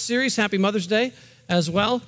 series. 0.00 0.36
Happy 0.36 0.58
Mother's 0.58 0.86
Day 0.86 1.12
as 1.48 1.70
well. 1.70 2.02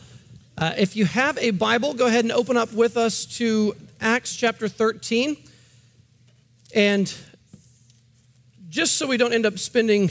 Uh, 0.58 0.72
if 0.76 0.96
you 0.96 1.04
have 1.04 1.38
a 1.38 1.50
Bible, 1.50 1.94
go 1.94 2.06
ahead 2.06 2.24
and 2.24 2.32
open 2.32 2.56
up 2.56 2.72
with 2.72 2.96
us 2.96 3.24
to 3.38 3.74
Acts 4.00 4.36
chapter 4.36 4.68
13. 4.68 5.36
And 6.74 7.14
just 8.68 8.96
so 8.96 9.06
we 9.06 9.16
don't 9.16 9.32
end 9.32 9.46
up 9.46 9.58
spending 9.58 10.10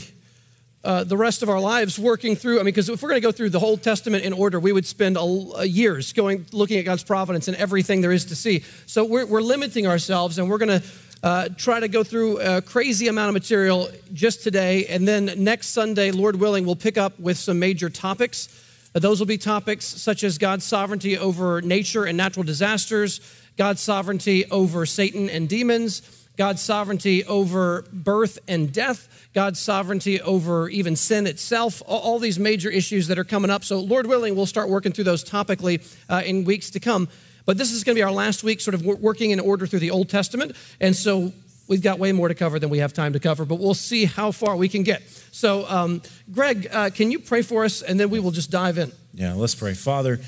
uh, 0.84 1.04
the 1.04 1.16
rest 1.16 1.42
of 1.42 1.48
our 1.48 1.60
lives 1.60 1.98
working 1.98 2.34
through, 2.34 2.56
I 2.56 2.58
mean, 2.58 2.66
because 2.66 2.88
if 2.88 3.02
we're 3.02 3.08
going 3.08 3.20
to 3.20 3.26
go 3.26 3.32
through 3.32 3.50
the 3.50 3.60
whole 3.60 3.76
Testament 3.76 4.24
in 4.24 4.32
order, 4.32 4.58
we 4.58 4.72
would 4.72 4.86
spend 4.86 5.16
a, 5.16 5.20
a 5.20 5.64
years 5.64 6.12
going, 6.12 6.46
looking 6.52 6.78
at 6.78 6.84
God's 6.84 7.04
providence 7.04 7.48
and 7.48 7.56
everything 7.56 8.00
there 8.00 8.12
is 8.12 8.24
to 8.26 8.36
see. 8.36 8.64
So 8.86 9.04
we're, 9.04 9.26
we're 9.26 9.42
limiting 9.42 9.86
ourselves 9.86 10.38
and 10.38 10.50
we're 10.50 10.58
going 10.58 10.80
to 10.80 10.86
uh, 11.22 11.48
try 11.56 11.78
to 11.78 11.88
go 11.88 12.02
through 12.02 12.40
a 12.40 12.60
crazy 12.60 13.08
amount 13.08 13.28
of 13.28 13.34
material 13.34 13.88
just 14.12 14.42
today. 14.42 14.86
And 14.86 15.06
then 15.06 15.30
next 15.36 15.68
Sunday, 15.68 16.10
Lord 16.10 16.36
willing, 16.36 16.66
we'll 16.66 16.76
pick 16.76 16.98
up 16.98 17.18
with 17.20 17.38
some 17.38 17.58
major 17.58 17.88
topics. 17.88 18.48
Uh, 18.94 18.98
those 18.98 19.20
will 19.20 19.26
be 19.26 19.38
topics 19.38 19.84
such 19.84 20.24
as 20.24 20.36
God's 20.36 20.64
sovereignty 20.64 21.16
over 21.16 21.62
nature 21.62 22.04
and 22.04 22.16
natural 22.16 22.42
disasters, 22.42 23.20
God's 23.56 23.80
sovereignty 23.80 24.46
over 24.50 24.84
Satan 24.84 25.30
and 25.30 25.48
demons, 25.48 26.26
God's 26.36 26.62
sovereignty 26.62 27.24
over 27.24 27.84
birth 27.92 28.38
and 28.48 28.72
death, 28.72 29.28
God's 29.34 29.60
sovereignty 29.60 30.20
over 30.20 30.68
even 30.70 30.96
sin 30.96 31.26
itself, 31.26 31.82
all, 31.86 32.18
these 32.18 32.38
major 32.38 32.70
issues 32.70 33.06
that 33.08 33.18
are 33.18 33.24
coming 33.24 33.50
up. 33.50 33.64
So, 33.64 33.78
Lord 33.80 34.06
willing, 34.06 34.34
we'll 34.34 34.46
start 34.46 34.68
working 34.68 34.92
through 34.92 35.04
those 35.04 35.24
topically 35.24 35.86
uh, 36.08 36.22
in 36.24 36.44
weeks 36.44 36.70
to 36.70 36.80
come. 36.80 37.08
But 37.44 37.58
this 37.58 37.72
is 37.72 37.84
going 37.84 37.96
to 37.96 37.98
be 37.98 38.02
our 38.02 38.12
last 38.12 38.44
week, 38.44 38.60
sort 38.60 38.74
of 38.74 38.84
working 38.84 39.30
in 39.30 39.40
order 39.40 39.66
through 39.66 39.80
the 39.80 39.90
Old 39.90 40.08
Testament. 40.08 40.56
And 40.80 40.94
so 40.94 41.32
we've 41.68 41.82
got 41.82 41.98
way 41.98 42.12
more 42.12 42.28
to 42.28 42.34
cover 42.34 42.58
than 42.58 42.70
we 42.70 42.78
have 42.78 42.92
time 42.92 43.12
to 43.14 43.20
cover, 43.20 43.44
but 43.44 43.56
we'll 43.56 43.74
see 43.74 44.04
how 44.04 44.30
far 44.30 44.56
we 44.56 44.68
can 44.68 44.82
get. 44.82 45.02
So, 45.32 45.66
um, 45.68 46.02
Greg, 46.30 46.68
uh, 46.70 46.90
can 46.90 47.10
you 47.10 47.18
pray 47.18 47.42
for 47.42 47.64
us 47.64 47.82
and 47.82 47.98
then 47.98 48.10
we 48.10 48.20
will 48.20 48.30
just 48.30 48.50
dive 48.50 48.78
in? 48.78 48.92
Yeah, 49.14 49.34
let's 49.34 49.54
pray. 49.54 49.74
Father, 49.74 50.20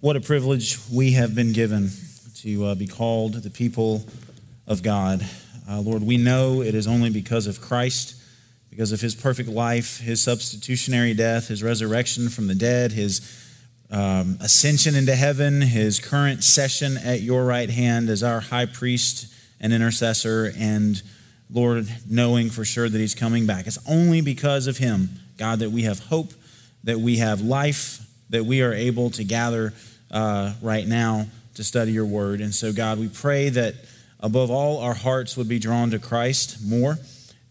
what 0.00 0.16
a 0.16 0.20
privilege 0.20 0.78
we 0.92 1.12
have 1.12 1.34
been 1.34 1.52
given 1.52 1.90
to 2.36 2.64
uh, 2.66 2.74
be 2.74 2.86
called 2.86 3.34
the 3.34 3.50
people 3.50 4.06
of 4.66 4.82
God. 4.82 5.26
Uh, 5.68 5.80
Lord, 5.80 6.02
we 6.02 6.16
know 6.16 6.62
it 6.62 6.74
is 6.74 6.86
only 6.86 7.10
because 7.10 7.46
of 7.46 7.60
Christ, 7.60 8.14
because 8.70 8.92
of 8.92 9.00
his 9.00 9.14
perfect 9.14 9.48
life, 9.48 9.98
his 10.00 10.22
substitutionary 10.22 11.14
death, 11.14 11.48
his 11.48 11.62
resurrection 11.62 12.28
from 12.28 12.46
the 12.46 12.54
dead, 12.54 12.92
his 12.92 13.20
um, 13.90 14.38
ascension 14.40 14.94
into 14.94 15.14
heaven, 15.14 15.60
his 15.60 15.98
current 15.98 16.42
session 16.42 16.96
at 16.96 17.22
your 17.22 17.44
right 17.44 17.70
hand 17.70 18.08
as 18.08 18.22
our 18.22 18.40
high 18.40 18.66
priest 18.66 19.32
and 19.60 19.72
intercessor, 19.72 20.52
and 20.58 21.02
Lord, 21.50 21.88
knowing 22.08 22.50
for 22.50 22.64
sure 22.64 22.88
that 22.88 22.98
he's 22.98 23.14
coming 23.14 23.46
back. 23.46 23.66
It's 23.66 23.78
only 23.88 24.20
because 24.20 24.66
of 24.66 24.78
him, 24.78 25.10
God, 25.38 25.60
that 25.60 25.70
we 25.70 25.82
have 25.82 26.00
hope, 26.00 26.32
that 26.84 26.98
we 26.98 27.18
have 27.18 27.40
life, 27.40 28.04
that 28.30 28.44
we 28.44 28.62
are 28.62 28.72
able 28.72 29.10
to 29.10 29.24
gather 29.24 29.72
uh, 30.10 30.54
right 30.60 30.86
now 30.86 31.26
to 31.54 31.64
study 31.64 31.92
your 31.92 32.06
word. 32.06 32.40
And 32.40 32.54
so, 32.54 32.72
God, 32.72 32.98
we 32.98 33.08
pray 33.08 33.48
that 33.50 33.74
above 34.20 34.50
all, 34.50 34.78
our 34.78 34.94
hearts 34.94 35.36
would 35.36 35.48
be 35.48 35.58
drawn 35.58 35.90
to 35.90 35.98
Christ 35.98 36.58
more. 36.64 36.98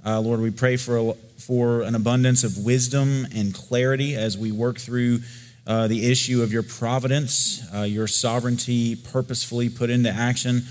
Uh, 0.06 0.19
Lord, 0.19 0.41
we 0.41 0.52
pray 0.52 0.78
for, 0.78 0.97
a, 0.97 1.13
for 1.39 1.81
an 1.81 1.95
abundance 1.95 2.44
of 2.44 2.58
wisdom 2.58 3.25
and 3.33 3.53
clarity 3.53 4.16
as 4.16 4.38
we 4.38 4.52
work 4.52 4.78
through 4.78 5.19
uh, 5.67 5.88
the 5.88 6.09
issue 6.11 6.44
of 6.44 6.52
your 6.52 6.63
providence, 6.63 7.63
uh, 7.73 7.81
your 7.81 8.08
sovereignty 8.08 8.95
purposefully 8.95 9.69
put 9.69 9.89
into 9.89 10.09
action. 10.09 10.63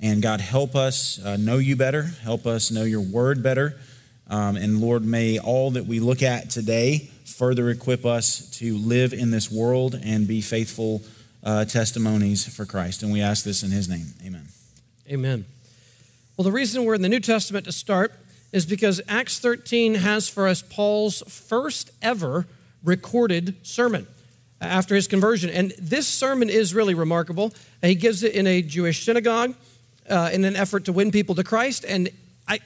And 0.00 0.22
God, 0.22 0.40
help 0.40 0.76
us 0.76 1.18
uh, 1.24 1.36
know 1.36 1.58
you 1.58 1.74
better, 1.74 2.02
help 2.22 2.46
us 2.46 2.70
know 2.70 2.84
your 2.84 3.00
word 3.00 3.42
better. 3.42 3.78
Um, 4.28 4.56
and 4.56 4.80
Lord, 4.80 5.04
may 5.04 5.38
all 5.38 5.70
that 5.72 5.86
we 5.86 6.00
look 6.00 6.22
at 6.22 6.50
today 6.50 7.10
further 7.24 7.70
equip 7.70 8.04
us 8.04 8.50
to 8.58 8.76
live 8.76 9.12
in 9.12 9.30
this 9.30 9.50
world 9.50 9.98
and 10.02 10.26
be 10.26 10.40
faithful 10.40 11.02
uh, 11.42 11.64
testimonies 11.64 12.46
for 12.46 12.64
Christ. 12.64 13.02
And 13.02 13.12
we 13.12 13.20
ask 13.20 13.44
this 13.44 13.62
in 13.62 13.70
his 13.70 13.88
name. 13.88 14.06
Amen. 14.24 14.46
Amen. 15.10 15.44
Well, 16.36 16.44
the 16.44 16.52
reason 16.52 16.84
we're 16.84 16.94
in 16.94 17.02
the 17.02 17.08
New 17.08 17.20
Testament 17.20 17.64
to 17.66 17.72
start 17.72 18.12
is 18.52 18.66
because 18.66 19.00
Acts 19.08 19.38
13 19.38 19.96
has 19.96 20.28
for 20.28 20.48
us 20.48 20.62
Paul's 20.62 21.22
first 21.28 21.90
ever 22.02 22.46
recorded 22.82 23.56
sermon 23.62 24.06
after 24.60 24.94
his 24.94 25.06
conversion. 25.06 25.50
And 25.50 25.72
this 25.78 26.06
sermon 26.06 26.48
is 26.48 26.74
really 26.74 26.94
remarkable. 26.94 27.52
He 27.82 27.94
gives 27.94 28.22
it 28.22 28.34
in 28.34 28.46
a 28.46 28.62
Jewish 28.62 29.04
synagogue 29.04 29.54
uh, 30.08 30.30
in 30.32 30.44
an 30.44 30.56
effort 30.56 30.84
to 30.86 30.92
win 30.92 31.10
people 31.10 31.34
to 31.34 31.44
Christ. 31.44 31.84
And 31.86 32.08
I, 32.48 32.60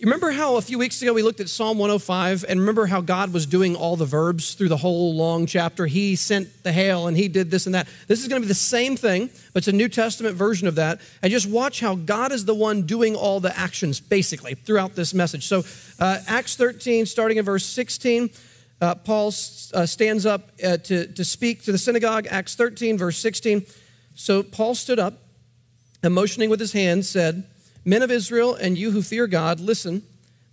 remember 0.00 0.30
how 0.30 0.56
a 0.56 0.62
few 0.62 0.78
weeks 0.78 1.00
ago 1.02 1.12
we 1.12 1.22
looked 1.22 1.40
at 1.40 1.48
Psalm 1.48 1.78
105 1.78 2.44
and 2.48 2.58
remember 2.58 2.86
how 2.86 3.00
God 3.00 3.32
was 3.32 3.46
doing 3.46 3.76
all 3.76 3.96
the 3.96 4.06
verbs 4.06 4.54
through 4.54 4.68
the 4.68 4.78
whole 4.78 5.14
long 5.14 5.46
chapter? 5.46 5.86
He 5.86 6.16
sent 6.16 6.62
the 6.62 6.72
hail 6.72 7.06
and 7.06 7.16
he 7.16 7.28
did 7.28 7.50
this 7.50 7.66
and 7.66 7.74
that. 7.74 7.86
This 8.08 8.22
is 8.22 8.28
going 8.28 8.40
to 8.40 8.46
be 8.46 8.48
the 8.48 8.54
same 8.54 8.96
thing, 8.96 9.30
but 9.52 9.58
it's 9.58 9.68
a 9.68 9.72
New 9.72 9.88
Testament 9.88 10.36
version 10.36 10.66
of 10.66 10.74
that. 10.76 11.00
And 11.22 11.30
just 11.30 11.48
watch 11.48 11.80
how 11.80 11.94
God 11.94 12.32
is 12.32 12.44
the 12.44 12.54
one 12.54 12.82
doing 12.82 13.14
all 13.14 13.40
the 13.40 13.56
actions 13.58 14.00
basically 14.00 14.54
throughout 14.54 14.94
this 14.94 15.14
message. 15.14 15.46
So, 15.46 15.64
uh, 15.98 16.18
Acts 16.26 16.56
13, 16.56 17.06
starting 17.06 17.36
in 17.36 17.44
verse 17.44 17.66
16 17.66 18.30
uh, 18.80 18.94
Paul 18.94 19.28
uh, 19.28 19.86
stands 19.86 20.24
up 20.24 20.50
uh, 20.64 20.78
to, 20.78 21.06
to 21.06 21.24
speak 21.24 21.64
to 21.64 21.72
the 21.72 21.78
synagogue, 21.78 22.26
Acts 22.30 22.54
13, 22.54 22.96
verse 22.96 23.18
16. 23.18 23.66
So 24.14 24.42
Paul 24.42 24.74
stood 24.74 24.98
up 24.98 25.14
and 26.02 26.14
motioning 26.14 26.50
with 26.50 26.60
his 26.60 26.72
hand 26.72 27.04
said, 27.04 27.46
Men 27.84 28.02
of 28.02 28.10
Israel, 28.10 28.54
and 28.54 28.76
you 28.76 28.90
who 28.90 29.02
fear 29.02 29.26
God, 29.26 29.60
listen. 29.60 30.02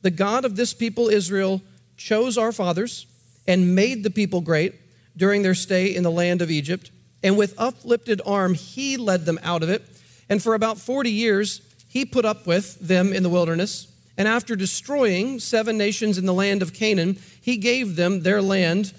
The 0.02 0.12
God 0.12 0.46
of 0.46 0.56
this 0.56 0.74
people, 0.74 1.10
Israel, 1.10 1.62
chose 1.96 2.38
our 2.38 2.52
fathers 2.52 3.06
and 3.48 3.76
made 3.76 4.04
the 4.04 4.10
people 4.10 4.42
great 4.42 4.76
during 5.16 5.42
their 5.42 5.56
stay 5.56 5.96
in 5.96 6.04
the 6.04 6.12
land 6.12 6.42
of 6.42 6.52
Egypt. 6.52 6.92
And 7.24 7.38
with 7.38 7.56
uplifted 7.58 8.22
arm, 8.26 8.54
he 8.54 8.98
led 8.98 9.26
them 9.26 9.40
out 9.42 9.64
of 9.64 9.70
it. 9.70 9.84
And 10.30 10.42
for 10.42 10.54
about 10.54 10.78
40 10.78 11.10
years, 11.10 11.62
he 11.88 12.06
put 12.06 12.26
up 12.26 12.46
with 12.46 12.78
them 12.80 13.14
in 13.14 13.24
the 13.24 13.30
wilderness. 13.30 13.88
And 14.18 14.28
after 14.28 14.56
destroying 14.56 15.40
seven 15.40 15.78
nations 15.78 16.18
in 16.18 16.26
the 16.26 16.34
land 16.34 16.62
of 16.62 16.74
Canaan, 16.74 17.20
he 17.40 17.58
gave 17.58 17.96
them 17.96 18.24
their 18.24 18.42
land 18.42 18.94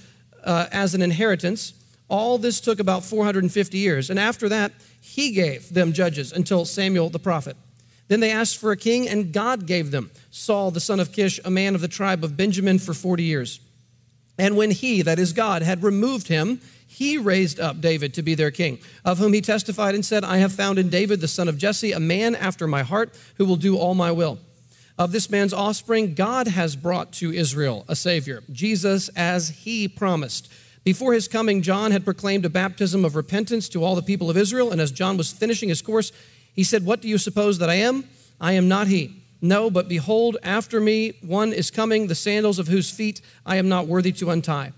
uh, 0.45 0.67
as 0.71 0.95
an 0.95 1.03
inheritance. 1.03 1.73
All 2.09 2.39
this 2.39 2.61
took 2.61 2.79
about 2.79 3.05
450 3.05 3.77
years. 3.79 4.11
And 4.11 4.19
after 4.19 4.49
that, 4.49 4.73
he 5.01 5.33
gave 5.33 5.75
them 5.75 5.93
judges 5.93 6.33
until 6.33 6.65
Samuel 6.65 7.11
the 7.11 7.19
prophet. 7.19 7.56
Then 8.06 8.21
they 8.21 8.31
asked 8.31 8.59
for 8.59 8.73
a 8.73 8.77
king, 8.77 9.09
and 9.09 9.33
God 9.33 9.67
gave 9.67 9.91
them 9.91 10.11
Saul 10.31 10.71
the 10.71 10.81
son 10.81 11.01
of 11.01 11.12
Kish, 11.12 11.41
a 11.45 11.50
man 11.50 11.75
of 11.75 11.81
the 11.81 11.89
tribe 11.89 12.25
of 12.25 12.37
Benjamin, 12.37 12.79
for 12.79 12.95
40 12.95 13.23
years. 13.23 13.61
And 14.39 14.56
when 14.56 14.71
he, 14.71 15.03
that 15.03 15.19
is 15.19 15.33
God, 15.33 15.62
had 15.62 15.83
removed 15.83 16.29
him, 16.29 16.61
he 16.87 17.19
raised 17.19 17.61
up 17.61 17.81
David 17.81 18.15
to 18.15 18.23
be 18.23 18.35
their 18.35 18.50
king, 18.50 18.79
of 19.05 19.19
whom 19.19 19.35
he 19.35 19.43
testified 19.43 19.95
and 19.95 20.05
said, 20.05 20.25
I 20.25 20.39
have 20.39 20.53
found 20.53 20.79
in 20.79 20.89
David 20.89 21.21
the 21.21 21.29
son 21.29 21.49
of 21.49 21.59
Jesse 21.59 21.93
a 21.93 22.00
man 22.00 22.35
after 22.35 22.67
my 22.67 22.83
heart 22.83 23.15
who 23.37 23.45
will 23.45 23.56
do 23.56 23.77
all 23.77 23.95
my 23.95 24.11
will. 24.11 24.39
Of 24.98 25.12
this 25.12 25.31
man's 25.31 25.54
offspring, 25.54 26.14
God 26.14 26.48
has 26.48 26.75
brought 26.75 27.12
to 27.14 27.32
Israel 27.32 27.84
a 27.86 27.94
Savior, 27.94 28.42
Jesus, 28.50 29.09
as 29.10 29.50
he 29.50 29.86
promised. 29.86 30.53
Before 30.82 31.12
his 31.12 31.28
coming, 31.28 31.62
John 31.62 31.92
had 31.92 32.04
proclaimed 32.04 32.44
a 32.44 32.50
baptism 32.50 33.04
of 33.04 33.14
repentance 33.14 33.69
to 33.69 33.84
all 33.84 33.94
the 33.94 34.03
people 34.03 34.28
of 34.28 34.37
Israel, 34.37 34.72
and 34.72 34.81
as 34.81 34.91
John 34.91 35.16
was 35.16 35.31
finishing 35.31 35.69
his 35.69 35.82
course, 35.82 36.10
he 36.53 36.64
said, 36.64 36.84
What 36.84 37.00
do 37.00 37.06
you 37.06 37.16
suppose 37.16 37.58
that 37.58 37.70
I 37.70 37.75
am? 37.75 38.08
I 38.41 38.54
am 38.54 38.66
not 38.66 38.88
he. 38.88 39.22
No, 39.41 39.70
but 39.70 39.88
behold, 39.88 40.37
after 40.42 40.81
me 40.81 41.12
one 41.22 41.53
is 41.53 41.70
coming, 41.70 42.08
the 42.08 42.16
sandals 42.16 42.58
of 42.58 42.66
whose 42.66 42.91
feet 42.91 43.20
I 43.47 43.54
am 43.56 43.69
not 43.69 43.87
worthy 43.87 44.10
to 44.12 44.31
untie. 44.31 44.72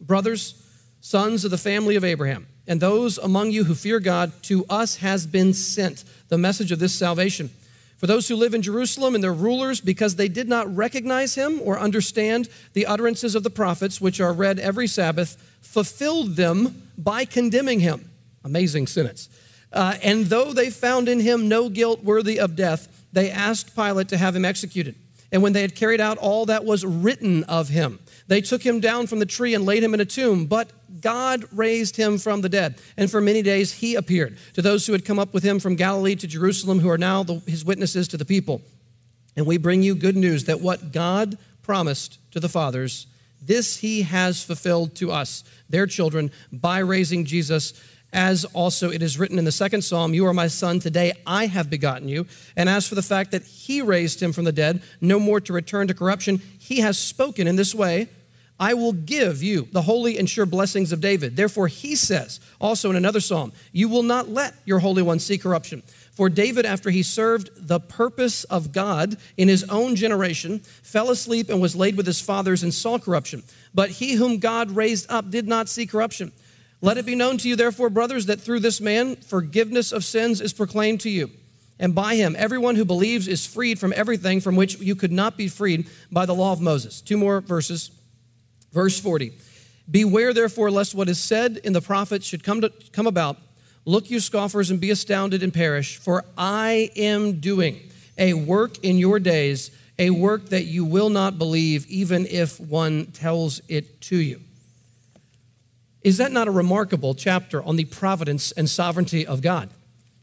Brothers, 0.00 0.54
sons 1.00 1.44
of 1.44 1.50
the 1.50 1.58
family 1.58 1.96
of 1.96 2.04
Abraham, 2.04 2.46
and 2.68 2.80
those 2.80 3.18
among 3.18 3.50
you 3.50 3.64
who 3.64 3.74
fear 3.74 3.98
God, 3.98 4.32
to 4.44 4.64
us 4.70 4.96
has 4.96 5.26
been 5.26 5.52
sent 5.52 6.04
the 6.28 6.38
message 6.38 6.70
of 6.70 6.78
this 6.78 6.94
salvation. 6.94 7.50
For 7.98 8.06
those 8.06 8.28
who 8.28 8.36
live 8.36 8.54
in 8.54 8.62
Jerusalem 8.62 9.16
and 9.16 9.24
their 9.24 9.34
rulers, 9.34 9.80
because 9.80 10.14
they 10.14 10.28
did 10.28 10.48
not 10.48 10.74
recognize 10.74 11.34
him 11.34 11.60
or 11.62 11.80
understand 11.80 12.48
the 12.72 12.86
utterances 12.86 13.34
of 13.34 13.42
the 13.42 13.50
prophets, 13.50 14.00
which 14.00 14.20
are 14.20 14.32
read 14.32 14.60
every 14.60 14.86
Sabbath, 14.86 15.36
fulfilled 15.60 16.36
them 16.36 16.88
by 16.96 17.24
condemning 17.24 17.80
him. 17.80 18.08
Amazing 18.44 18.86
sentence. 18.86 19.28
Uh, 19.72 19.96
and 20.02 20.26
though 20.26 20.52
they 20.52 20.70
found 20.70 21.08
in 21.08 21.18
him 21.18 21.48
no 21.48 21.68
guilt 21.68 22.04
worthy 22.04 22.38
of 22.38 22.54
death, 22.54 23.06
they 23.12 23.30
asked 23.30 23.74
Pilate 23.74 24.08
to 24.08 24.16
have 24.16 24.36
him 24.36 24.44
executed. 24.44 24.94
And 25.32 25.42
when 25.42 25.52
they 25.52 25.62
had 25.62 25.74
carried 25.74 26.00
out 26.00 26.18
all 26.18 26.46
that 26.46 26.64
was 26.64 26.86
written 26.86 27.44
of 27.44 27.68
him, 27.68 27.98
they 28.28 28.40
took 28.40 28.62
him 28.62 28.78
down 28.78 29.08
from 29.08 29.18
the 29.18 29.26
tree 29.26 29.54
and 29.54 29.66
laid 29.66 29.82
him 29.82 29.92
in 29.92 30.00
a 30.00 30.04
tomb, 30.04 30.46
but 30.46 30.70
God 31.00 31.44
raised 31.52 31.96
him 31.96 32.18
from 32.18 32.40
the 32.40 32.48
dead. 32.48 32.80
And 32.96 33.10
for 33.10 33.20
many 33.20 33.42
days 33.42 33.72
he 33.74 33.94
appeared 33.94 34.38
to 34.54 34.62
those 34.62 34.86
who 34.86 34.92
had 34.92 35.04
come 35.04 35.18
up 35.18 35.32
with 35.32 35.42
him 35.42 35.58
from 35.58 35.76
Galilee 35.76 36.16
to 36.16 36.26
Jerusalem, 36.26 36.80
who 36.80 36.90
are 36.90 36.98
now 36.98 37.22
the, 37.22 37.40
his 37.46 37.64
witnesses 37.64 38.08
to 38.08 38.16
the 38.16 38.24
people. 38.24 38.62
And 39.36 39.46
we 39.46 39.56
bring 39.56 39.82
you 39.82 39.94
good 39.94 40.16
news 40.16 40.44
that 40.44 40.60
what 40.60 40.92
God 40.92 41.38
promised 41.62 42.18
to 42.32 42.40
the 42.40 42.48
fathers, 42.48 43.06
this 43.40 43.78
he 43.78 44.02
has 44.02 44.42
fulfilled 44.42 44.96
to 44.96 45.12
us, 45.12 45.44
their 45.68 45.86
children, 45.86 46.30
by 46.52 46.78
raising 46.78 47.24
Jesus 47.24 47.72
as 48.12 48.44
also 48.46 48.90
it 48.90 49.02
is 49.02 49.18
written 49.18 49.38
in 49.38 49.44
the 49.44 49.52
second 49.52 49.82
psalm, 49.82 50.14
You 50.14 50.26
are 50.26 50.34
my 50.34 50.46
son, 50.46 50.80
today 50.80 51.12
I 51.26 51.46
have 51.46 51.68
begotten 51.68 52.08
you. 52.08 52.26
And 52.56 52.68
as 52.68 52.88
for 52.88 52.94
the 52.94 53.02
fact 53.02 53.32
that 53.32 53.44
he 53.44 53.82
raised 53.82 54.22
him 54.22 54.32
from 54.32 54.44
the 54.44 54.52
dead, 54.52 54.82
no 55.00 55.20
more 55.20 55.40
to 55.42 55.52
return 55.52 55.88
to 55.88 55.94
corruption, 55.94 56.40
he 56.58 56.80
has 56.80 56.98
spoken 56.98 57.46
in 57.46 57.56
this 57.56 57.74
way 57.74 58.08
I 58.60 58.74
will 58.74 58.92
give 58.92 59.42
you 59.42 59.68
the 59.70 59.82
holy 59.82 60.18
and 60.18 60.28
sure 60.28 60.46
blessings 60.46 60.90
of 60.90 61.00
David. 61.00 61.36
Therefore, 61.36 61.68
he 61.68 61.94
says, 61.94 62.40
also 62.60 62.90
in 62.90 62.96
another 62.96 63.20
psalm, 63.20 63.52
You 63.72 63.88
will 63.88 64.02
not 64.02 64.28
let 64.28 64.54
your 64.64 64.80
Holy 64.80 65.02
One 65.02 65.20
see 65.20 65.38
corruption. 65.38 65.82
For 66.12 66.28
David, 66.28 66.66
after 66.66 66.90
he 66.90 67.04
served 67.04 67.50
the 67.56 67.78
purpose 67.78 68.42
of 68.44 68.72
God 68.72 69.16
in 69.36 69.46
his 69.46 69.62
own 69.68 69.94
generation, 69.94 70.58
fell 70.58 71.10
asleep 71.10 71.48
and 71.48 71.60
was 71.60 71.76
laid 71.76 71.96
with 71.96 72.06
his 72.06 72.20
fathers 72.20 72.64
and 72.64 72.74
saw 72.74 72.98
corruption. 72.98 73.44
But 73.72 73.90
he 73.90 74.14
whom 74.14 74.38
God 74.38 74.72
raised 74.72 75.08
up 75.08 75.30
did 75.30 75.46
not 75.46 75.68
see 75.68 75.86
corruption. 75.86 76.32
Let 76.80 76.98
it 76.98 77.06
be 77.06 77.14
known 77.14 77.38
to 77.38 77.48
you, 77.48 77.54
therefore, 77.54 77.90
brothers, 77.90 78.26
that 78.26 78.40
through 78.40 78.60
this 78.60 78.80
man 78.80 79.14
forgiveness 79.16 79.92
of 79.92 80.04
sins 80.04 80.40
is 80.40 80.52
proclaimed 80.52 81.00
to 81.02 81.10
you. 81.10 81.30
And 81.78 81.94
by 81.94 82.16
him, 82.16 82.34
everyone 82.36 82.74
who 82.74 82.84
believes 82.84 83.28
is 83.28 83.46
freed 83.46 83.78
from 83.78 83.92
everything 83.94 84.40
from 84.40 84.56
which 84.56 84.80
you 84.80 84.96
could 84.96 85.12
not 85.12 85.36
be 85.36 85.46
freed 85.46 85.88
by 86.10 86.26
the 86.26 86.34
law 86.34 86.52
of 86.52 86.60
Moses. 86.60 87.00
Two 87.00 87.16
more 87.16 87.40
verses. 87.40 87.92
Verse 88.72 88.98
40 89.00 89.32
Beware, 89.90 90.34
therefore, 90.34 90.70
lest 90.70 90.94
what 90.94 91.08
is 91.08 91.20
said 91.20 91.60
in 91.64 91.72
the 91.72 91.80
prophets 91.80 92.26
should 92.26 92.44
come, 92.44 92.60
to, 92.60 92.72
come 92.92 93.06
about. 93.06 93.38
Look, 93.86 94.10
you 94.10 94.20
scoffers, 94.20 94.70
and 94.70 94.80
be 94.80 94.90
astounded 94.90 95.42
and 95.42 95.52
perish, 95.52 95.96
for 95.96 96.24
I 96.36 96.90
am 96.94 97.40
doing 97.40 97.90
a 98.18 98.34
work 98.34 98.84
in 98.84 98.98
your 98.98 99.18
days, 99.18 99.70
a 99.98 100.10
work 100.10 100.50
that 100.50 100.64
you 100.64 100.84
will 100.84 101.08
not 101.08 101.38
believe, 101.38 101.86
even 101.86 102.26
if 102.26 102.60
one 102.60 103.06
tells 103.06 103.62
it 103.68 104.00
to 104.02 104.16
you. 104.16 104.40
Is 106.02 106.18
that 106.18 106.32
not 106.32 106.48
a 106.48 106.50
remarkable 106.50 107.14
chapter 107.14 107.62
on 107.62 107.76
the 107.76 107.84
providence 107.84 108.52
and 108.52 108.68
sovereignty 108.68 109.26
of 109.26 109.40
God? 109.40 109.70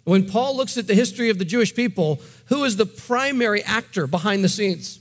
When 0.03 0.30
Paul 0.30 0.56
looks 0.56 0.77
at 0.77 0.86
the 0.86 0.94
history 0.94 1.30
of 1.30 1.39
the 1.39 1.45
Jewish 1.45 1.74
people, 1.74 2.21
who 2.45 2.63
is 2.63 2.77
the 2.77 2.86
primary 2.86 3.63
actor 3.63 4.06
behind 4.06 4.44
the 4.44 4.50
scenes? 4.50 5.00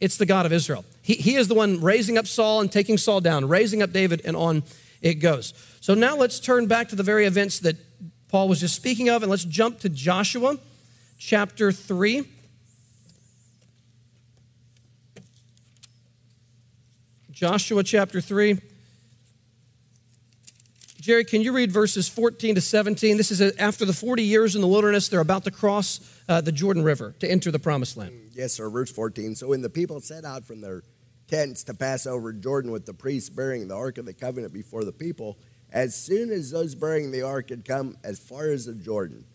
It's 0.00 0.16
the 0.16 0.26
God 0.26 0.46
of 0.46 0.52
Israel. 0.52 0.84
He, 1.02 1.14
he 1.14 1.34
is 1.34 1.48
the 1.48 1.54
one 1.54 1.80
raising 1.80 2.18
up 2.18 2.26
Saul 2.26 2.60
and 2.60 2.70
taking 2.70 2.98
Saul 2.98 3.20
down, 3.20 3.48
raising 3.48 3.82
up 3.82 3.92
David, 3.92 4.22
and 4.24 4.36
on 4.36 4.62
it 5.00 5.14
goes. 5.14 5.54
So 5.80 5.94
now 5.94 6.16
let's 6.16 6.40
turn 6.40 6.66
back 6.66 6.88
to 6.88 6.96
the 6.96 7.02
very 7.02 7.26
events 7.26 7.60
that 7.60 7.76
Paul 8.28 8.48
was 8.48 8.60
just 8.60 8.74
speaking 8.74 9.08
of, 9.08 9.22
and 9.22 9.30
let's 9.30 9.44
jump 9.44 9.80
to 9.80 9.88
Joshua 9.88 10.58
chapter 11.18 11.72
3. 11.72 12.28
Joshua 17.30 17.82
chapter 17.82 18.20
3. 18.20 18.60
Jerry, 21.00 21.24
can 21.24 21.42
you 21.42 21.52
read 21.52 21.70
verses 21.70 22.08
14 22.08 22.56
to 22.56 22.60
17? 22.60 23.16
This 23.16 23.30
is 23.30 23.40
after 23.56 23.84
the 23.84 23.92
40 23.92 24.22
years 24.22 24.54
in 24.56 24.60
the 24.60 24.66
wilderness, 24.66 25.08
they're 25.08 25.20
about 25.20 25.44
to 25.44 25.50
cross 25.50 26.00
uh, 26.28 26.40
the 26.40 26.52
Jordan 26.52 26.82
River 26.82 27.14
to 27.20 27.30
enter 27.30 27.50
the 27.50 27.58
promised 27.58 27.96
land. 27.96 28.12
Yes, 28.32 28.54
sir. 28.54 28.68
Verse 28.68 28.90
14. 28.90 29.36
So 29.36 29.48
when 29.48 29.62
the 29.62 29.70
people 29.70 30.00
set 30.00 30.24
out 30.24 30.44
from 30.44 30.60
their 30.60 30.82
tents 31.28 31.62
to 31.64 31.74
pass 31.74 32.06
over 32.06 32.32
Jordan 32.32 32.72
with 32.72 32.86
the 32.86 32.94
priests 32.94 33.28
bearing 33.28 33.68
the 33.68 33.76
Ark 33.76 33.98
of 33.98 34.06
the 34.06 34.14
Covenant 34.14 34.52
before 34.52 34.84
the 34.84 34.92
people. 34.92 35.38
As 35.70 35.94
soon 35.94 36.30
as 36.30 36.50
those 36.50 36.74
bearing 36.74 37.10
the 37.10 37.22
Ark 37.22 37.50
had 37.50 37.64
come 37.64 37.96
as 38.02 38.18
far 38.18 38.48
as 38.48 38.64
the 38.64 38.74
Jordan, 38.74 39.26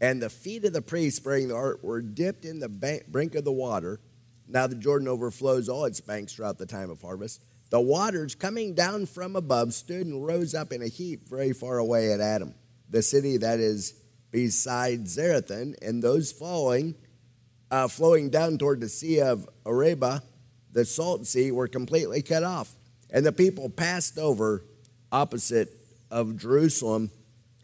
and 0.00 0.20
the 0.20 0.28
feet 0.28 0.64
of 0.64 0.72
the 0.72 0.82
priests 0.82 1.20
bearing 1.20 1.48
the 1.48 1.54
Ark 1.54 1.82
were 1.82 2.02
dipped 2.02 2.44
in 2.44 2.58
the 2.58 2.68
bank, 2.68 3.06
brink 3.06 3.34
of 3.36 3.44
the 3.44 3.52
water, 3.52 4.00
now 4.48 4.66
the 4.66 4.74
Jordan 4.74 5.08
overflows 5.08 5.68
all 5.68 5.84
its 5.84 6.00
banks 6.00 6.34
throughout 6.34 6.58
the 6.58 6.66
time 6.66 6.90
of 6.90 7.00
harvest. 7.00 7.40
The 7.70 7.80
waters 7.80 8.34
coming 8.34 8.74
down 8.74 9.06
from 9.06 9.34
above 9.34 9.74
stood 9.74 10.06
and 10.06 10.24
rose 10.24 10.54
up 10.54 10.72
in 10.72 10.82
a 10.82 10.88
heap 10.88 11.28
very 11.28 11.52
far 11.52 11.78
away 11.78 12.12
at 12.12 12.20
Adam, 12.20 12.54
the 12.88 13.02
city 13.02 13.38
that 13.38 13.58
is 13.58 13.94
beside 14.30 15.06
Zarethan, 15.06 15.74
and 15.82 16.02
those 16.02 16.30
following, 16.30 16.94
uh, 17.70 17.88
flowing 17.88 18.30
down 18.30 18.58
toward 18.58 18.80
the 18.80 18.88
sea 18.88 19.20
of 19.20 19.48
Arabah, 19.64 20.20
the 20.72 20.84
Salt 20.84 21.26
Sea 21.26 21.50
were 21.50 21.66
completely 21.66 22.22
cut 22.22 22.44
off. 22.44 22.74
And 23.10 23.24
the 23.24 23.32
people 23.32 23.68
passed 23.68 24.18
over 24.18 24.64
opposite 25.10 25.72
of 26.10 26.36
Jerusalem. 26.36 27.10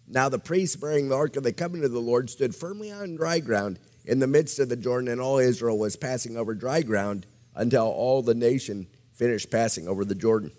Now 0.08 0.28
the 0.28 0.38
priests 0.38 0.76
bearing 0.76 1.08
the 1.08 1.16
ark 1.16 1.37
of 1.37 1.43
the 1.43 1.52
covenant 1.52 1.84
of 1.84 1.93
the 1.93 2.00
Lord 2.00 2.31
stood 2.31 2.54
firmly 2.54 2.90
on 2.90 3.16
dry 3.16 3.38
ground 3.38 3.78
in 4.04 4.19
the 4.19 4.26
midst 4.26 4.58
of 4.58 4.69
the 4.69 4.76
Jordan, 4.76 5.08
and 5.08 5.20
all 5.20 5.38
Israel 5.38 5.78
was 5.78 5.94
passing 5.94 6.37
over 6.37 6.54
dry 6.54 6.82
ground 6.82 7.26
until 7.54 7.87
all 7.87 8.22
the 8.22 8.34
nation 8.34 8.87
finished 9.14 9.50
passing 9.50 9.88
over 9.88 10.05
the 10.05 10.14
Jordan. 10.14 10.53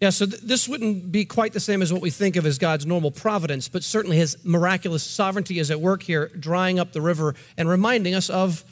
Yeah, 0.00 0.10
so 0.10 0.26
th- 0.26 0.42
this 0.42 0.68
wouldn't 0.68 1.10
be 1.10 1.24
quite 1.24 1.54
the 1.54 1.60
same 1.60 1.80
as 1.80 1.90
what 1.92 2.02
we 2.02 2.10
think 2.10 2.36
of 2.36 2.44
as 2.44 2.58
God's 2.58 2.84
normal 2.84 3.10
providence, 3.10 3.68
but 3.68 3.82
certainly 3.82 4.18
his 4.18 4.36
miraculous 4.44 5.02
sovereignty 5.02 5.58
is 5.58 5.70
at 5.70 5.80
work 5.80 6.02
here, 6.02 6.30
drying 6.38 6.78
up 6.78 6.92
the 6.92 7.00
river 7.00 7.34
and 7.56 7.68
reminding 7.68 8.14
us 8.14 8.28
of 8.28 8.62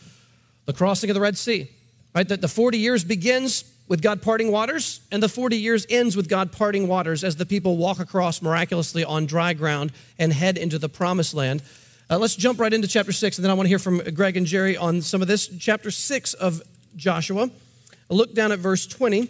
the 0.67 0.75
crossing 0.75 1.09
of 1.09 1.15
the 1.15 1.21
Red 1.21 1.39
Sea. 1.39 1.71
Right? 2.15 2.29
That 2.29 2.41
the 2.41 2.49
40 2.49 2.79
years 2.79 3.05
begins 3.05 3.65
with 3.89 4.03
God 4.03 4.23
parting 4.23 4.53
waters, 4.53 5.01
and 5.11 5.23
the 5.23 5.29
40 5.29 5.57
years 5.57 5.87
ends 5.89 6.17
with 6.17 6.29
God 6.29 6.53
parting 6.53 6.89
waters 6.89 7.25
as 7.25 7.37
the 7.37 7.47
people 7.47 7.77
walk 7.77 8.01
across 8.01 8.41
miraculously 8.41 9.05
on 9.05 9.27
dry 9.27 9.53
ground 9.53 9.93
and 10.19 10.33
head 10.33 10.57
into 10.57 10.79
the 10.79 10.89
promised 10.89 11.35
land. 11.35 11.63
Uh, 12.11 12.19
let's 12.19 12.37
jump 12.37 12.61
right 12.61 12.73
into 12.73 12.87
chapter 12.87 13.13
6, 13.13 13.39
and 13.39 13.45
then 13.45 13.51
I 13.51 13.55
want 13.55 13.65
to 13.65 13.69
hear 13.69 13.79
from 13.79 13.99
Greg 14.13 14.37
and 14.37 14.47
Jerry 14.47 14.77
on 14.77 15.01
some 15.01 15.23
of 15.23 15.29
this. 15.29 15.49
Chapter 15.59 15.91
6 15.91 16.35
of 16.35 16.63
Joshua. 16.97 17.51
Look 18.09 18.35
down 18.35 18.53
at 18.53 18.59
verse 18.59 18.87
20. 18.87 19.29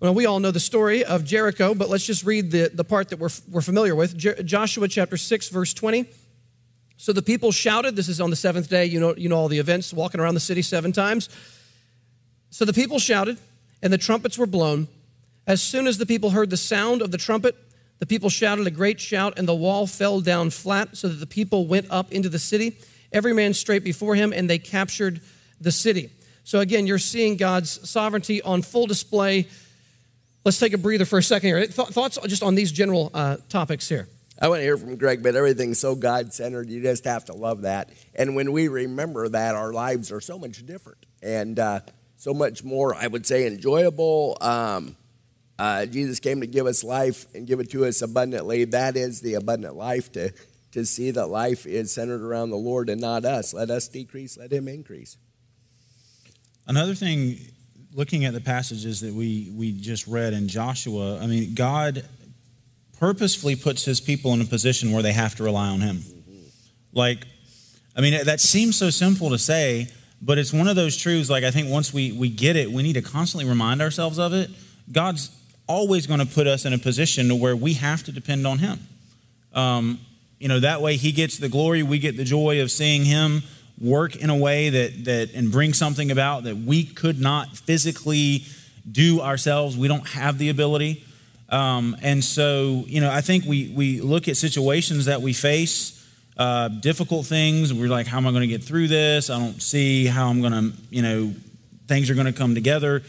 Well, 0.00 0.14
we 0.14 0.26
all 0.26 0.38
know 0.38 0.50
the 0.50 0.60
story 0.60 1.04
of 1.04 1.24
Jericho, 1.24 1.74
but 1.74 1.88
let's 1.88 2.04
just 2.04 2.24
read 2.24 2.50
the, 2.50 2.70
the 2.72 2.84
part 2.84 3.08
that 3.08 3.18
we're, 3.18 3.30
we're 3.50 3.60
familiar 3.60 3.94
with. 3.94 4.16
Jer- 4.16 4.42
Joshua 4.42 4.86
chapter 4.88 5.16
6, 5.16 5.48
verse 5.48 5.72
20. 5.72 6.06
So 6.96 7.12
the 7.12 7.22
people 7.22 7.52
shouted, 7.52 7.96
this 7.96 8.08
is 8.08 8.20
on 8.20 8.30
the 8.30 8.36
seventh 8.36 8.68
day, 8.68 8.84
you 8.84 9.00
know, 9.00 9.14
you 9.16 9.28
know 9.28 9.36
all 9.36 9.48
the 9.48 9.58
events, 9.58 9.92
walking 9.92 10.20
around 10.20 10.34
the 10.34 10.40
city 10.40 10.62
seven 10.62 10.92
times. 10.92 11.28
So 12.50 12.64
the 12.64 12.72
people 12.72 12.98
shouted, 12.98 13.38
and 13.82 13.92
the 13.92 13.98
trumpets 13.98 14.38
were 14.38 14.46
blown. 14.46 14.88
As 15.46 15.62
soon 15.62 15.86
as 15.86 15.98
the 15.98 16.06
people 16.06 16.30
heard 16.30 16.50
the 16.50 16.56
sound 16.56 17.02
of 17.02 17.10
the 17.10 17.18
trumpet, 17.18 17.56
the 17.98 18.06
people 18.06 18.30
shouted 18.30 18.66
a 18.66 18.70
great 18.70 19.00
shout, 19.00 19.38
and 19.38 19.48
the 19.48 19.54
wall 19.54 19.86
fell 19.86 20.20
down 20.20 20.50
flat, 20.50 20.96
so 20.96 21.08
that 21.08 21.16
the 21.16 21.26
people 21.26 21.66
went 21.66 21.86
up 21.90 22.12
into 22.12 22.28
the 22.28 22.38
city, 22.38 22.78
every 23.12 23.32
man 23.32 23.54
straight 23.54 23.84
before 23.84 24.14
him, 24.14 24.32
and 24.32 24.48
they 24.48 24.58
captured 24.58 25.20
the 25.60 25.72
city. 25.72 26.10
So 26.44 26.60
again, 26.60 26.86
you're 26.86 26.98
seeing 26.98 27.36
God's 27.36 27.88
sovereignty 27.88 28.42
on 28.42 28.62
full 28.62 28.86
display. 28.86 29.48
Let's 30.44 30.58
take 30.58 30.74
a 30.74 30.78
breather 30.78 31.06
for 31.06 31.18
a 31.18 31.22
second 31.22 31.48
here. 31.48 31.66
Th- 31.66 31.88
thoughts 31.88 32.18
just 32.26 32.42
on 32.42 32.54
these 32.54 32.70
general 32.70 33.10
uh, 33.14 33.38
topics 33.48 33.88
here? 33.88 34.08
I 34.40 34.48
want 34.48 34.58
to 34.58 34.62
hear 34.62 34.76
from 34.76 34.96
Greg, 34.96 35.22
but 35.22 35.36
everything's 35.36 35.78
so 35.78 35.94
God 35.94 36.34
centered. 36.34 36.68
You 36.68 36.82
just 36.82 37.04
have 37.04 37.24
to 37.26 37.34
love 37.34 37.62
that. 37.62 37.90
And 38.14 38.36
when 38.36 38.52
we 38.52 38.68
remember 38.68 39.28
that, 39.28 39.54
our 39.54 39.72
lives 39.72 40.12
are 40.12 40.20
so 40.20 40.38
much 40.38 40.66
different. 40.66 41.06
And 41.22 41.58
uh, 41.58 41.80
so 42.16 42.34
much 42.34 42.62
more, 42.62 42.94
I 42.94 43.06
would 43.06 43.26
say, 43.26 43.46
enjoyable. 43.46 44.36
Um, 44.40 44.96
uh, 45.58 45.86
Jesus 45.86 46.20
came 46.20 46.40
to 46.40 46.46
give 46.46 46.66
us 46.66 46.84
life 46.84 47.26
and 47.34 47.46
give 47.46 47.60
it 47.60 47.70
to 47.70 47.86
us 47.86 48.02
abundantly. 48.02 48.64
That 48.64 48.96
is 48.96 49.20
the 49.20 49.34
abundant 49.34 49.76
life 49.76 50.12
to, 50.12 50.32
to 50.72 50.84
see 50.84 51.12
that 51.12 51.28
life 51.28 51.64
is 51.64 51.94
centered 51.94 52.22
around 52.22 52.50
the 52.50 52.56
Lord 52.56 52.90
and 52.90 53.00
not 53.00 53.24
us. 53.24 53.54
Let 53.54 53.70
us 53.70 53.88
decrease, 53.88 54.36
let 54.36 54.52
Him 54.52 54.68
increase. 54.68 55.16
Another 56.66 56.94
thing, 56.94 57.38
looking 57.92 58.24
at 58.24 58.32
the 58.32 58.40
passages 58.40 59.00
that 59.00 59.12
we, 59.12 59.52
we 59.54 59.72
just 59.72 60.06
read 60.06 60.32
in 60.32 60.48
Joshua, 60.48 61.20
I 61.20 61.26
mean, 61.26 61.54
God 61.54 62.04
purposefully 62.98 63.54
puts 63.54 63.84
His 63.84 64.00
people 64.00 64.32
in 64.32 64.40
a 64.40 64.46
position 64.46 64.92
where 64.92 65.02
they 65.02 65.12
have 65.12 65.34
to 65.36 65.42
rely 65.42 65.68
on 65.68 65.80
Him. 65.80 66.02
Like, 66.92 67.26
I 67.96 68.00
mean, 68.00 68.24
that 68.24 68.40
seems 68.40 68.76
so 68.76 68.90
simple 68.90 69.30
to 69.30 69.38
say, 69.38 69.88
but 70.22 70.38
it's 70.38 70.52
one 70.52 70.68
of 70.68 70.76
those 70.76 70.96
truths, 70.96 71.28
like 71.28 71.44
I 71.44 71.50
think 71.50 71.68
once 71.68 71.92
we, 71.92 72.12
we 72.12 72.28
get 72.30 72.56
it, 72.56 72.70
we 72.70 72.82
need 72.82 72.94
to 72.94 73.02
constantly 73.02 73.48
remind 73.48 73.82
ourselves 73.82 74.18
of 74.18 74.32
it. 74.32 74.50
God's 74.90 75.30
always 75.66 76.06
going 76.06 76.20
to 76.20 76.26
put 76.26 76.46
us 76.46 76.64
in 76.64 76.72
a 76.72 76.78
position 76.78 77.38
where 77.38 77.54
we 77.54 77.74
have 77.74 78.02
to 78.04 78.12
depend 78.12 78.46
on 78.46 78.58
Him. 78.58 78.78
Um, 79.52 80.00
you 80.38 80.48
know, 80.48 80.60
that 80.60 80.80
way 80.80 80.96
He 80.96 81.12
gets 81.12 81.36
the 81.36 81.48
glory, 81.48 81.82
we 81.82 81.98
get 81.98 82.16
the 82.16 82.24
joy 82.24 82.62
of 82.62 82.70
seeing 82.70 83.04
Him 83.04 83.42
work 83.80 84.16
in 84.16 84.30
a 84.30 84.36
way 84.36 84.70
that, 84.70 85.04
that 85.04 85.30
and 85.34 85.50
bring 85.50 85.72
something 85.72 86.10
about 86.10 86.44
that 86.44 86.56
we 86.56 86.84
could 86.84 87.20
not 87.20 87.56
physically 87.56 88.44
do 88.90 89.20
ourselves. 89.20 89.76
We 89.76 89.88
don't 89.88 90.08
have 90.08 90.38
the 90.38 90.48
ability. 90.48 91.04
Um, 91.48 91.96
and 92.02 92.22
so, 92.22 92.84
you 92.86 93.00
know, 93.00 93.10
I 93.10 93.20
think 93.20 93.44
we, 93.44 93.72
we 93.74 94.00
look 94.00 94.28
at 94.28 94.36
situations 94.36 95.06
that 95.06 95.22
we 95.22 95.32
face 95.32 96.04
uh, 96.36 96.68
difficult 96.68 97.26
things. 97.26 97.72
We're 97.72 97.88
like, 97.88 98.06
how 98.06 98.18
am 98.18 98.26
I 98.26 98.30
going 98.30 98.42
to 98.42 98.46
get 98.48 98.62
through 98.62 98.88
this? 98.88 99.30
I 99.30 99.38
don't 99.38 99.60
see 99.60 100.06
how 100.06 100.28
I'm 100.28 100.40
going 100.40 100.52
to, 100.52 100.72
you 100.90 101.02
know, 101.02 101.34
things 101.86 102.10
are 102.10 102.14
going 102.14 102.26
to 102.26 102.32
come 102.32 102.54
together. 102.54 103.02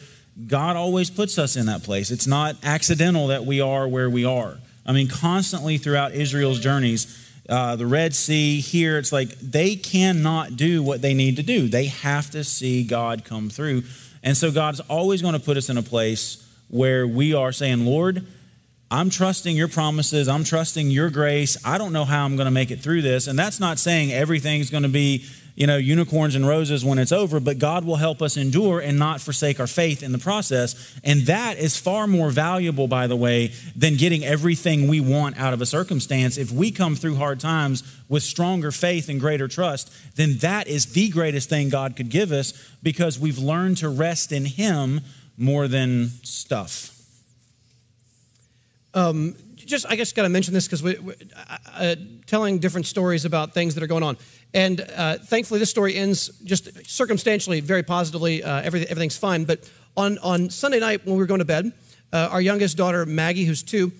God 0.48 0.76
always 0.76 1.10
puts 1.10 1.40
us 1.40 1.56
in 1.56 1.66
that 1.68 1.84
place. 1.84 2.12
It's 2.12 2.28
not 2.28 2.56
accidental 2.64 3.28
that 3.28 3.46
we 3.46 3.62
are 3.62 3.88
where 3.88 4.10
we 4.10 4.26
are. 4.26 4.58
I 4.86 4.92
mean, 4.92 5.08
constantly 5.08 5.78
throughout 5.78 6.14
Israel's 6.14 6.60
journeys, 6.60 7.25
uh, 7.48 7.76
the 7.76 7.86
Red 7.86 8.16
Sea, 8.16 8.60
here, 8.60 8.98
it's 8.98 9.12
like 9.12 9.30
they 9.40 9.76
cannot 9.76 10.56
do 10.56 10.82
what 10.82 11.02
they 11.02 11.14
need 11.14 11.36
to 11.36 11.44
do. 11.44 11.68
They 11.68 11.86
have 11.86 12.32
to 12.32 12.44
see 12.44 12.84
God 12.84 13.24
come 13.24 13.50
through. 13.50 13.84
And 14.24 14.36
so 14.36 14.52
God's 14.52 14.80
always 14.82 15.22
going 15.22 15.34
to 15.34 15.40
put 15.40 15.58
us 15.58 15.70
in 15.70 15.78
a 15.78 15.84
place 15.84 16.42
where 16.70 17.08
we 17.08 17.34
are 17.34 17.52
saying, 17.52 17.86
Lord, 17.86 18.26
I'm 18.90 19.10
trusting 19.10 19.56
your 19.56 19.68
promises. 19.68 20.28
I'm 20.28 20.44
trusting 20.44 20.90
your 20.90 21.10
grace. 21.10 21.58
I 21.66 21.78
don't 21.78 21.94
know 21.94 22.06
how 22.06 22.26
I'm 22.26 22.36
going 22.36 22.46
to 22.46 22.52
make 22.52 22.72
it 22.72 22.80
through 22.82 23.02
this. 23.02 23.28
And 23.28 23.38
that's 23.38 23.60
not 23.60 23.78
saying 23.78 24.12
everything's 24.12 24.70
going 24.70 24.84
to 24.84 24.90
be 24.90 25.26
you 25.56 25.66
know, 25.66 25.78
unicorns 25.78 26.36
and 26.36 26.46
roses 26.46 26.84
when 26.84 27.00
it's 27.00 27.14
over, 27.14 27.40
but 27.40 27.58
God 27.60 27.86
will 27.86 27.96
help 27.96 28.22
us 28.22 28.36
endure 28.36 28.82
and 28.82 29.00
not 29.00 29.22
forsake 29.22 29.60
our 29.60 29.68
faith 29.68 30.04
in 30.04 30.12
the 30.12 30.18
process. 30.18 31.00
And 31.04 31.22
that 31.22 31.58
is 31.58 31.78
far 31.78 32.08
more 32.08 32.30
valuable, 32.30 32.90
by 32.90 33.08
the 33.08 33.16
way, 33.16 33.54
than 33.74 33.96
getting 33.96 34.26
everything 34.26 34.88
we 34.90 35.00
want 35.00 35.38
out 35.38 35.54
of 35.54 35.62
a 35.62 35.66
circumstance. 35.66 36.38
If 36.38 36.52
we 36.52 36.72
come 36.72 36.96
through 36.96 37.16
hard 37.16 37.40
times 37.40 37.84
with 38.10 38.24
stronger 38.24 38.72
faith 38.72 39.08
and 39.08 39.20
greater 39.20 39.48
trust, 39.48 39.92
then 40.18 40.38
that 40.40 40.68
is 40.68 40.88
the 40.88 41.10
greatest 41.10 41.50
thing 41.50 41.70
God 41.70 41.96
could 41.96 42.10
give 42.10 42.34
us 42.34 42.52
because 42.84 43.18
we've 43.18 43.40
learned 43.40 43.78
to 43.78 43.88
rest 43.88 44.34
in 44.34 44.44
Him 44.44 45.02
more 45.38 45.70
than 45.70 46.10
stuff. 46.24 46.92
Um, 48.94 49.36
just, 49.56 49.86
I 49.90 49.96
guess, 49.96 50.14
got 50.14 50.24
to 50.24 50.30
mention 50.30 50.54
this 50.54 50.68
because 50.68 50.84
we, 50.84 50.96
we 51.00 51.14
uh, 51.74 51.96
telling 52.28 52.60
different 52.60 52.86
stories 52.86 53.26
about 53.26 53.54
things 53.54 53.76
that 53.76 53.84
are 53.84 53.88
going 53.88 54.04
on. 54.04 54.18
And 54.56 54.80
uh, 54.96 55.18
thankfully, 55.18 55.60
this 55.60 55.70
story 55.70 55.96
ends 55.96 56.30
just 56.46 56.90
circumstantially 56.90 57.60
very 57.60 57.84
positively. 57.84 58.42
Uh, 58.42 58.62
everything, 58.62 58.88
everything's 58.90 59.18
fine. 59.18 59.44
But 59.44 59.70
on, 59.98 60.18
on 60.20 60.50
Sunday 60.50 60.80
night 60.80 61.06
when 61.06 61.16
we 61.16 61.20
were 61.20 61.28
going 61.28 61.40
to 61.40 61.46
bed, 61.46 61.74
uh, 62.14 62.30
our 62.32 62.40
youngest 62.40 62.78
daughter, 62.78 63.06
Maggie, 63.06 63.44
who's 63.44 63.62
two, 63.62 63.92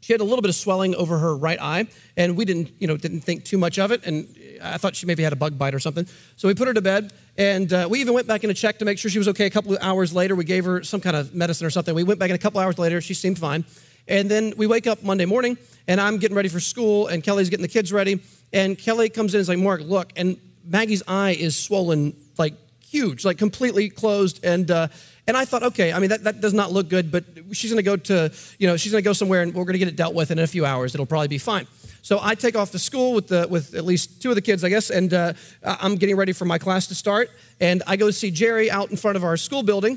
she 0.00 0.12
had 0.12 0.20
a 0.20 0.24
little 0.24 0.40
bit 0.40 0.48
of 0.50 0.54
swelling 0.54 0.94
over 0.94 1.18
her 1.18 1.36
right 1.36 1.58
eye, 1.60 1.86
and 2.16 2.36
we 2.36 2.44
didn't, 2.44 2.72
you 2.78 2.86
know, 2.86 2.96
didn't 2.96 3.22
think 3.22 3.44
too 3.44 3.58
much 3.58 3.78
of 3.78 3.90
it. 3.90 4.04
And 4.04 4.36
I 4.62 4.78
thought 4.78 4.94
she 4.94 5.06
maybe 5.06 5.24
had 5.24 5.32
a 5.32 5.36
bug 5.36 5.58
bite 5.58 5.74
or 5.74 5.80
something. 5.80 6.06
So 6.36 6.46
we 6.46 6.54
put 6.54 6.68
her 6.68 6.74
to 6.74 6.82
bed, 6.82 7.12
and 7.36 7.72
uh, 7.72 7.88
we 7.90 8.00
even 8.00 8.14
went 8.14 8.28
back 8.28 8.44
in 8.44 8.48
to 8.48 8.54
check 8.54 8.78
to 8.78 8.84
make 8.84 8.98
sure 8.98 9.10
she 9.10 9.18
was 9.18 9.28
okay. 9.28 9.46
A 9.46 9.50
couple 9.50 9.72
of 9.72 9.78
hours 9.80 10.12
later, 10.14 10.36
we 10.36 10.44
gave 10.44 10.64
her 10.64 10.84
some 10.84 11.00
kind 11.00 11.16
of 11.16 11.34
medicine 11.34 11.66
or 11.66 11.70
something. 11.70 11.94
We 11.94 12.04
went 12.04 12.20
back 12.20 12.30
in 12.30 12.36
a 12.36 12.38
couple 12.38 12.60
hours 12.60 12.78
later, 12.78 13.00
she 13.00 13.14
seemed 13.14 13.38
fine. 13.38 13.64
And 14.08 14.30
then 14.30 14.54
we 14.56 14.66
wake 14.66 14.86
up 14.86 15.02
Monday 15.02 15.24
morning, 15.24 15.56
and 15.86 16.00
I'm 16.00 16.18
getting 16.18 16.36
ready 16.36 16.48
for 16.48 16.60
school, 16.60 17.06
and 17.06 17.22
Kelly's 17.22 17.50
getting 17.50 17.62
the 17.62 17.68
kids 17.68 17.92
ready. 17.92 18.20
And 18.52 18.78
Kelly 18.78 19.08
comes 19.08 19.34
in 19.34 19.38
and 19.38 19.42
is 19.42 19.48
like, 19.48 19.58
Mark, 19.58 19.80
look. 19.80 20.12
And 20.16 20.38
Maggie's 20.64 21.02
eye 21.08 21.32
is 21.32 21.56
swollen, 21.56 22.14
like 22.38 22.54
huge, 22.92 23.24
like 23.24 23.38
completely 23.38 23.88
closed. 23.88 24.44
And, 24.44 24.70
uh, 24.70 24.88
and 25.26 25.36
I 25.36 25.44
thought, 25.44 25.62
okay, 25.62 25.92
I 25.92 25.98
mean, 25.98 26.10
that, 26.10 26.24
that 26.24 26.40
does 26.40 26.52
not 26.52 26.72
look 26.72 26.88
good, 26.88 27.10
but 27.10 27.24
she's 27.52 27.70
going 27.70 27.78
to 27.78 27.82
go 27.82 27.96
to, 27.96 28.32
you 28.58 28.66
know, 28.66 28.76
she's 28.76 28.92
to 28.92 29.02
go 29.02 29.12
somewhere 29.12 29.42
and 29.42 29.54
we're 29.54 29.64
going 29.64 29.74
to 29.74 29.78
get 29.78 29.88
it 29.88 29.96
dealt 29.96 30.14
with 30.14 30.30
in 30.30 30.38
a 30.38 30.46
few 30.46 30.66
hours. 30.66 30.94
It'll 30.94 31.06
probably 31.06 31.28
be 31.28 31.38
fine. 31.38 31.66
So 32.02 32.18
I 32.20 32.34
take 32.34 32.56
off 32.56 32.72
to 32.72 32.78
school 32.78 33.14
with, 33.14 33.28
the, 33.28 33.46
with 33.48 33.74
at 33.74 33.84
least 33.84 34.20
two 34.20 34.30
of 34.30 34.34
the 34.34 34.42
kids, 34.42 34.64
I 34.64 34.68
guess, 34.68 34.90
and 34.90 35.14
uh, 35.14 35.32
I'm 35.64 35.94
getting 35.94 36.16
ready 36.16 36.32
for 36.32 36.44
my 36.44 36.58
class 36.58 36.88
to 36.88 36.94
start. 36.94 37.30
And 37.60 37.82
I 37.86 37.96
go 37.96 38.10
see 38.10 38.30
Jerry 38.30 38.70
out 38.70 38.90
in 38.90 38.96
front 38.96 39.16
of 39.16 39.24
our 39.24 39.36
school 39.36 39.62
building. 39.62 39.96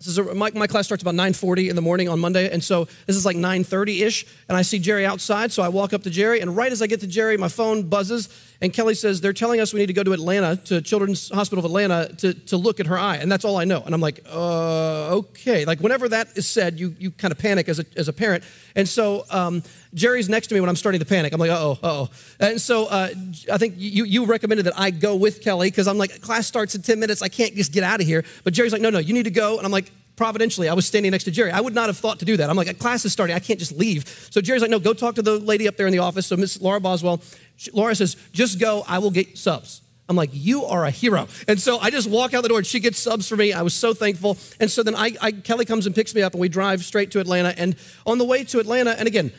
This 0.00 0.08
is 0.08 0.18
a, 0.18 0.34
my, 0.34 0.50
my 0.54 0.66
class 0.66 0.86
starts 0.86 1.02
about 1.02 1.14
9.40 1.14 1.68
in 1.68 1.76
the 1.76 1.82
morning 1.82 2.08
on 2.08 2.18
Monday, 2.18 2.50
and 2.50 2.64
so 2.64 2.86
this 3.06 3.16
is 3.16 3.26
like 3.26 3.36
9.30-ish, 3.36 4.24
and 4.48 4.56
I 4.56 4.62
see 4.62 4.78
Jerry 4.78 5.04
outside, 5.04 5.52
so 5.52 5.62
I 5.62 5.68
walk 5.68 5.92
up 5.92 6.04
to 6.04 6.10
Jerry, 6.10 6.40
and 6.40 6.56
right 6.56 6.72
as 6.72 6.80
I 6.80 6.86
get 6.86 7.00
to 7.00 7.06
Jerry, 7.06 7.36
my 7.36 7.48
phone 7.48 7.82
buzzes, 7.82 8.30
and 8.62 8.72
Kelly 8.72 8.94
says, 8.94 9.20
they're 9.20 9.32
telling 9.32 9.60
us 9.60 9.72
we 9.72 9.80
need 9.80 9.86
to 9.86 9.94
go 9.94 10.02
to 10.02 10.12
Atlanta, 10.12 10.56
to 10.56 10.82
Children's 10.82 11.30
Hospital 11.30 11.64
of 11.64 11.70
Atlanta, 11.70 12.14
to, 12.16 12.34
to 12.34 12.56
look 12.58 12.78
at 12.78 12.86
her 12.86 12.98
eye, 12.98 13.16
and 13.16 13.32
that's 13.32 13.44
all 13.44 13.56
I 13.56 13.64
know. 13.64 13.82
And 13.82 13.94
I'm 13.94 14.02
like, 14.02 14.20
uh, 14.30 15.16
okay. 15.16 15.64
Like 15.64 15.80
whenever 15.80 16.08
that 16.10 16.36
is 16.36 16.46
said, 16.46 16.78
you, 16.78 16.94
you 16.98 17.10
kind 17.10 17.32
of 17.32 17.38
panic 17.38 17.68
as 17.68 17.78
a, 17.78 17.86
as 17.96 18.08
a 18.08 18.12
parent. 18.12 18.44
And 18.76 18.86
so 18.86 19.24
um, 19.30 19.62
Jerry's 19.94 20.28
next 20.28 20.48
to 20.48 20.54
me 20.54 20.60
when 20.60 20.68
I'm 20.68 20.76
starting 20.76 20.98
to 20.98 21.06
panic. 21.06 21.32
I'm 21.32 21.40
like, 21.40 21.50
uh-oh, 21.50 21.78
uh-oh. 21.82 22.08
And 22.38 22.60
so 22.60 22.86
uh, 22.86 23.08
I 23.50 23.56
think 23.56 23.74
you, 23.78 24.04
you 24.04 24.26
recommended 24.26 24.66
that 24.66 24.78
I 24.78 24.90
go 24.90 25.16
with 25.16 25.42
Kelly 25.42 25.68
because 25.68 25.88
I'm 25.88 25.98
like, 25.98 26.20
class 26.20 26.46
starts 26.46 26.74
in 26.74 26.82
10 26.82 27.00
minutes. 27.00 27.22
I 27.22 27.28
can't 27.28 27.54
just 27.54 27.72
get 27.72 27.82
out 27.82 28.00
of 28.00 28.06
here. 28.06 28.24
But 28.44 28.52
Jerry's 28.52 28.72
like, 28.72 28.82
no, 28.82 28.90
no, 28.90 28.98
you 28.98 29.14
need 29.14 29.24
to 29.24 29.30
go. 29.30 29.56
And 29.56 29.64
I'm 29.64 29.72
like, 29.72 29.90
providentially, 30.20 30.68
I 30.68 30.74
was 30.74 30.84
standing 30.84 31.12
next 31.12 31.24
to 31.24 31.30
Jerry. 31.30 31.50
I 31.50 31.62
would 31.62 31.74
not 31.74 31.86
have 31.86 31.96
thought 31.96 32.18
to 32.18 32.26
do 32.26 32.36
that. 32.36 32.50
I'm 32.50 32.56
like, 32.56 32.78
class 32.78 33.06
is 33.06 33.12
starting. 33.12 33.34
I 33.34 33.38
can't 33.38 33.58
just 33.58 33.72
leave. 33.72 34.06
So 34.30 34.42
Jerry's 34.42 34.60
like, 34.60 34.70
no, 34.70 34.78
go 34.78 34.92
talk 34.92 35.14
to 35.14 35.22
the 35.22 35.38
lady 35.38 35.66
up 35.66 35.78
there 35.78 35.86
in 35.86 35.92
the 35.92 36.00
office. 36.00 36.26
So 36.26 36.36
Miss 36.36 36.60
Laura 36.60 36.78
Boswell, 36.78 37.22
she, 37.60 37.70
Laura 37.72 37.94
says, 37.94 38.16
just 38.32 38.58
go. 38.58 38.84
I 38.88 39.00
will 39.00 39.10
get 39.10 39.36
subs. 39.36 39.82
I'm 40.08 40.16
like, 40.16 40.30
you 40.32 40.64
are 40.64 40.86
a 40.86 40.90
hero. 40.90 41.28
And 41.46 41.60
so 41.60 41.78
I 41.78 41.90
just 41.90 42.08
walk 42.08 42.32
out 42.32 42.42
the 42.42 42.48
door 42.48 42.56
and 42.58 42.66
she 42.66 42.80
gets 42.80 42.98
subs 42.98 43.28
for 43.28 43.36
me. 43.36 43.52
I 43.52 43.60
was 43.60 43.74
so 43.74 43.92
thankful. 43.92 44.38
And 44.58 44.70
so 44.70 44.82
then 44.82 44.94
I, 44.96 45.12
I 45.20 45.30
Kelly 45.30 45.66
comes 45.66 45.84
and 45.84 45.94
picks 45.94 46.14
me 46.14 46.22
up 46.22 46.32
and 46.32 46.40
we 46.40 46.48
drive 46.48 46.82
straight 46.82 47.10
to 47.10 47.20
Atlanta. 47.20 47.52
And 47.58 47.76
on 48.06 48.16
the 48.16 48.24
way 48.24 48.44
to 48.44 48.60
Atlanta, 48.60 48.98
and 48.98 49.06
again, 49.06 49.30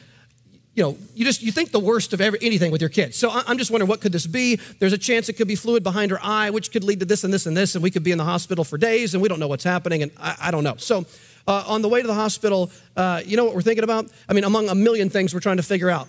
you 0.75 0.84
know, 0.84 0.98
you 1.16 1.25
just 1.25 1.42
you 1.42 1.51
think 1.51 1.72
the 1.72 1.80
worst 1.80 2.13
of 2.13 2.22
every, 2.22 2.38
anything 2.44 2.72
with 2.72 2.80
your 2.80 2.92
kids. 2.92 3.18
So 3.18 3.32
I'm 3.32 3.58
just 3.58 3.72
wondering 3.72 3.90
what 3.90 4.01
could 4.01 4.12
this 4.12 4.28
be? 4.28 4.58
There's 4.80 4.94
a 4.94 5.00
chance 5.00 5.28
it 5.28 5.34
could 5.34 5.48
be 5.48 5.56
fluid 5.56 5.84
behind 5.84 6.12
her 6.12 6.20
eye, 6.22 6.51
which 6.51 6.72
could 6.72 6.84
lead 6.84 7.00
to 7.00 7.06
this 7.06 7.24
and 7.24 7.34
this 7.34 7.48
and 7.48 7.58
this, 7.58 7.74
and 7.74 7.84
we 7.84 7.90
could 7.90 8.04
be 8.04 8.12
in 8.12 8.20
the 8.20 8.24
hospital 8.24 8.63
for 8.63 8.78
days, 8.78 9.16
and 9.16 9.22
we 9.22 9.28
don't 9.30 9.40
know 9.40 9.48
what's 9.48 9.63
happening, 9.63 10.04
and 10.04 10.12
I, 10.18 10.36
I 10.40 10.51
don't 10.51 10.63
know. 10.63 10.75
So 10.78 11.06
uh, 11.48 11.63
on 11.68 11.82
the 11.82 11.90
way 11.90 12.01
to 12.01 12.08
the 12.08 12.13
hospital, 12.13 12.72
uh, 12.96 13.22
you 13.25 13.36
know 13.36 13.44
what 13.44 13.56
we're 13.56 13.62
thinking 13.62 13.84
about? 13.84 14.08
I 14.30 14.34
mean, 14.34 14.46
among 14.46 14.70
a 14.70 14.75
million 14.75 15.10
things 15.10 15.34
we're 15.34 15.42
trying 15.42 15.58
to 15.58 15.63
figure 15.63 15.90
out, 15.90 16.08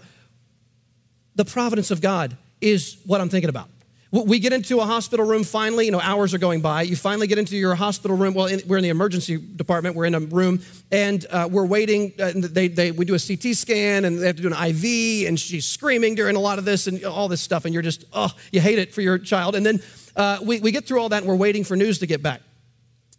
the 1.45 1.51
providence 1.51 1.91
of 1.91 2.01
God 2.01 2.37
is 2.61 2.99
what 3.05 3.21
I'm 3.21 3.29
thinking 3.29 3.49
about. 3.49 3.69
We 4.13 4.39
get 4.39 4.53
into 4.53 4.79
a 4.79 4.85
hospital 4.85 5.27
room 5.27 5.43
finally, 5.43 5.87
you 5.87 5.91
know, 5.91 6.01
hours 6.01 6.35
are 6.35 6.39
going 6.39 6.61
by. 6.61 6.83
You 6.83 6.97
finally 6.97 7.27
get 7.27 7.39
into 7.39 7.57
your 7.57 7.75
hospital 7.75 8.17
room. 8.17 8.35
Well, 8.35 8.47
in, 8.47 8.61
we're 8.67 8.77
in 8.77 8.83
the 8.83 8.91
emergency 8.91 9.39
department, 9.39 9.97
we're 9.97 10.05
in 10.05 10.15
a 10.15 10.21
room, 10.21 10.61
and 10.93 11.25
uh, 11.31 11.49
we're 11.51 11.65
waiting. 11.65 12.13
Uh, 12.21 12.33
they, 12.35 12.69
they, 12.69 12.93
we 12.93 13.07
do 13.07 13.15
a 13.15 13.19
CT 13.19 13.57
scan, 13.57 14.05
and 14.05 14.21
they 14.21 14.27
have 14.27 14.37
to 14.37 14.43
do 14.43 14.53
an 14.53 14.67
IV, 14.69 15.27
and 15.27 15.41
she's 15.41 15.65
screaming 15.65 16.15
during 16.15 16.37
a 16.37 16.41
lot 16.41 16.59
of 16.59 16.67
this 16.67 16.87
and 16.87 17.03
all 17.05 17.27
this 17.27 17.41
stuff, 17.41 17.65
and 17.65 17.73
you're 17.73 17.83
just, 17.83 18.05
oh, 18.13 18.31
you 18.53 18.61
hate 18.61 18.79
it 18.79 18.93
for 18.93 19.01
your 19.01 19.19
child. 19.19 19.55
And 19.55 19.65
then 19.65 19.83
uh, 20.15 20.39
we, 20.45 20.61
we 20.61 20.71
get 20.73 20.87
through 20.87 21.01
all 21.01 21.09
that, 21.09 21.23
and 21.23 21.27
we're 21.27 21.35
waiting 21.35 21.65
for 21.65 21.75
news 21.75 21.99
to 22.01 22.07
get 22.07 22.23
back. 22.23 22.43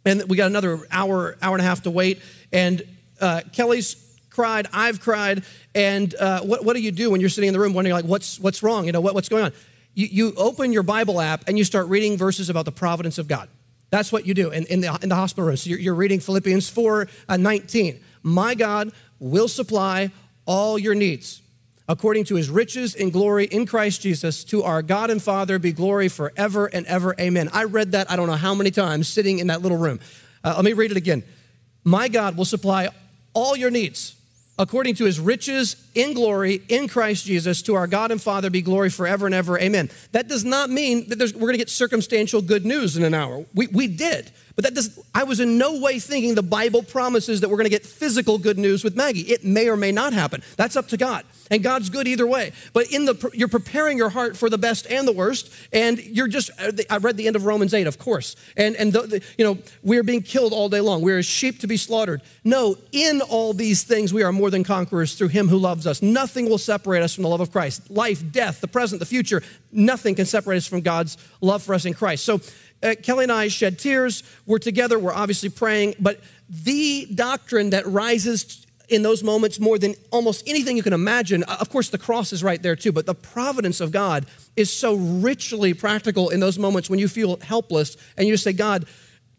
And 0.06 0.30
we 0.30 0.38
got 0.38 0.46
another 0.46 0.80
hour, 0.92 1.38
hour 1.42 1.56
and 1.56 1.62
a 1.62 1.68
half 1.68 1.82
to 1.84 1.92
wait, 1.92 2.22
and 2.51 2.84
uh, 3.20 3.42
Kelly's 3.51 3.96
cried, 4.34 4.68
I've 4.74 5.00
cried, 5.00 5.44
and 5.74 6.13
uh, 6.16 6.42
what, 6.42 6.66
what 6.66 6.75
do 6.75 6.82
you 6.82 6.92
do 6.92 7.10
when 7.12 7.22
you're 7.22 7.30
sitting 7.30 7.48
in 7.48 7.54
the 7.54 7.60
room 7.60 7.74
wondering, 7.74 7.94
like, 7.94 8.06
what's, 8.06 8.40
what's 8.40 8.62
wrong? 8.62 8.86
You 8.86 8.92
know, 8.92 9.02
what, 9.02 9.13
what's 9.13 9.30
going 9.30 9.46
on? 9.46 9.54
you, 9.94 10.08
you 10.08 10.34
open 10.36 10.74
your 10.74 10.84
Bible 10.84 11.22
app 11.22 11.44
and 11.48 11.58
you 11.58 11.63
start 11.63 11.88
reading 11.88 12.18
verses 12.18 12.50
about 12.50 12.66
the 12.66 12.72
providence 12.72 13.18
of 13.18 13.28
God. 13.28 13.48
That's 13.90 14.12
what 14.12 14.25
you 14.25 14.34
do 14.34 14.50
in, 14.50 14.66
in, 14.66 14.82
the, 14.82 14.98
in 15.04 15.10
the 15.10 15.16
hospital 15.16 15.46
room. 15.46 15.58
So 15.58 15.70
you're, 15.70 15.80
you're 15.80 15.96
reading 15.96 16.20
Philippians 16.20 16.70
4 16.70 17.08
uh, 17.30 17.38
19. 17.38 18.00
My 18.24 18.56
God 18.56 18.92
will 19.20 19.48
supply 19.48 20.12
all 20.46 20.80
your 20.80 20.96
needs 20.96 21.42
according 21.88 22.24
to 22.24 22.36
his 22.36 22.50
riches 22.50 22.96
in 22.96 23.12
glory 23.12 23.46
in 23.46 23.66
Christ 23.66 24.02
Jesus. 24.02 24.44
To 24.46 24.63
our 24.63 24.82
God 24.82 25.12
and 25.12 25.22
Father 25.22 25.60
be 25.60 25.74
glory 25.74 26.08
forever 26.08 26.66
and 26.66 26.88
ever. 26.88 27.16
Amen. 27.20 27.50
I 27.54 27.66
read 27.66 27.92
that 27.92 28.10
I 28.10 28.16
don't 28.16 28.28
know 28.28 28.34
how 28.34 28.56
many 28.56 28.72
times 28.72 29.08
sitting 29.08 29.40
in 29.40 29.48
that 29.48 29.62
little 29.62 29.78
room. 29.78 30.00
Uh, 30.44 30.54
let 30.56 30.66
me 30.66 30.74
read 30.74 30.92
it 30.92 30.98
again. 30.98 31.24
My 31.84 32.08
God 32.08 32.36
will 32.36 32.46
supply 32.46 32.90
all 33.34 33.56
your 33.56 33.70
needs 33.70 34.16
according 34.60 34.96
to 34.96 35.06
his 35.06 35.20
riches 35.20 35.76
in 35.96 36.14
glory 36.14 36.62
in 36.70 36.88
Christ 36.88 37.26
Jesus, 37.26 37.62
to 37.64 37.76
our 37.76 37.88
God 37.88 38.12
and 38.12 38.22
Father 38.22 38.50
be 38.50 38.62
glory 38.62 38.90
forever 38.90 39.26
and 39.26 39.34
ever. 39.34 39.60
Amen. 39.60 39.90
That 40.12 40.28
does 40.28 40.46
not 40.46 40.70
mean 40.70 41.10
that 41.10 41.20
we're 41.20 41.42
going 41.42 41.54
to 41.54 41.58
get 41.58 41.70
circumstantial 41.70 42.42
good 42.42 42.66
news 42.66 42.96
in 42.96 43.04
an 43.04 43.14
hour. 43.14 43.46
We, 43.54 43.68
we 43.68 43.88
did. 43.88 44.32
But 44.56 44.66
that 44.66 44.76
does, 44.76 45.00
I 45.16 45.24
was 45.24 45.40
in 45.40 45.58
no 45.58 45.80
way 45.80 45.98
thinking 45.98 46.36
the 46.36 46.44
Bible 46.44 46.84
promises 46.84 47.42
that 47.42 47.50
we're 47.50 47.58
going 47.58 47.66
to 47.66 47.72
get 47.72 47.86
physical 47.86 48.38
good 48.38 48.60
news 48.60 48.84
with 48.84 48.96
Maggie. 48.96 49.22
It 49.22 49.44
may 49.44 49.68
or 49.68 49.76
may 49.76 49.92
not 49.92 50.14
happen. 50.14 50.44
That's 50.58 50.76
up 50.76 50.88
to 50.90 50.98
God. 50.98 51.26
And 51.50 51.64
God's 51.64 51.90
good 51.90 52.08
either 52.08 52.26
way. 52.28 52.52
But 52.72 52.92
in 52.92 53.06
the, 53.06 53.32
you're 53.34 53.48
preparing 53.48 53.98
your 53.98 54.10
heart 54.10 54.38
for 54.38 54.50
the 54.50 54.58
best 54.58 54.86
and 54.90 55.08
the 55.08 55.12
worst. 55.12 55.52
And 55.72 56.00
you're 56.00 56.28
just, 56.28 56.52
uh, 56.60 56.72
I 56.90 56.98
read 56.98 57.18
the 57.18 57.28
end 57.28 57.36
of 57.36 57.46
Romans 57.46 57.74
8, 57.74 57.88
of 57.88 57.98
course. 57.98 58.36
And, 58.56 58.76
and 58.76 58.94
the, 58.94 59.02
the, 59.02 59.24
you 59.38 59.46
know, 59.46 59.58
we're 59.82 60.04
being 60.04 60.22
killed 60.22 60.54
all 60.54 60.70
day 60.70 60.82
long. 60.82 61.02
We're 61.02 61.18
as 61.18 61.26
sheep 61.26 61.60
to 61.60 61.68
be 61.68 61.78
slaughtered. 61.78 62.22
No, 62.44 62.78
in 62.92 63.22
all 63.22 63.54
these 63.54 63.84
things, 63.84 64.14
we 64.14 64.24
are 64.24 64.32
more 64.32 64.52
than 64.52 64.64
conquerors 64.64 65.16
through 65.16 65.30
him 65.30 65.48
who 65.48 65.58
loves 65.58 65.88
us. 65.88 66.02
Nothing 66.02 66.48
will 66.48 66.60
separate 66.60 67.02
us 67.02 67.14
from 67.14 67.24
the 67.24 67.30
love 67.30 67.42
of 67.42 67.52
Christ. 67.52 67.90
Life, 67.90 68.32
death, 68.32 68.62
the 68.62 68.68
present, 68.68 69.00
the 69.00 69.06
future, 69.06 69.42
nothing 69.72 70.16
can 70.16 70.26
separate 70.26 70.58
us 70.58 70.68
from 70.68 70.82
God's 70.82 71.18
love 71.42 71.64
for 71.64 71.74
us 71.74 71.86
in 71.86 71.94
Christ. 71.94 72.24
So 72.24 72.40
uh, 72.84 72.96
Kelly 73.02 73.24
and 73.24 73.32
I 73.32 73.48
shed 73.48 73.80
tears. 73.80 74.24
We're 74.46 74.60
together. 74.60 75.00
We're 75.00 75.13
obviously 75.13 75.50
praying. 75.50 75.96
But 76.00 76.20
the 76.50 77.08
doctrine 77.13 77.72
that 77.72 77.88
rises 77.88 78.66
in 78.90 79.02
those 79.02 79.24
moments 79.24 79.60
more 79.60 79.80
than 79.80 79.96
almost 80.12 80.48
anything 80.48 80.78
you 80.78 80.84
can 80.84 80.94
imagine, 80.94 81.44
of 81.44 81.70
course, 81.70 81.90
the 81.90 81.98
cross 81.98 82.34
is 82.34 82.44
right 82.44 82.62
there 82.62 82.75
too, 82.75 82.92
but 82.92 83.06
the 83.06 83.16
providence 83.16 83.80
of 83.80 83.92
God 83.92 84.25
is 84.56 84.72
so 84.72 84.96
richly 84.96 85.74
practical 85.74 86.30
in 86.30 86.40
those 86.40 86.60
moments 86.60 86.90
when 86.90 87.00
you 87.00 87.08
feel 87.08 87.40
helpless 87.40 87.98
and 88.18 88.28
you 88.28 88.38
say, 88.38 88.54
God, 88.54 88.86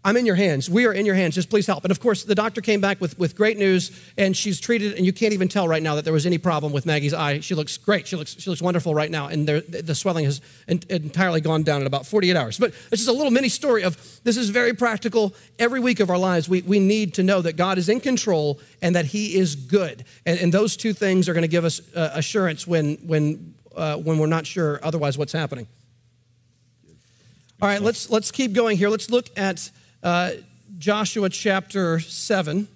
I'm 0.06 0.18
in 0.18 0.26
your 0.26 0.34
hands. 0.34 0.68
We 0.68 0.84
are 0.84 0.92
in 0.92 1.06
your 1.06 1.14
hands. 1.14 1.34
Just 1.34 1.48
please 1.48 1.66
help. 1.66 1.82
And 1.82 1.90
of 1.90 1.98
course, 1.98 2.24
the 2.24 2.34
doctor 2.34 2.60
came 2.60 2.82
back 2.82 3.00
with, 3.00 3.18
with 3.18 3.34
great 3.34 3.56
news, 3.56 3.90
and 4.18 4.36
she's 4.36 4.60
treated, 4.60 4.92
and 4.92 5.06
you 5.06 5.14
can't 5.14 5.32
even 5.32 5.48
tell 5.48 5.66
right 5.66 5.82
now 5.82 5.94
that 5.94 6.04
there 6.04 6.12
was 6.12 6.26
any 6.26 6.36
problem 6.36 6.74
with 6.74 6.84
Maggie's 6.84 7.14
eye. 7.14 7.40
She 7.40 7.54
looks 7.54 7.78
great. 7.78 8.06
She 8.06 8.14
looks, 8.14 8.38
she 8.38 8.50
looks 8.50 8.60
wonderful 8.60 8.94
right 8.94 9.10
now, 9.10 9.28
and 9.28 9.48
there, 9.48 9.62
the 9.62 9.94
swelling 9.94 10.26
has 10.26 10.42
entirely 10.68 11.40
gone 11.40 11.62
down 11.62 11.80
in 11.80 11.86
about 11.86 12.04
48 12.04 12.36
hours. 12.36 12.58
But 12.58 12.74
it's 12.92 13.02
just 13.02 13.08
a 13.08 13.12
little 13.12 13.30
mini 13.30 13.48
story 13.48 13.82
of 13.82 13.96
this 14.24 14.36
is 14.36 14.50
very 14.50 14.74
practical. 14.74 15.34
Every 15.58 15.80
week 15.80 16.00
of 16.00 16.10
our 16.10 16.18
lives, 16.18 16.50
we, 16.50 16.60
we 16.60 16.78
need 16.78 17.14
to 17.14 17.22
know 17.22 17.40
that 17.40 17.56
God 17.56 17.78
is 17.78 17.88
in 17.88 18.00
control 18.00 18.60
and 18.82 18.94
that 18.96 19.06
He 19.06 19.38
is 19.38 19.56
good. 19.56 20.04
And, 20.26 20.38
and 20.38 20.52
those 20.52 20.76
two 20.76 20.92
things 20.92 21.30
are 21.30 21.32
going 21.32 21.42
to 21.42 21.48
give 21.48 21.64
us 21.64 21.80
uh, 21.96 22.10
assurance 22.12 22.66
when, 22.66 22.96
when, 23.06 23.54
uh, 23.74 23.96
when 23.96 24.18
we're 24.18 24.26
not 24.26 24.46
sure 24.46 24.80
otherwise 24.82 25.16
what's 25.16 25.32
happening. 25.32 25.66
All 27.62 27.68
right, 27.70 27.80
let's, 27.80 28.10
let's 28.10 28.30
keep 28.30 28.52
going 28.52 28.76
here. 28.76 28.90
Let's 28.90 29.10
look 29.10 29.30
at 29.38 29.70
uh, 30.04 30.32
Joshua 30.76 31.30
chapter 31.30 31.98
7. 31.98 32.68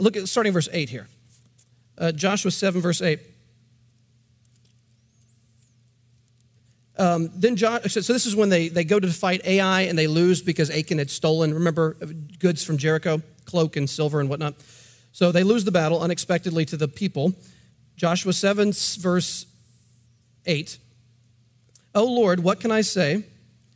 Look 0.00 0.16
at 0.16 0.26
starting 0.26 0.52
verse 0.52 0.68
8 0.72 0.88
here. 0.88 1.06
Uh, 1.96 2.10
Joshua 2.10 2.50
7, 2.50 2.80
verse 2.80 3.00
8. 3.00 3.20
Um, 6.98 7.30
then 7.36 7.54
John, 7.54 7.88
so 7.88 8.12
this 8.12 8.26
is 8.26 8.34
when 8.34 8.48
they, 8.48 8.66
they 8.66 8.82
go 8.82 8.98
to 8.98 9.06
fight 9.08 9.40
Ai 9.44 9.82
and 9.82 9.96
they 9.96 10.08
lose 10.08 10.42
because 10.42 10.70
Achan 10.70 10.98
had 10.98 11.08
stolen, 11.08 11.54
remember, 11.54 11.96
uh, 12.02 12.06
goods 12.40 12.64
from 12.64 12.78
Jericho, 12.78 13.22
cloak 13.44 13.76
and 13.76 13.88
silver 13.88 14.18
and 14.18 14.28
whatnot. 14.28 14.54
So 15.12 15.30
they 15.30 15.44
lose 15.44 15.64
the 15.64 15.70
battle 15.70 16.00
unexpectedly 16.00 16.64
to 16.64 16.76
the 16.76 16.88
people. 16.88 17.32
Joshua 17.96 18.32
7, 18.32 18.72
verse 18.98 19.46
8. 20.46 20.78
Oh 21.94 22.04
Lord, 22.04 22.40
what 22.40 22.60
can 22.60 22.72
I 22.72 22.80
say? 22.80 23.24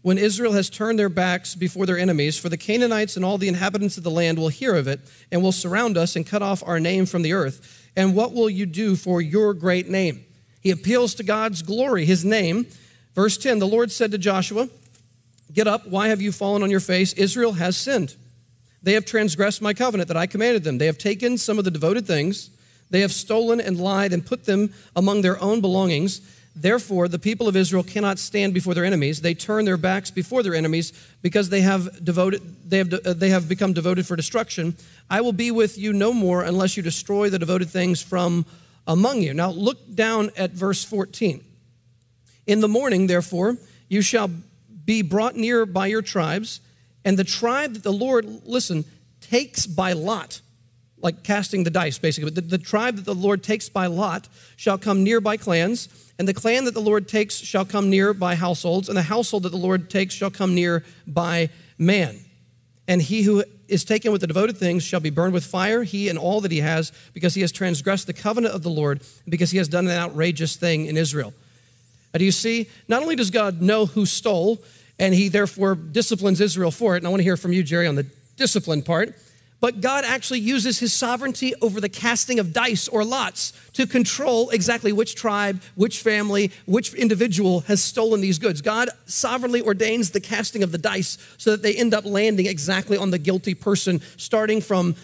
When 0.02 0.18
Israel 0.18 0.52
has 0.52 0.70
turned 0.70 0.98
their 0.98 1.08
backs 1.08 1.54
before 1.54 1.86
their 1.86 1.98
enemies, 1.98 2.38
for 2.38 2.48
the 2.48 2.56
Canaanites 2.56 3.16
and 3.16 3.24
all 3.24 3.38
the 3.38 3.48
inhabitants 3.48 3.96
of 3.96 4.04
the 4.04 4.10
land 4.10 4.38
will 4.38 4.48
hear 4.48 4.74
of 4.74 4.88
it 4.88 5.00
and 5.30 5.42
will 5.42 5.52
surround 5.52 5.96
us 5.96 6.16
and 6.16 6.26
cut 6.26 6.42
off 6.42 6.62
our 6.66 6.80
name 6.80 7.04
from 7.04 7.22
the 7.22 7.32
earth. 7.32 7.90
And 7.96 8.14
what 8.14 8.32
will 8.32 8.48
you 8.48 8.64
do 8.64 8.96
for 8.96 9.20
your 9.20 9.54
great 9.54 9.88
name? 9.88 10.24
He 10.60 10.70
appeals 10.70 11.14
to 11.16 11.22
God's 11.22 11.62
glory, 11.62 12.04
his 12.04 12.24
name. 12.24 12.66
Verse 13.14 13.36
10 13.36 13.58
The 13.58 13.66
Lord 13.66 13.92
said 13.92 14.10
to 14.12 14.18
Joshua, 14.18 14.68
Get 15.52 15.66
up, 15.66 15.86
why 15.86 16.08
have 16.08 16.20
you 16.20 16.32
fallen 16.32 16.62
on 16.62 16.70
your 16.70 16.80
face? 16.80 17.12
Israel 17.14 17.52
has 17.54 17.76
sinned. 17.76 18.16
They 18.82 18.92
have 18.92 19.04
transgressed 19.04 19.60
my 19.60 19.74
covenant 19.74 20.08
that 20.08 20.16
I 20.16 20.26
commanded 20.26 20.64
them. 20.64 20.78
They 20.78 20.86
have 20.86 20.98
taken 20.98 21.38
some 21.38 21.58
of 21.58 21.64
the 21.64 21.70
devoted 21.70 22.06
things, 22.06 22.50
they 22.90 23.00
have 23.00 23.12
stolen 23.12 23.60
and 23.60 23.78
lied 23.78 24.12
and 24.12 24.24
put 24.24 24.44
them 24.44 24.72
among 24.96 25.22
their 25.22 25.40
own 25.42 25.60
belongings. 25.60 26.20
Therefore, 26.60 27.06
the 27.06 27.20
people 27.20 27.46
of 27.46 27.54
Israel 27.54 27.84
cannot 27.84 28.18
stand 28.18 28.52
before 28.52 28.74
their 28.74 28.84
enemies. 28.84 29.20
They 29.20 29.34
turn 29.34 29.64
their 29.64 29.76
backs 29.76 30.10
before 30.10 30.42
their 30.42 30.56
enemies 30.56 30.92
because 31.22 31.50
they 31.50 31.60
have 31.60 32.04
devoted 32.04 32.42
they 32.68 32.78
have 32.78 32.92
uh, 32.92 33.12
they 33.12 33.28
have 33.30 33.48
become 33.48 33.72
devoted 33.72 34.06
for 34.06 34.16
destruction. 34.16 34.76
I 35.08 35.20
will 35.20 35.32
be 35.32 35.52
with 35.52 35.78
you 35.78 35.92
no 35.92 36.12
more 36.12 36.42
unless 36.42 36.76
you 36.76 36.82
destroy 36.82 37.30
the 37.30 37.38
devoted 37.38 37.70
things 37.70 38.02
from 38.02 38.44
among 38.88 39.22
you. 39.22 39.34
Now 39.34 39.50
look 39.50 39.94
down 39.94 40.30
at 40.36 40.50
verse 40.50 40.82
14. 40.82 41.44
In 42.48 42.60
the 42.60 42.68
morning, 42.68 43.06
therefore, 43.06 43.56
you 43.88 44.02
shall 44.02 44.30
be 44.84 45.02
brought 45.02 45.36
near 45.36 45.64
by 45.64 45.86
your 45.86 46.02
tribes, 46.02 46.60
and 47.04 47.16
the 47.16 47.24
tribe 47.24 47.74
that 47.74 47.82
the 47.82 47.92
Lord, 47.92 48.24
listen, 48.44 48.84
takes 49.20 49.66
by 49.66 49.92
lot, 49.92 50.40
like 51.00 51.22
casting 51.22 51.64
the 51.64 51.70
dice, 51.70 51.98
basically. 51.98 52.30
But 52.30 52.34
the, 52.34 52.56
the 52.56 52.62
tribe 52.62 52.96
that 52.96 53.04
the 53.04 53.14
Lord 53.14 53.42
takes 53.42 53.68
by 53.68 53.86
lot 53.86 54.28
shall 54.56 54.78
come 54.78 55.04
near 55.04 55.20
by 55.20 55.36
clans, 55.36 55.88
and 56.18 56.26
the 56.26 56.34
clan 56.34 56.64
that 56.64 56.74
the 56.74 56.80
Lord 56.80 57.08
takes 57.08 57.36
shall 57.36 57.64
come 57.64 57.90
near 57.90 58.12
by 58.12 58.34
households, 58.34 58.88
and 58.88 58.96
the 58.96 59.02
household 59.02 59.44
that 59.44 59.50
the 59.50 59.56
Lord 59.56 59.90
takes 59.90 60.14
shall 60.14 60.30
come 60.30 60.54
near 60.54 60.84
by 61.06 61.50
man. 61.78 62.18
And 62.88 63.02
he 63.02 63.22
who 63.22 63.44
is 63.68 63.84
taken 63.84 64.10
with 64.12 64.22
the 64.22 64.26
devoted 64.26 64.56
things 64.56 64.82
shall 64.82 65.00
be 65.00 65.10
burned 65.10 65.34
with 65.34 65.44
fire, 65.44 65.82
he 65.82 66.08
and 66.08 66.18
all 66.18 66.40
that 66.40 66.50
he 66.50 66.60
has, 66.60 66.90
because 67.12 67.34
he 67.34 67.42
has 67.42 67.52
transgressed 67.52 68.06
the 68.06 68.14
covenant 68.14 68.54
of 68.54 68.62
the 68.62 68.70
Lord, 68.70 69.02
because 69.28 69.50
he 69.50 69.58
has 69.58 69.68
done 69.68 69.86
an 69.86 69.96
outrageous 69.96 70.56
thing 70.56 70.86
in 70.86 70.96
Israel. 70.96 71.34
Now, 72.12 72.18
do 72.18 72.24
you 72.24 72.32
see? 72.32 72.68
Not 72.88 73.02
only 73.02 73.14
does 73.14 73.30
God 73.30 73.60
know 73.60 73.86
who 73.86 74.06
stole, 74.06 74.58
and 74.98 75.14
he 75.14 75.28
therefore 75.28 75.74
disciplines 75.74 76.40
Israel 76.40 76.70
for 76.70 76.94
it, 76.94 76.98
and 76.98 77.06
I 77.06 77.10
want 77.10 77.20
to 77.20 77.24
hear 77.24 77.36
from 77.36 77.52
you, 77.52 77.62
Jerry, 77.62 77.86
on 77.86 77.94
the 77.94 78.06
discipline 78.36 78.82
part, 78.82 79.14
but 79.60 79.80
God 79.80 80.04
actually 80.04 80.40
uses 80.40 80.78
his 80.78 80.92
sovereignty 80.92 81.54
over 81.60 81.80
the 81.80 81.88
casting 81.88 82.38
of 82.38 82.52
dice 82.52 82.86
or 82.88 83.04
lots 83.04 83.52
to 83.72 83.86
control 83.86 84.50
exactly 84.50 84.92
which 84.92 85.16
tribe, 85.16 85.60
which 85.74 86.00
family, 86.00 86.52
which 86.66 86.94
individual 86.94 87.60
has 87.60 87.82
stolen 87.82 88.20
these 88.20 88.38
goods. 88.38 88.60
God 88.60 88.88
sovereignly 89.06 89.60
ordains 89.60 90.10
the 90.10 90.20
casting 90.20 90.62
of 90.62 90.70
the 90.70 90.78
dice 90.78 91.18
so 91.38 91.50
that 91.50 91.62
they 91.62 91.74
end 91.74 91.92
up 91.92 92.04
landing 92.04 92.46
exactly 92.46 92.96
on 92.96 93.10
the 93.10 93.18
guilty 93.18 93.54
person, 93.54 94.00
starting 94.16 94.60
from 94.60 94.94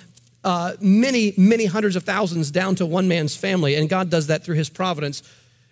uh, 0.44 0.74
many, 0.80 1.34
many 1.36 1.64
hundreds 1.64 1.96
of 1.96 2.04
thousands 2.04 2.50
down 2.50 2.76
to 2.76 2.86
one 2.86 3.08
man's 3.08 3.34
family. 3.34 3.74
And 3.74 3.88
God 3.88 4.10
does 4.10 4.28
that 4.28 4.44
through 4.44 4.56
his 4.56 4.68
providence. 4.68 5.22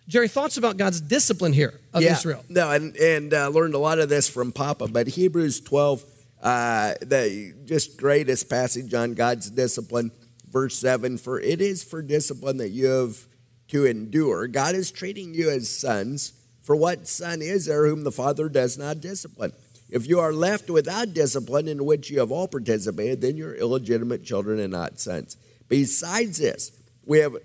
Jerry, 0.09 0.27
thoughts 0.27 0.57
about 0.57 0.77
God's 0.77 1.01
discipline 1.01 1.53
here 1.53 1.79
of 1.95 2.03
yeah, 2.03 2.13
Israel? 2.13 2.45
No, 2.49 2.71
and, 2.71 2.97
and 2.97 3.33
uh, 3.33 3.49
learned 3.49 3.75
a 3.75 3.79
lot 3.79 4.01
of 4.01 4.09
this 4.09 4.29
from 4.29 4.51
Papa, 4.51 4.89
but 4.89 5.07
Hebrews 5.07 5.61
12 5.61 6.03
uh, 6.43 6.95
the 7.01 7.55
just 7.65 7.97
greatest 7.97 8.51
passage 8.51 8.93
on 8.95 9.15
God's 9.15 9.51
discipline, 9.51 10.11
verse 10.51 10.77
7 10.77 11.19
For 11.19 11.41
it 11.41 11.61
is 11.61 11.85
for 11.85 12.03
discipline 12.03 12.57
that 12.57 12.71
you 12.71 12.87
have 12.87 13.27
to 13.69 13.87
endure. 13.87 14.49
God 14.49 14.75
is 14.75 14.91
treating 14.91 15.35
you 15.35 15.51
as 15.51 15.69
sons. 15.69 16.35
For 16.63 16.77
what 16.77 17.09
son 17.09 17.43
is 17.43 17.67
there 17.67 17.87
whom 17.87 18.05
the 18.05 18.13
Father 18.13 18.49
does 18.49 18.79
not 18.79 19.01
discipline? 19.01 19.53
If 19.89 20.09
you 20.09 20.21
are 20.21 20.33
left 20.33 20.71
without 20.71 21.13
discipline 21.13 21.69
in 21.69 21.85
which 21.85 22.09
you 22.09 22.21
have 22.21 22.33
all 22.33 22.49
participated, 22.49 23.21
then 23.21 23.37
you're 23.37 23.55
illegitimate 23.55 24.25
children 24.25 24.59
and 24.59 24.73
not 24.73 24.99
sons. 25.01 25.37
Besides 25.69 26.39
this, 26.39 26.73
we 27.05 27.19
have 27.19 27.37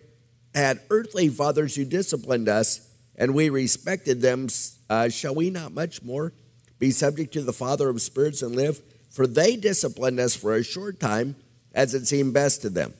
had 0.54 0.80
earthly 0.90 1.30
fathers 1.30 1.76
who 1.76 1.84
disciplined 1.84 2.48
us, 2.48 2.90
and 3.16 3.34
we 3.34 3.50
respected 3.50 4.22
them. 4.22 4.48
Uh, 4.90 5.10
shall 5.10 5.36
we 5.36 5.50
not 5.50 5.74
much 5.74 6.04
more 6.04 6.32
be 6.80 6.92
subject 6.92 7.34
to 7.34 7.42
the 7.42 7.54
Father 7.54 7.90
of 7.90 8.02
spirits 8.02 8.42
and 8.42 8.56
live? 8.56 8.82
For 9.10 9.26
they 9.26 9.56
disciplined 9.56 10.20
us 10.20 10.36
for 10.36 10.56
a 10.56 10.64
short 10.64 11.00
time 11.00 11.36
as 11.74 11.94
it 11.94 12.08
seemed 12.08 12.34
best 12.34 12.62
to 12.62 12.70
them. 12.70 12.94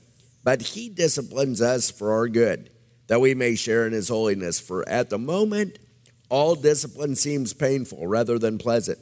But 0.44 0.62
he 0.62 0.88
disciplines 0.88 1.60
us 1.60 1.90
for 1.90 2.12
our 2.12 2.28
good, 2.28 2.70
that 3.08 3.20
we 3.20 3.34
may 3.34 3.54
share 3.54 3.86
in 3.86 3.92
his 3.92 4.08
holiness. 4.08 4.58
For 4.58 4.88
at 4.88 5.10
the 5.10 5.18
moment, 5.18 5.78
all 6.28 6.54
discipline 6.54 7.16
seems 7.16 7.52
painful 7.52 8.06
rather 8.06 8.38
than 8.38 8.58
pleasant. 8.58 8.98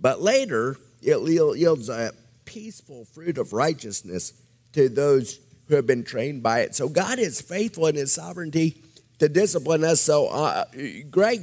But 0.00 0.20
later, 0.20 0.76
it 1.02 1.20
yields 1.28 1.88
a 1.88 2.12
peaceful 2.44 3.04
fruit 3.04 3.38
of 3.38 3.52
righteousness 3.52 4.32
to 4.72 4.88
those 4.88 5.38
who 5.68 5.76
have 5.76 5.86
been 5.86 6.04
trained 6.04 6.42
by 6.42 6.60
it. 6.60 6.74
So 6.74 6.88
God 6.88 7.18
is 7.18 7.40
faithful 7.40 7.86
in 7.86 7.94
his 7.94 8.12
sovereignty 8.12 8.82
to 9.18 9.28
discipline 9.28 9.84
us. 9.84 10.00
So 10.00 10.26
uh, 10.28 10.64
Greg 11.10 11.42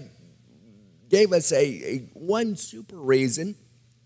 gave 1.09 1.33
us 1.33 1.51
a, 1.51 1.63
a 1.63 1.97
one 2.13 2.55
super 2.55 2.97
reason 2.97 3.55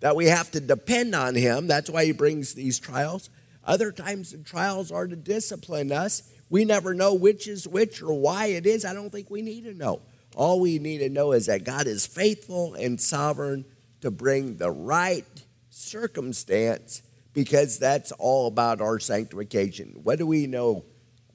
that 0.01 0.15
we 0.15 0.25
have 0.25 0.51
to 0.51 0.59
depend 0.59 1.15
on 1.15 1.35
him. 1.35 1.67
That's 1.67 1.89
why 1.89 2.05
he 2.05 2.11
brings 2.11 2.53
these 2.53 2.79
trials. 2.79 3.29
Other 3.63 3.91
times 3.91 4.31
the 4.31 4.39
trials 4.39 4.91
are 4.91 5.07
to 5.07 5.15
discipline 5.15 5.91
us. 5.91 6.23
We 6.49 6.65
never 6.65 6.93
know 6.93 7.13
which 7.13 7.47
is 7.47 7.67
which 7.67 8.01
or 8.01 8.13
why 8.13 8.47
it 8.47 8.65
is. 8.65 8.83
I 8.83 8.93
don't 8.93 9.11
think 9.11 9.29
we 9.29 9.41
need 9.41 9.63
to 9.65 9.73
know. 9.73 10.01
All 10.35 10.59
we 10.59 10.79
need 10.79 10.99
to 10.99 11.09
know 11.09 11.33
is 11.33 11.45
that 11.45 11.63
God 11.63 11.87
is 11.87 12.05
faithful 12.05 12.73
and 12.73 12.99
sovereign 12.99 13.65
to 14.01 14.11
bring 14.11 14.57
the 14.57 14.71
right 14.71 15.25
circumstance 15.69 17.03
because 17.33 17.79
that's 17.79 18.11
all 18.13 18.47
about 18.47 18.81
our 18.81 18.99
sanctification. 18.99 19.99
What 20.03 20.19
do 20.19 20.25
we 20.25 20.47
know? 20.47 20.85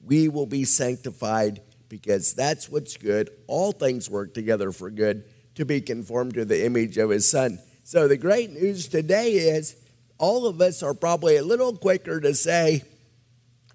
We 0.03 0.29
will 0.29 0.45
be 0.45 0.63
sanctified 0.63 1.61
because 1.89 2.33
that's 2.33 2.69
what's 2.69 2.97
good. 2.97 3.29
All 3.47 3.71
things 3.71 4.09
work 4.09 4.33
together 4.33 4.71
for 4.71 4.89
good 4.89 5.23
to 5.57 5.65
be 5.65 5.81
conformed 5.81 6.35
to 6.35 6.45
the 6.45 6.65
image 6.65 6.97
of 6.97 7.09
his 7.09 7.29
son. 7.29 7.59
So 7.83 8.07
the 8.07 8.17
great 8.17 8.51
news 8.51 8.87
today 8.87 9.33
is 9.33 9.75
all 10.19 10.45
of 10.45 10.61
us 10.61 10.83
are 10.83 10.93
probably 10.93 11.37
a 11.37 11.43
little 11.43 11.75
quicker 11.75 12.21
to 12.21 12.33
say, 12.33 12.83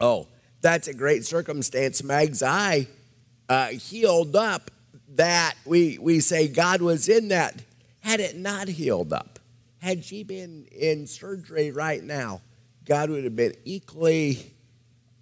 oh, 0.01 0.29
that's 0.61 0.87
a 0.87 0.95
great 0.95 1.25
circumstance. 1.25 2.03
Mag's 2.05 2.43
eye 2.43 2.87
uh, 3.49 3.69
healed 3.69 4.37
up 4.37 4.71
that 5.17 5.55
we, 5.65 5.99
we 6.01 6.21
say 6.21 6.47
God 6.47 6.83
was 6.83 7.09
in 7.09 7.29
that. 7.29 7.61
Had 8.01 8.21
it 8.21 8.37
not 8.37 8.69
healed 8.69 9.13
up, 9.13 9.41
had 9.79 10.05
she 10.05 10.23
been 10.23 10.67
in 10.71 11.07
surgery 11.07 11.71
right 11.71 12.03
now, 12.03 12.41
God 12.85 13.11
would 13.11 13.25
have 13.25 13.37
been 13.37 13.55
equally 13.65 14.55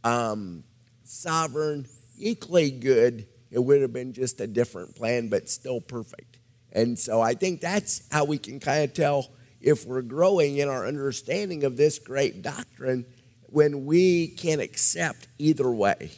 um, 0.05 0.65
sovereign, 1.05 1.87
equally 2.19 2.71
good. 2.71 3.27
It 3.51 3.59
would 3.59 3.83
have 3.83 3.93
been 3.93 4.13
just 4.13 4.41
a 4.41 4.47
different 4.47 4.95
plan, 4.95 5.29
but 5.29 5.49
still 5.49 5.81
perfect. 5.81 6.30
And 6.73 6.99
so 6.99 7.21
I 7.21 7.35
think 7.35 7.61
that's 7.61 8.03
how 8.11 8.25
we 8.25 8.39
can 8.39 8.61
kind 8.61 8.85
of 8.85 8.95
tell 8.95 9.31
if 9.61 9.87
we're 9.87 10.03
growing 10.03 10.59
in 10.59 10.69
our 10.69 10.87
understanding 10.87 11.65
of 11.65 11.77
this 11.77 11.99
great 11.99 12.43
doctrine 12.43 13.05
when 13.47 13.85
we 13.85 14.29
can 14.29 14.61
accept 14.61 15.29
either 15.39 15.71
way 15.71 16.11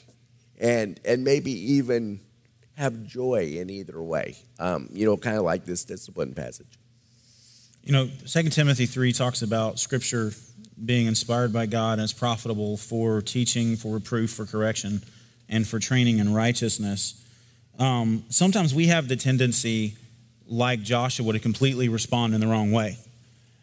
and, 0.58 1.00
and 1.04 1.24
maybe 1.24 1.50
even 1.74 2.20
have 2.76 3.04
joy 3.04 3.54
in 3.56 3.70
either 3.70 4.02
way. 4.02 4.36
Um, 4.58 4.88
you 4.92 5.06
know, 5.06 5.16
kind 5.16 5.36
of 5.36 5.42
like 5.42 5.64
this 5.64 5.84
discipline 5.84 6.34
passage. 6.34 6.78
You 7.82 7.92
know, 7.92 8.08
2 8.26 8.42
Timothy 8.50 8.86
3 8.86 9.12
talks 9.12 9.42
about 9.42 9.80
Scripture 9.80 10.32
being 10.84 11.06
inspired 11.06 11.52
by 11.52 11.66
God 11.66 11.94
and 11.94 12.02
is 12.02 12.12
profitable 12.12 12.76
for 12.76 13.20
teaching, 13.20 13.76
for 13.76 13.94
reproof, 13.94 14.32
for 14.32 14.46
correction, 14.46 15.02
and 15.48 15.66
for 15.66 15.78
training 15.78 16.18
in 16.18 16.32
righteousness. 16.32 17.20
Um, 17.78 18.24
sometimes 18.28 18.74
we 18.74 18.86
have 18.86 19.08
the 19.08 19.16
tendency 19.16 19.96
like 20.48 20.82
Joshua 20.82 21.32
to 21.32 21.38
completely 21.38 21.88
respond 21.88 22.34
in 22.34 22.40
the 22.40 22.46
wrong 22.46 22.72
way. 22.72 22.96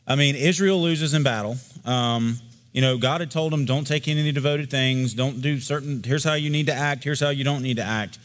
I 0.07 0.15
mean, 0.15 0.35
Israel 0.35 0.81
loses 0.81 1.13
in 1.13 1.23
battle. 1.23 1.57
Um, 1.85 2.37
you 2.73 2.81
know, 2.81 2.97
God 2.97 3.21
had 3.21 3.31
told 3.31 3.51
them, 3.51 3.65
don't 3.65 3.85
take 3.85 4.07
any 4.07 4.31
devoted 4.31 4.69
things, 4.69 5.13
don't 5.13 5.41
do 5.41 5.59
certain, 5.59 6.03
here's 6.03 6.23
how 6.23 6.33
you 6.33 6.49
need 6.49 6.67
to 6.67 6.73
act, 6.73 7.03
here's 7.03 7.19
how 7.19 7.29
you 7.29 7.43
don't 7.43 7.61
need 7.61 7.77
to 7.77 7.83
act. 7.83 8.19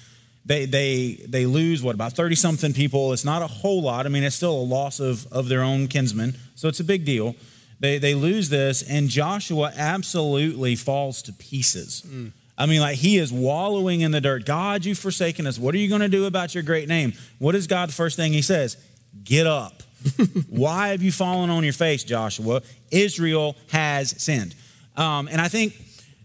They, 0.47 0.67
they, 0.67 1.15
they 1.27 1.47
lose, 1.47 1.83
what, 1.83 1.95
about 1.95 2.13
30 2.13 2.35
something 2.35 2.73
people. 2.75 3.15
It's 3.15 3.25
not 3.25 3.41
a 3.41 3.47
whole 3.47 3.81
lot. 3.81 4.05
I 4.05 4.11
mean, 4.11 4.23
it's 4.23 4.37
still 4.37 4.53
a 4.53 4.63
loss 4.63 5.01
of, 5.01 5.27
of 5.33 5.49
their 5.49 5.63
own 5.63 5.89
kinsmen, 5.89 6.37
so 6.55 6.69
it's 6.69 6.81
a 6.81 6.85
big 6.85 7.07
deal. 7.07 7.35
They, 7.81 7.99
they 7.99 8.15
lose 8.15 8.51
this, 8.51 8.83
and 8.83 9.09
Joshua 9.09 9.73
absolutely 9.77 10.77
falls 10.77 11.23
to 11.23 11.33
pieces. 11.33 12.03
Mm. 12.07 12.33
I 12.57 12.67
mean, 12.67 12.81
like 12.81 12.97
he 12.97 13.19
is 13.19 13.33
wallowing 13.33 14.01
in 14.01 14.13
the 14.13 14.21
dirt. 14.21 14.47
God, 14.47 14.85
you've 14.85 14.99
forsaken 14.99 15.47
us. 15.47 15.59
What 15.59 15.75
are 15.75 15.79
you 15.79 15.89
going 15.89 16.03
to 16.03 16.09
do 16.09 16.27
about 16.27 16.55
your 16.55 16.63
great 16.63 16.89
name? 16.89 17.15
What 17.39 17.55
is 17.55 17.67
God 17.67 17.89
the 17.89 17.95
first 17.95 18.17
thing 18.17 18.33
he 18.33 18.43
says? 18.43 18.77
Get 19.25 19.47
up. 19.47 19.83
Why 20.49 20.89
have 20.89 21.03
you 21.03 21.11
fallen 21.11 21.51
on 21.51 21.65
your 21.65 21.73
face, 21.73 22.05
Joshua? 22.05 22.63
Israel 22.91 23.57
has 23.71 24.11
sinned. 24.23 24.55
Um, 24.97 25.29
and 25.29 25.41
I 25.41 25.49
think 25.49 25.75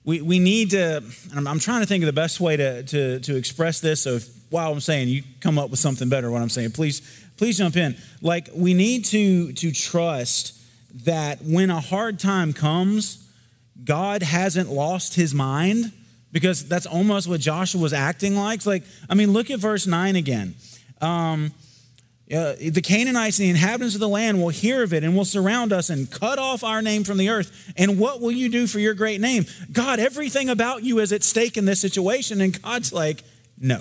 we, 0.04 0.22
we 0.22 0.38
need 0.38 0.72
to, 0.72 1.04
I'm, 1.36 1.48
I'm, 1.48 1.60
trying 1.60 1.82
to 1.82 1.88
think 1.88 2.04
of 2.04 2.06
the 2.06 2.14
best 2.14 2.40
way 2.40 2.58
to, 2.58 2.84
to, 2.84 3.20
to 3.22 3.36
express 3.36 3.80
this. 3.80 4.02
So 4.04 4.16
if, 4.16 4.30
while 4.50 4.72
I'm 4.72 4.80
saying 4.80 5.08
you 5.08 5.24
come 5.40 5.58
up 5.58 5.72
with 5.72 5.80
something 5.80 6.10
better, 6.10 6.30
what 6.30 6.42
I'm 6.42 6.50
saying, 6.50 6.72
please, 6.72 7.02
please 7.38 7.58
jump 7.58 7.76
in. 7.76 7.98
Like 8.22 8.50
we 8.54 8.74
need 8.76 9.06
to, 9.06 9.54
to 9.54 9.72
trust 9.72 10.56
that 11.06 11.42
when 11.42 11.70
a 11.70 11.80
hard 11.80 12.20
time 12.20 12.54
comes, 12.54 13.28
God 13.84 14.22
hasn't 14.22 14.70
lost 14.70 15.16
his 15.16 15.34
mind 15.34 15.92
because 16.32 16.68
that's 16.68 16.86
almost 16.86 17.28
what 17.28 17.40
Joshua 17.40 17.82
was 17.82 17.94
acting 17.94 18.36
like. 18.36 18.58
It's 18.58 18.68
like, 18.68 18.84
I 19.10 19.16
mean, 19.16 19.34
look 19.34 19.50
at 19.50 19.60
verse 19.60 19.88
9 19.88 20.16
again. 20.16 20.56
Um, 21.02 21.52
uh, 22.32 22.54
the 22.60 22.82
Canaanites 22.82 23.40
and 23.40 23.46
the 23.46 23.50
inhabitants 23.50 23.96
of 23.96 24.02
the 24.02 24.08
land 24.08 24.40
will 24.40 24.50
hear 24.50 24.84
of 24.84 24.94
it 24.94 25.04
and 25.04 25.16
will 25.18 25.26
surround 25.26 25.74
us 25.74 25.90
and 25.90 26.12
cut 26.12 26.38
off 26.38 26.64
our 26.64 26.82
name 26.82 27.04
from 27.04 27.18
the 27.18 27.30
earth. 27.30 27.74
And 27.76 27.98
what 27.98 28.22
will 28.22 28.32
you 28.32 28.50
do 28.50 28.68
for 28.68 28.78
your 28.78 28.94
great 28.94 29.20
name? 29.20 29.46
God, 29.72 30.00
everything 30.00 30.48
about 30.48 30.84
you 30.84 31.00
is 31.00 31.12
at 31.12 31.24
stake 31.24 31.58
in 31.58 31.66
this 31.66 31.82
situation. 31.82 32.40
And 32.40 32.62
God's 32.62 32.94
like, 32.94 33.24
no, 33.60 33.80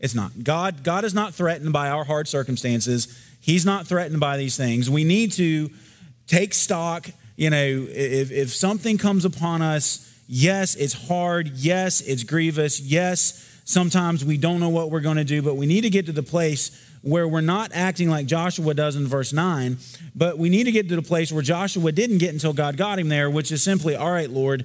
it's 0.00 0.14
not. 0.14 0.42
God, 0.42 0.82
God 0.82 1.04
is 1.04 1.14
not 1.14 1.34
threatened 1.34 1.72
by 1.72 1.88
our 1.88 2.02
hard 2.02 2.26
circumstances. 2.26 3.16
He's 3.40 3.64
not 3.64 3.86
threatened 3.86 4.18
by 4.18 4.38
these 4.38 4.56
things. 4.56 4.90
We 4.90 5.04
need 5.04 5.30
to 5.32 5.70
take 6.26 6.54
stock. 6.54 7.08
You 7.36 7.50
know, 7.50 7.86
if, 7.88 8.32
if 8.32 8.50
something 8.50 8.98
comes 8.98 9.24
upon 9.24 9.62
us, 9.62 10.07
yes, 10.28 10.76
it's 10.76 11.08
hard. 11.08 11.48
Yes, 11.48 12.00
it's 12.02 12.22
grievous. 12.22 12.80
Yes, 12.80 13.60
sometimes 13.64 14.24
we 14.24 14.36
don't 14.36 14.60
know 14.60 14.68
what 14.68 14.90
we're 14.90 15.00
going 15.00 15.16
to 15.16 15.24
do, 15.24 15.42
but 15.42 15.56
we 15.56 15.66
need 15.66 15.80
to 15.80 15.90
get 15.90 16.06
to 16.06 16.12
the 16.12 16.22
place 16.22 16.84
where 17.02 17.26
we're 17.26 17.40
not 17.40 17.70
acting 17.74 18.10
like 18.10 18.26
Joshua 18.26 18.74
does 18.74 18.96
in 18.96 19.06
verse 19.06 19.32
9, 19.32 19.78
but 20.14 20.38
we 20.38 20.48
need 20.48 20.64
to 20.64 20.72
get 20.72 20.88
to 20.88 20.96
the 20.96 21.02
place 21.02 21.32
where 21.32 21.42
Joshua 21.42 21.90
didn't 21.92 22.18
get 22.18 22.32
until 22.32 22.52
God 22.52 22.76
got 22.76 22.98
him 22.98 23.08
there, 23.08 23.30
which 23.30 23.50
is 23.50 23.62
simply, 23.62 23.96
all 23.96 24.10
right, 24.10 24.30
Lord, 24.30 24.64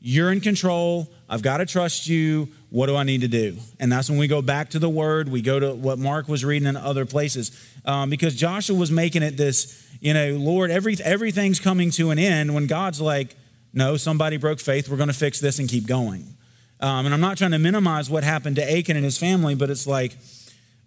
you're 0.00 0.30
in 0.30 0.40
control. 0.40 1.08
I've 1.28 1.42
got 1.42 1.58
to 1.58 1.66
trust 1.66 2.06
you. 2.06 2.48
What 2.70 2.86
do 2.86 2.96
I 2.96 3.02
need 3.02 3.22
to 3.22 3.28
do? 3.28 3.56
And 3.80 3.90
that's 3.90 4.10
when 4.10 4.18
we 4.18 4.28
go 4.28 4.42
back 4.42 4.70
to 4.70 4.78
the 4.78 4.88
word. 4.88 5.28
We 5.28 5.40
go 5.40 5.58
to 5.58 5.74
what 5.74 5.98
Mark 5.98 6.28
was 6.28 6.44
reading 6.44 6.68
in 6.68 6.76
other 6.76 7.06
places. 7.06 7.50
Um, 7.84 8.10
because 8.10 8.36
Joshua 8.36 8.76
was 8.76 8.90
making 8.90 9.22
it 9.22 9.36
this, 9.36 9.88
you 10.00 10.12
know, 10.12 10.36
Lord, 10.36 10.70
every, 10.70 10.96
everything's 11.02 11.58
coming 11.58 11.90
to 11.92 12.10
an 12.10 12.18
end 12.18 12.54
when 12.54 12.66
God's 12.66 13.00
like, 13.00 13.34
no, 13.76 13.96
somebody 13.96 14.38
broke 14.38 14.58
faith. 14.58 14.88
We're 14.88 14.96
going 14.96 15.08
to 15.08 15.14
fix 15.14 15.38
this 15.38 15.58
and 15.58 15.68
keep 15.68 15.86
going. 15.86 16.34
Um, 16.80 17.04
and 17.04 17.14
I'm 17.14 17.20
not 17.20 17.38
trying 17.38 17.52
to 17.52 17.58
minimize 17.58 18.10
what 18.10 18.24
happened 18.24 18.56
to 18.56 18.62
Achan 18.62 18.96
and 18.96 19.04
his 19.04 19.18
family, 19.18 19.54
but 19.54 19.70
it's 19.70 19.86
like, 19.86 20.16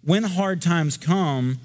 when 0.02 0.24
hard 0.24 0.60
times 0.60 0.96
come, 0.96 1.60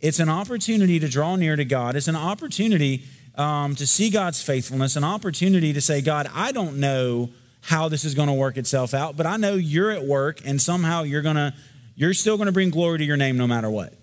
it's 0.00 0.18
an 0.18 0.28
opportunity 0.28 0.98
to 0.98 1.08
draw 1.08 1.36
near 1.36 1.56
to 1.56 1.64
God. 1.64 1.96
It's 1.96 2.08
an 2.08 2.16
opportunity 2.16 3.04
um, 3.36 3.74
to 3.76 3.86
see 3.86 4.10
God's 4.10 4.42
faithfulness, 4.42 4.96
an 4.96 5.04
opportunity 5.04 5.72
to 5.72 5.80
say, 5.80 6.02
God, 6.02 6.28
I 6.34 6.52
don't 6.52 6.78
know 6.78 7.30
how 7.62 7.88
this 7.88 8.04
is 8.04 8.14
going 8.14 8.28
to 8.28 8.34
work 8.34 8.58
itself 8.58 8.92
out, 8.92 9.16
but 9.16 9.24
I 9.24 9.38
know 9.38 9.54
you're 9.54 9.90
at 9.90 10.04
work 10.04 10.40
and 10.44 10.60
somehow 10.60 11.04
you're 11.04 11.22
going 11.22 11.36
to, 11.36 11.54
you're 11.94 12.14
still 12.14 12.36
going 12.36 12.46
to 12.46 12.52
bring 12.52 12.70
glory 12.70 12.98
to 12.98 13.04
your 13.04 13.16
name 13.16 13.38
no 13.38 13.46
matter 13.46 13.70
what. 13.70 13.94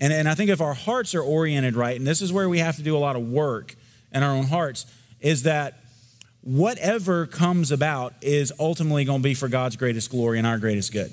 And, 0.00 0.12
and 0.12 0.26
I 0.26 0.34
think 0.34 0.50
if 0.50 0.60
our 0.60 0.74
hearts 0.74 1.14
are 1.14 1.22
oriented 1.22 1.76
right, 1.76 1.96
and 1.96 2.06
this 2.06 2.22
is 2.22 2.32
where 2.32 2.48
we 2.48 2.60
have 2.60 2.76
to 2.76 2.82
do 2.82 2.96
a 2.96 2.98
lot 2.98 3.14
of 3.14 3.28
work 3.28 3.74
in 4.12 4.22
our 4.22 4.30
own 4.30 4.46
hearts, 4.46 4.86
is 5.20 5.42
that 5.44 5.83
whatever 6.44 7.26
comes 7.26 7.72
about 7.72 8.12
is 8.20 8.52
ultimately 8.60 9.04
going 9.04 9.20
to 9.20 9.24
be 9.24 9.34
for 9.34 9.48
God's 9.48 9.76
greatest 9.76 10.10
glory 10.10 10.38
and 10.38 10.46
our 10.46 10.58
greatest 10.58 10.92
good. 10.92 11.10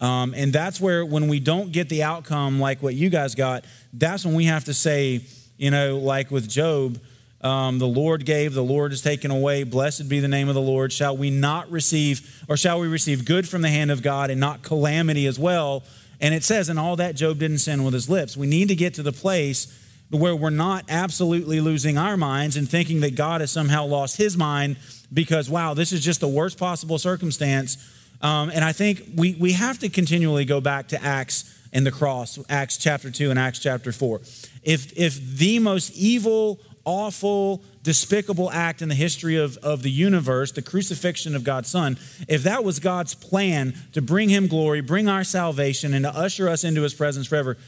Um, 0.00 0.34
and 0.36 0.52
that's 0.52 0.80
where, 0.80 1.06
when 1.06 1.28
we 1.28 1.38
don't 1.38 1.70
get 1.70 1.88
the 1.88 2.02
outcome 2.02 2.58
like 2.58 2.82
what 2.82 2.94
you 2.94 3.08
guys 3.08 3.36
got, 3.36 3.64
that's 3.92 4.24
when 4.24 4.34
we 4.34 4.46
have 4.46 4.64
to 4.64 4.74
say, 4.74 5.20
you 5.56 5.70
know, 5.70 5.96
like 5.98 6.30
with 6.32 6.48
Job, 6.48 7.00
um, 7.40 7.78
the 7.78 7.86
Lord 7.86 8.26
gave, 8.26 8.52
the 8.52 8.64
Lord 8.64 8.90
has 8.90 9.00
taken 9.00 9.30
away. 9.30 9.62
Blessed 9.62 10.08
be 10.08 10.18
the 10.18 10.28
name 10.28 10.48
of 10.48 10.54
the 10.54 10.60
Lord. 10.60 10.92
Shall 10.92 11.16
we 11.16 11.30
not 11.30 11.70
receive, 11.70 12.44
or 12.48 12.56
shall 12.56 12.80
we 12.80 12.88
receive 12.88 13.24
good 13.24 13.48
from 13.48 13.62
the 13.62 13.68
hand 13.68 13.92
of 13.92 14.02
God 14.02 14.30
and 14.30 14.40
not 14.40 14.62
calamity 14.62 15.26
as 15.26 15.38
well? 15.38 15.84
And 16.20 16.34
it 16.34 16.42
says, 16.42 16.68
and 16.68 16.78
all 16.78 16.96
that 16.96 17.14
Job 17.14 17.38
didn't 17.38 17.58
sin 17.58 17.84
with 17.84 17.94
his 17.94 18.08
lips. 18.08 18.36
We 18.36 18.48
need 18.48 18.68
to 18.68 18.74
get 18.74 18.94
to 18.94 19.02
the 19.02 19.12
place 19.12 19.66
where 20.14 20.36
we're 20.36 20.50
not 20.50 20.84
absolutely 20.88 21.60
losing 21.60 21.98
our 21.98 22.16
minds 22.16 22.56
and 22.56 22.68
thinking 22.68 23.00
that 23.00 23.14
God 23.14 23.40
has 23.40 23.50
somehow 23.50 23.84
lost 23.84 24.16
his 24.16 24.36
mind 24.36 24.76
because, 25.12 25.50
wow, 25.50 25.74
this 25.74 25.92
is 25.92 26.04
just 26.04 26.20
the 26.20 26.28
worst 26.28 26.58
possible 26.58 26.98
circumstance 26.98 27.76
um, 28.24 28.50
and 28.50 28.64
I 28.64 28.72
think 28.72 29.02
we, 29.14 29.34
we 29.34 29.52
have 29.52 29.78
to 29.80 29.90
continually 29.90 30.46
go 30.46 30.60
back 30.60 30.88
to 30.88 31.04
Acts 31.04 31.52
and 31.74 31.84
the 31.84 31.90
cross, 31.90 32.38
Acts 32.48 32.78
chapter 32.78 33.10
2 33.10 33.30
and 33.30 33.38
Acts 33.38 33.58
chapter 33.58 33.92
4. 33.92 34.20
If, 34.62 34.96
if 34.96 35.20
the 35.20 35.58
most 35.58 35.94
evil, 35.94 36.58
awful, 36.86 37.62
despicable 37.82 38.50
act 38.50 38.80
in 38.80 38.88
the 38.88 38.94
history 38.94 39.36
of, 39.36 39.58
of 39.58 39.82
the 39.82 39.90
universe, 39.90 40.52
the 40.52 40.62
crucifixion 40.62 41.36
of 41.36 41.44
God's 41.44 41.68
Son, 41.68 41.98
if 42.26 42.44
that 42.44 42.64
was 42.64 42.78
God's 42.78 43.14
plan 43.14 43.74
to 43.92 44.00
bring 44.00 44.30
him 44.30 44.46
glory, 44.46 44.80
bring 44.80 45.06
our 45.06 45.24
salvation, 45.24 45.92
and 45.92 46.06
to 46.06 46.16
usher 46.16 46.48
us 46.48 46.64
into 46.64 46.80
his 46.80 46.94
presence 46.94 47.26
forever, 47.26 47.58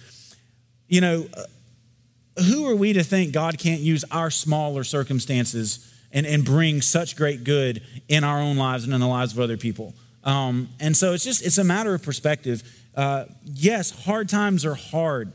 you 0.89 1.03
know, 1.03 1.27
who 2.39 2.69
are 2.69 2.77
we 2.77 2.93
to 2.93 3.03
think 3.03 3.33
God 3.33 3.59
can't 3.59 3.81
use 3.81 4.05
our 4.11 4.31
smaller 4.31 4.85
circumstances 4.85 5.93
and, 6.13 6.27
and 6.27 6.45
bring 6.45 6.81
such 6.83 7.17
great 7.17 7.45
good 7.45 7.83
in 8.09 8.25
our 8.25 8.39
own 8.39 8.57
lives 8.57 8.85
and 8.85 8.93
in 8.93 9.01
the 9.01 9.07
lives 9.07 9.33
of 9.33 9.41
other 9.41 9.57
people? 9.57 9.95
Um, 10.25 10.69
and 10.81 10.97
so 10.97 11.13
it's 11.13 11.25
just, 11.25 11.45
it's 11.45 11.59
a 11.59 11.65
matter 11.65 11.95
of 11.95 12.03
perspective. 12.03 12.63
Uh, 12.95 13.27
yes, 13.45 14.05
hard 14.05 14.29
times 14.29 14.65
are 14.65 14.75
hard, 14.75 15.33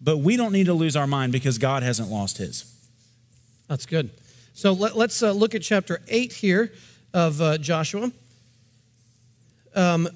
but 0.00 0.18
we 0.18 0.36
don't 0.36 0.52
need 0.52 0.66
to 0.66 0.74
lose 0.74 0.96
our 0.96 1.06
mind 1.06 1.32
because 1.32 1.58
God 1.58 1.82
hasn't 1.82 2.08
lost 2.08 2.38
his. 2.38 2.64
That's 3.68 3.86
good. 3.86 4.10
So 4.54 4.72
let, 4.72 4.96
us 4.96 5.22
uh, 5.22 5.32
look 5.32 5.54
at 5.54 5.62
chapter 5.62 6.00
8 6.08 6.32
here 6.32 6.72
of 7.14 7.40
uh, 7.40 7.58
Joshua. 7.58 8.10
Um, 9.74 10.08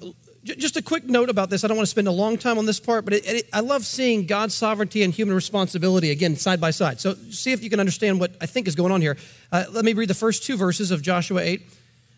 just 0.55 0.77
a 0.77 0.81
quick 0.81 1.05
note 1.05 1.29
about 1.29 1.49
this. 1.49 1.63
I 1.63 1.67
don't 1.67 1.77
want 1.77 1.87
to 1.87 1.91
spend 1.91 2.07
a 2.07 2.11
long 2.11 2.37
time 2.37 2.57
on 2.57 2.65
this 2.65 2.79
part, 2.79 3.05
but 3.05 3.13
it, 3.13 3.27
it, 3.27 3.49
I 3.51 3.59
love 3.59 3.85
seeing 3.85 4.25
God's 4.25 4.53
sovereignty 4.53 5.03
and 5.03 5.13
human 5.13 5.35
responsibility 5.35 6.11
again 6.11 6.35
side 6.35 6.61
by 6.61 6.71
side. 6.71 7.01
So 7.01 7.15
see 7.31 7.51
if 7.51 7.63
you 7.63 7.69
can 7.69 7.79
understand 7.79 8.19
what 8.19 8.31
I 8.39 8.45
think 8.45 8.67
is 8.67 8.75
going 8.75 8.91
on 8.91 9.01
here. 9.01 9.17
Uh, 9.51 9.65
let 9.71 9.83
me 9.83 9.93
read 9.93 10.09
the 10.09 10.13
first 10.13 10.43
two 10.43 10.57
verses 10.57 10.91
of 10.91 11.01
Joshua 11.01 11.41
8. 11.41 11.61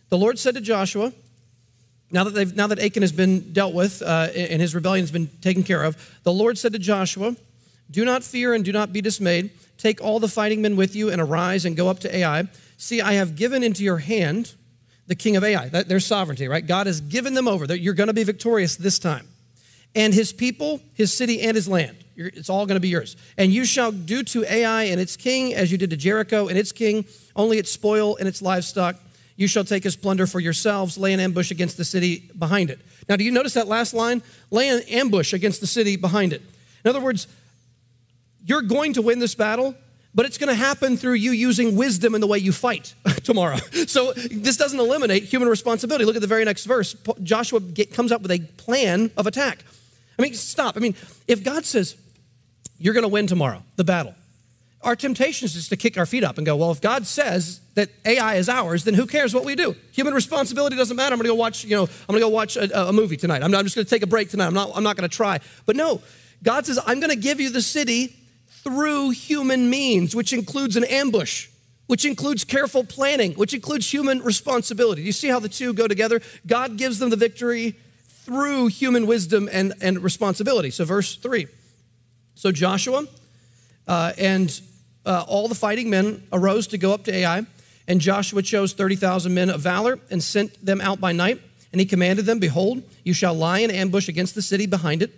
The 0.10 0.18
Lord 0.18 0.38
said 0.38 0.56
to 0.56 0.62
Joshua, 0.62 1.14
now 2.12 2.24
that, 2.24 2.32
they've, 2.32 2.56
now 2.56 2.68
that 2.68 2.80
Achan 2.80 3.04
has 3.04 3.12
been 3.12 3.54
dealt 3.54 3.74
with 3.74 4.02
uh, 4.02 4.30
and 4.36 4.62
his 4.62 4.74
rebellion 4.74 5.04
has 5.04 5.12
been 5.12 5.28
taken 5.42 5.64
care 5.64 5.84
of, 5.84 6.20
the 6.24 6.34
Lord 6.34 6.58
said 6.58 6.74
to 6.74 6.80
Joshua, 6.80 7.36
Do 7.90 8.04
not 8.04 8.24
fear 8.24 8.54
and 8.54 8.66
do 8.66 8.72
not 8.72 8.92
be 8.92 9.02
dismayed. 9.02 9.52
Take 9.78 10.02
all 10.02 10.20
the 10.20 10.28
fighting 10.28 10.62
men 10.62 10.76
with 10.76 10.96
you 10.96 11.10
and 11.10 11.22
arise 11.22 11.66
and 11.66 11.78
go 11.78 11.88
up 11.88 12.00
to 12.00 12.16
Ai. 12.16 12.48
See, 12.78 13.00
I 13.02 13.14
have 13.14 13.36
given 13.36 13.64
into 13.64 13.84
your 13.84 14.00
hand 14.00 14.56
the 15.10 15.16
king 15.16 15.36
of 15.36 15.44
Ai. 15.44 15.68
Their 15.68 16.00
sovereignty, 16.00 16.48
right? 16.48 16.66
God 16.66 16.88
has 16.88 17.02
given 17.02 17.34
them 17.34 17.48
over. 17.48 17.66
You're 17.76 17.94
going 17.94 18.08
to 18.08 18.14
be 18.14 18.24
victorious 18.24 18.78
this 18.78 18.98
time. 18.98 19.28
And 19.94 20.14
his 20.14 20.32
people, 20.32 20.80
his 20.94 21.12
city, 21.12 21.42
and 21.42 21.56
his 21.56 21.68
land. 21.68 21.98
It's 22.16 22.50
all 22.50 22.66
going 22.66 22.76
to 22.76 22.82
be 22.82 22.90
yours. 22.90 23.18
And 23.38 23.52
you 23.52 23.66
shall 23.66 23.92
do 23.92 24.24
to 24.24 24.46
Ai 24.50 24.84
and 24.84 25.02
its 25.02 25.18
king 25.18 25.54
as 25.54 25.72
you 25.72 25.78
did 25.78 25.90
to 25.90 25.98
Jericho 25.98 26.48
and 26.48 26.58
its 26.58 26.72
king, 26.72 27.06
only 27.36 27.58
its 27.58 27.72
spoil 27.72 28.16
and 28.16 28.28
its 28.28 28.42
livestock 28.42 28.96
you 29.40 29.48
shall 29.48 29.64
take 29.64 29.86
his 29.86 29.96
plunder 29.96 30.28
for 30.28 30.42
yourselves, 30.42 30.98
lay 30.98 31.14
an 31.14 31.22
ambush 31.22 31.50
against 31.50 31.78
the 31.78 31.86
city 31.86 32.30
behind 32.38 32.70
it. 32.70 32.82
Now, 33.08 33.16
do 33.16 33.24
you 33.24 33.32
notice 33.32 33.54
that 33.54 33.70
last 33.70 33.94
line? 33.94 34.22
Lay 34.52 34.68
an 34.68 34.82
ambush 34.90 35.32
against 35.32 35.62
the 35.62 35.66
city 35.66 35.96
behind 35.96 36.34
it. 36.34 36.42
In 36.84 36.90
other 36.90 37.00
words, 37.00 37.26
you're 38.44 38.62
going 38.62 38.92
to 38.96 39.02
win 39.02 39.20
this 39.20 39.36
battle, 39.36 39.76
but 40.16 40.26
it's 40.26 40.38
going 40.38 40.50
to 40.50 40.56
happen 40.56 40.98
through 40.98 41.14
you 41.14 41.32
using 41.32 41.76
wisdom 41.76 42.16
in 42.16 42.22
the 42.22 42.28
way 42.28 42.40
you 42.40 42.52
fight 42.52 42.96
tomorrow. 43.24 43.58
So 43.88 44.14
this 44.14 44.58
doesn't 44.58 44.80
eliminate 44.80 45.24
human 45.24 45.48
responsibility. 45.48 46.06
Look 46.06 46.16
at 46.16 46.22
the 46.22 46.28
very 46.28 46.46
next 46.46 46.66
verse. 46.66 46.96
Joshua 47.22 47.60
get, 47.60 47.94
comes 47.94 48.12
up 48.12 48.22
with 48.22 48.32
a 48.32 48.40
plan 48.58 49.12
of 49.18 49.28
attack. 49.28 49.64
I 50.18 50.22
mean, 50.22 50.34
stop. 50.34 50.76
I 50.76 50.80
mean, 50.80 50.96
if 51.28 51.44
God 51.44 51.66
says, 51.66 51.96
you're 52.78 52.94
going 52.94 53.04
to 53.04 53.10
win 53.10 53.28
tomorrow, 53.28 53.64
the 53.76 53.84
battle, 53.84 54.16
our 54.82 54.96
temptation 54.96 55.46
is 55.46 55.54
just 55.54 55.70
to 55.70 55.78
kick 55.78 55.98
our 55.98 56.06
feet 56.06 56.24
up 56.24 56.38
and 56.38 56.46
go, 56.46 56.56
well, 56.56 56.72
if 56.72 56.82
God 56.82 57.06
says 57.06 57.60
that 57.76 57.90
Ai 58.06 58.36
is 58.36 58.48
ours, 58.48 58.86
then 58.86 58.94
who 58.94 59.06
cares 59.06 59.34
what 59.34 59.44
we 59.44 59.56
do? 59.56 59.76
Human 59.92 60.14
responsibility 60.14 60.76
doesn't 60.76 60.96
matter. 60.96 61.14
I'm 61.14 61.20
going 61.20 61.26
to 61.26 61.32
go 61.32 61.36
watch, 61.36 61.66
you 61.66 61.76
know, 61.76 61.84
I'm 61.84 62.08
going 62.08 62.22
to 62.22 62.26
go 62.26 62.30
watch 62.30 62.56
a, 62.56 62.88
a 62.88 62.94
movie 62.94 63.18
tonight. 63.18 63.44
I'm, 63.44 63.52
not, 63.52 63.60
I'm 63.60 63.66
just 63.66 63.76
going 63.76 63.86
to 63.86 63.90
take 63.90 64.04
a 64.04 64.08
break 64.08 64.30
tonight. 64.30 64.48
I'm 64.48 64.54
not, 64.54 64.72
I'm 64.74 64.84
not 64.84 64.96
going 64.96 65.10
to 65.10 65.16
try. 65.16 65.40
But 65.66 65.76
no, 65.76 66.02
God 66.44 66.66
says, 66.66 66.80
I'm 66.86 67.00
going 67.00 67.12
to 67.12 67.18
give 67.18 67.42
you 67.42 67.50
the 67.50 67.62
city 67.62 68.16
through 68.64 69.12
human 69.12 69.70
means, 69.70 70.16
which 70.16 70.34
includes 70.34 70.76
an 70.76 70.84
ambush, 70.86 71.48
which 71.88 72.06
includes 72.06 72.44
careful 72.44 72.84
planning, 72.84 73.34
which 73.34 73.54
includes 73.54 73.92
human 73.92 74.22
responsibility. 74.22 75.02
Do 75.02 75.06
you 75.06 75.12
see 75.12 75.28
how 75.28 75.40
the 75.40 75.50
two 75.50 75.74
go 75.74 75.88
together? 75.88 76.22
God 76.46 76.78
gives 76.78 77.00
them 77.00 77.10
the 77.10 77.16
victory 77.16 77.76
through 78.08 78.68
human 78.68 79.08
wisdom 79.08 79.50
and, 79.52 79.74
and 79.82 80.04
responsibility. 80.04 80.70
So, 80.70 80.86
verse 80.86 81.16
three. 81.16 81.48
So, 82.36 82.52
Joshua 82.52 83.06
uh, 83.88 84.14
and 84.18 84.62
uh, 85.06 85.26
all 85.28 85.48
the 85.48 85.56
fighting 85.56 85.90
men 85.90 86.24
arose 86.32 86.68
to 86.68 86.78
go 86.78 86.94
up 86.94 87.04
to 87.06 87.14
Ai. 87.14 87.46
And 87.88 88.00
Joshua 88.00 88.44
chose 88.44 88.74
30,000 88.74 89.34
men 89.34 89.50
of 89.50 89.62
valor 89.62 90.00
and 90.12 90.24
sent 90.24 90.64
them 90.64 90.80
out 90.80 91.02
by 91.02 91.12
night. 91.12 91.42
And 91.72 91.82
he 91.82 91.88
commanded 91.88 92.26
them, 92.26 92.38
Behold, 92.38 92.84
you 93.04 93.14
shall 93.14 93.34
lie 93.34 93.60
in 93.60 93.72
ambush 93.72 94.08
against 94.08 94.36
the 94.36 94.44
city 94.44 94.68
behind 94.68 95.02
it. 95.02 95.12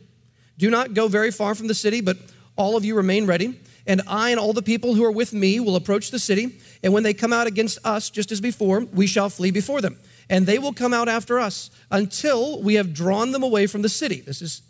Do 0.58 0.70
not 0.70 0.94
go 0.94 1.10
very 1.10 1.32
far 1.32 1.54
from 1.54 1.68
the 1.68 1.76
city, 1.76 2.00
but 2.00 2.18
all 2.56 2.76
of 2.78 2.86
you 2.86 2.96
remain 2.96 3.26
ready. 3.26 3.60
And 3.88 4.02
I 4.08 4.30
and 4.30 4.40
all 4.40 4.54
the 4.54 4.62
people 4.62 4.94
who 4.94 5.04
are 5.04 5.12
with 5.12 5.34
me 5.34 5.60
will 5.60 5.76
approach 5.76 6.12
the 6.12 6.20
city. 6.20 6.60
And 6.84 6.94
when 6.94 7.04
they 7.04 7.14
come 7.14 7.34
out 7.34 7.48
against 7.48 7.80
us, 7.84 8.10
just 8.10 8.32
as 8.32 8.40
before, 8.40 8.82
we 8.82 9.08
shall 9.08 9.30
flee 9.30 9.52
before 9.52 9.82
them. 9.82 10.00
And 10.30 10.46
they 10.46 10.60
will 10.60 10.74
come 10.74 10.94
out 10.94 11.10
after 11.10 11.40
us 11.40 11.72
until 11.90 12.62
we 12.62 12.76
have 12.76 12.94
drawn 12.94 13.32
them 13.32 13.44
away 13.44 13.68
from 13.68 13.82
the 13.82 13.90
city. 13.90 14.22
This 14.22 14.42
is 14.42 14.62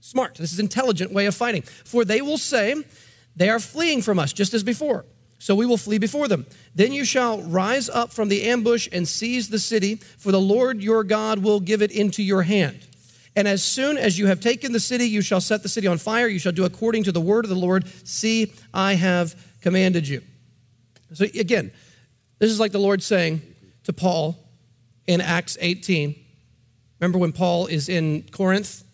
smart. 0.00 0.34
This 0.34 0.52
is 0.52 0.58
intelligent 0.58 1.12
way 1.12 1.26
of 1.26 1.34
fighting. 1.34 1.62
For 1.62 2.04
they 2.04 2.20
will 2.20 2.38
say, 2.38 2.82
They 3.36 3.48
are 3.48 3.60
fleeing 3.60 4.02
from 4.02 4.18
us, 4.18 4.32
just 4.32 4.54
as 4.54 4.62
before. 4.62 5.04
So 5.38 5.54
we 5.54 5.66
will 5.66 5.76
flee 5.76 5.98
before 5.98 6.26
them. 6.26 6.46
Then 6.74 6.92
you 6.92 7.04
shall 7.04 7.40
rise 7.42 7.88
up 7.88 8.12
from 8.12 8.28
the 8.28 8.42
ambush 8.42 8.88
and 8.90 9.06
seize 9.06 9.48
the 9.48 9.60
city, 9.60 9.94
for 9.94 10.32
the 10.32 10.40
Lord 10.40 10.82
your 10.82 11.04
God 11.04 11.38
will 11.38 11.60
give 11.60 11.80
it 11.80 11.92
into 11.92 12.22
your 12.22 12.42
hand. 12.42 12.86
And 13.36 13.46
as 13.46 13.62
soon 13.62 13.98
as 13.98 14.18
you 14.18 14.26
have 14.26 14.40
taken 14.40 14.72
the 14.72 14.80
city, 14.80 15.04
you 15.04 15.20
shall 15.20 15.40
set 15.40 15.62
the 15.62 15.68
city 15.68 15.86
on 15.86 15.98
fire. 15.98 16.26
You 16.26 16.38
shall 16.38 16.52
do 16.52 16.64
according 16.64 17.04
to 17.04 17.12
the 17.12 17.20
word 17.20 17.44
of 17.44 17.50
the 17.50 17.56
Lord. 17.56 17.86
See, 18.06 18.52
I 18.74 18.94
have 18.94 19.34
commanded 19.60 20.08
you. 20.08 20.22
So 21.12 21.24
again, 21.24 21.72
this 22.38 22.50
is 22.50 22.60
like 22.60 22.72
the 22.72 22.78
Lord 22.78 23.02
saying 23.02 23.42
to 23.84 23.92
Paul 23.92 24.36
in 25.06 25.20
Acts 25.20 25.56
18. 25.60 26.14
Remember 27.00 27.18
when 27.18 27.32
Paul 27.32 27.66
is 27.66 27.88
in 27.88 28.24
Corinth 28.30 28.84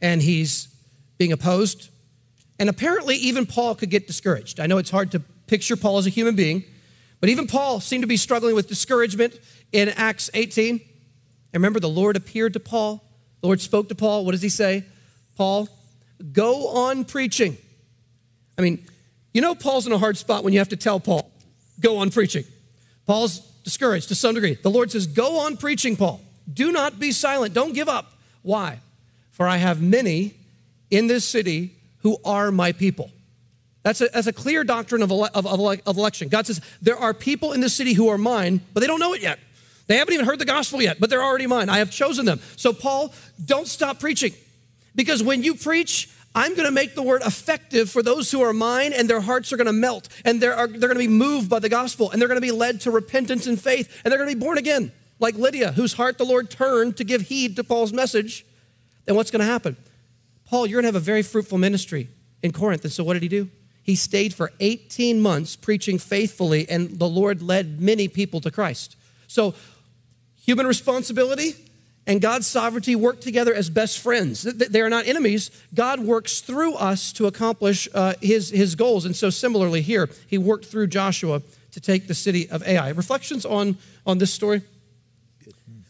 and 0.00 0.22
he's 0.22 0.68
being 1.18 1.32
opposed? 1.32 1.90
And 2.58 2.68
apparently, 2.68 3.16
even 3.16 3.46
Paul 3.46 3.74
could 3.74 3.90
get 3.90 4.06
discouraged. 4.06 4.60
I 4.60 4.66
know 4.66 4.78
it's 4.78 4.90
hard 4.90 5.10
to 5.12 5.20
picture 5.46 5.76
Paul 5.76 5.98
as 5.98 6.06
a 6.06 6.10
human 6.10 6.36
being, 6.36 6.64
but 7.20 7.28
even 7.28 7.46
Paul 7.46 7.80
seemed 7.80 8.02
to 8.02 8.08
be 8.08 8.16
struggling 8.16 8.54
with 8.54 8.68
discouragement 8.68 9.38
in 9.72 9.88
Acts 9.88 10.30
18. 10.32 10.80
And 11.52 11.54
remember, 11.54 11.80
the 11.80 11.88
Lord 11.88 12.16
appeared 12.16 12.52
to 12.52 12.60
Paul 12.60 13.04
the 13.42 13.48
Lord 13.48 13.60
spoke 13.60 13.90
to 13.90 13.94
Paul. 13.94 14.24
What 14.24 14.32
does 14.32 14.40
he 14.40 14.48
say? 14.48 14.84
Paul, 15.36 15.68
go 16.32 16.68
on 16.68 17.04
preaching. 17.04 17.58
I 18.56 18.62
mean, 18.62 18.86
you 19.34 19.40
know, 19.40 19.54
Paul's 19.54 19.86
in 19.86 19.92
a 19.92 19.98
hard 19.98 20.16
spot 20.16 20.44
when 20.44 20.52
you 20.52 20.60
have 20.60 20.68
to 20.70 20.76
tell 20.76 21.00
Paul, 21.00 21.30
go 21.80 21.98
on 21.98 22.10
preaching. 22.10 22.44
Paul's 23.06 23.40
discouraged 23.64 24.08
to 24.08 24.14
some 24.14 24.34
degree. 24.34 24.54
The 24.54 24.70
Lord 24.70 24.90
says, 24.90 25.06
go 25.06 25.40
on 25.40 25.56
preaching, 25.56 25.96
Paul. 25.96 26.20
Do 26.52 26.72
not 26.72 26.98
be 26.98 27.12
silent. 27.12 27.52
Don't 27.54 27.72
give 27.74 27.88
up. 27.88 28.12
Why? 28.42 28.80
For 29.32 29.46
I 29.46 29.56
have 29.56 29.82
many 29.82 30.34
in 30.90 31.06
this 31.06 31.28
city 31.28 31.74
who 31.98 32.18
are 32.24 32.50
my 32.52 32.72
people. 32.72 33.10
That's 33.82 34.00
a, 34.00 34.08
that's 34.12 34.26
a 34.28 34.32
clear 34.32 34.62
doctrine 34.62 35.02
of, 35.02 35.10
ele- 35.10 35.30
of, 35.34 35.46
of, 35.46 35.80
of 35.86 35.96
election. 35.96 36.28
God 36.28 36.46
says, 36.46 36.60
there 36.80 36.96
are 36.96 37.12
people 37.12 37.52
in 37.52 37.60
this 37.60 37.74
city 37.74 37.94
who 37.94 38.08
are 38.08 38.18
mine, 38.18 38.60
but 38.72 38.80
they 38.80 38.86
don't 38.86 39.00
know 39.00 39.14
it 39.14 39.22
yet. 39.22 39.40
They 39.86 39.96
haven't 39.96 40.14
even 40.14 40.26
heard 40.26 40.38
the 40.38 40.44
gospel 40.44 40.80
yet, 40.80 41.00
but 41.00 41.10
they're 41.10 41.22
already 41.22 41.46
mine. 41.46 41.68
I 41.68 41.78
have 41.78 41.90
chosen 41.90 42.24
them. 42.24 42.40
So, 42.56 42.72
Paul, 42.72 43.12
don't 43.44 43.66
stop 43.66 44.00
preaching. 44.00 44.32
Because 44.94 45.22
when 45.22 45.42
you 45.42 45.54
preach, 45.54 46.08
I'm 46.34 46.54
going 46.54 46.66
to 46.66 46.72
make 46.72 46.94
the 46.94 47.02
word 47.02 47.22
effective 47.22 47.90
for 47.90 48.02
those 48.02 48.30
who 48.30 48.42
are 48.42 48.52
mine, 48.52 48.92
and 48.92 49.08
their 49.08 49.20
hearts 49.20 49.52
are 49.52 49.56
going 49.56 49.66
to 49.66 49.72
melt, 49.72 50.08
and 50.24 50.40
they're, 50.40 50.56
they're 50.66 50.88
going 50.88 50.94
to 50.94 50.98
be 50.98 51.08
moved 51.08 51.50
by 51.50 51.58
the 51.58 51.68
gospel, 51.68 52.10
and 52.10 52.20
they're 52.20 52.28
going 52.28 52.40
to 52.40 52.46
be 52.46 52.52
led 52.52 52.80
to 52.82 52.90
repentance 52.90 53.46
and 53.46 53.60
faith, 53.60 54.00
and 54.04 54.10
they're 54.10 54.18
going 54.18 54.30
to 54.30 54.36
be 54.36 54.44
born 54.44 54.56
again, 54.56 54.92
like 55.18 55.34
Lydia, 55.34 55.72
whose 55.72 55.94
heart 55.94 56.16
the 56.16 56.24
Lord 56.24 56.50
turned 56.50 56.96
to 56.96 57.04
give 57.04 57.22
heed 57.22 57.56
to 57.56 57.64
Paul's 57.64 57.92
message. 57.92 58.46
Then 59.04 59.16
what's 59.16 59.30
going 59.30 59.40
to 59.40 59.46
happen? 59.46 59.76
Paul, 60.46 60.66
you're 60.66 60.80
going 60.80 60.92
to 60.92 60.96
have 60.96 61.02
a 61.02 61.04
very 61.04 61.22
fruitful 61.22 61.58
ministry 61.58 62.08
in 62.42 62.52
Corinth. 62.52 62.84
And 62.84 62.92
so 62.92 63.04
what 63.04 63.14
did 63.14 63.22
he 63.22 63.28
do? 63.28 63.48
He 63.82 63.96
stayed 63.96 64.32
for 64.32 64.52
18 64.60 65.20
months 65.20 65.56
preaching 65.56 65.98
faithfully, 65.98 66.68
and 66.68 66.98
the 66.98 67.08
Lord 67.08 67.42
led 67.42 67.80
many 67.80 68.06
people 68.08 68.40
to 68.42 68.50
Christ. 68.50 68.96
So 69.26 69.54
Human 70.42 70.66
responsibility 70.66 71.54
and 72.04 72.20
God's 72.20 72.48
sovereignty 72.48 72.96
work 72.96 73.20
together 73.20 73.54
as 73.54 73.70
best 73.70 74.00
friends. 74.00 74.42
They 74.42 74.80
are 74.80 74.90
not 74.90 75.06
enemies. 75.06 75.52
God 75.72 76.00
works 76.00 76.40
through 76.40 76.74
us 76.74 77.12
to 77.12 77.26
accomplish 77.26 77.88
uh, 77.94 78.14
his, 78.20 78.50
his 78.50 78.74
goals. 78.74 79.04
And 79.04 79.14
so, 79.14 79.30
similarly, 79.30 79.82
here, 79.82 80.10
he 80.26 80.38
worked 80.38 80.66
through 80.66 80.88
Joshua 80.88 81.42
to 81.70 81.80
take 81.80 82.08
the 82.08 82.14
city 82.14 82.50
of 82.50 82.66
Ai. 82.66 82.88
Reflections 82.90 83.46
on, 83.46 83.78
on 84.04 84.18
this 84.18 84.32
story? 84.32 84.62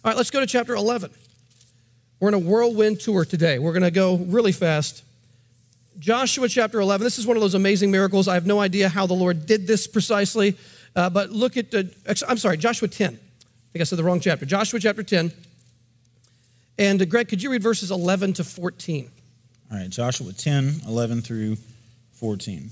All 0.04 0.10
right, 0.10 0.16
let's 0.16 0.30
go 0.30 0.40
to 0.40 0.46
chapter 0.46 0.74
11. 0.74 1.10
We're 2.20 2.28
in 2.28 2.34
a 2.34 2.38
whirlwind 2.38 3.00
tour 3.00 3.24
today. 3.24 3.58
We're 3.58 3.72
going 3.72 3.82
to 3.82 3.90
go 3.90 4.16
really 4.16 4.52
fast. 4.52 5.02
Joshua 5.98 6.48
chapter 6.48 6.78
11. 6.78 7.04
This 7.04 7.18
is 7.18 7.26
one 7.26 7.38
of 7.38 7.40
those 7.40 7.54
amazing 7.54 7.90
miracles. 7.90 8.28
I 8.28 8.34
have 8.34 8.46
no 8.46 8.60
idea 8.60 8.90
how 8.90 9.06
the 9.06 9.14
Lord 9.14 9.46
did 9.46 9.66
this 9.66 9.86
precisely, 9.86 10.58
uh, 10.94 11.08
but 11.08 11.30
look 11.30 11.56
at, 11.56 11.70
the, 11.70 11.90
I'm 12.28 12.36
sorry, 12.36 12.58
Joshua 12.58 12.88
10 12.88 13.18
think 13.72 13.80
I 13.80 13.84
said 13.84 13.98
the 13.98 14.04
wrong 14.04 14.20
chapter. 14.20 14.44
Joshua 14.44 14.78
chapter 14.78 15.02
10. 15.02 15.32
And 16.78 17.00
uh, 17.00 17.06
Greg, 17.06 17.28
could 17.28 17.42
you 17.42 17.50
read 17.50 17.62
verses 17.62 17.90
11 17.90 18.34
to 18.34 18.44
14? 18.44 19.10
All 19.70 19.78
right, 19.78 19.88
Joshua 19.88 20.32
10, 20.32 20.82
11 20.86 21.22
through 21.22 21.56
14. 22.12 22.70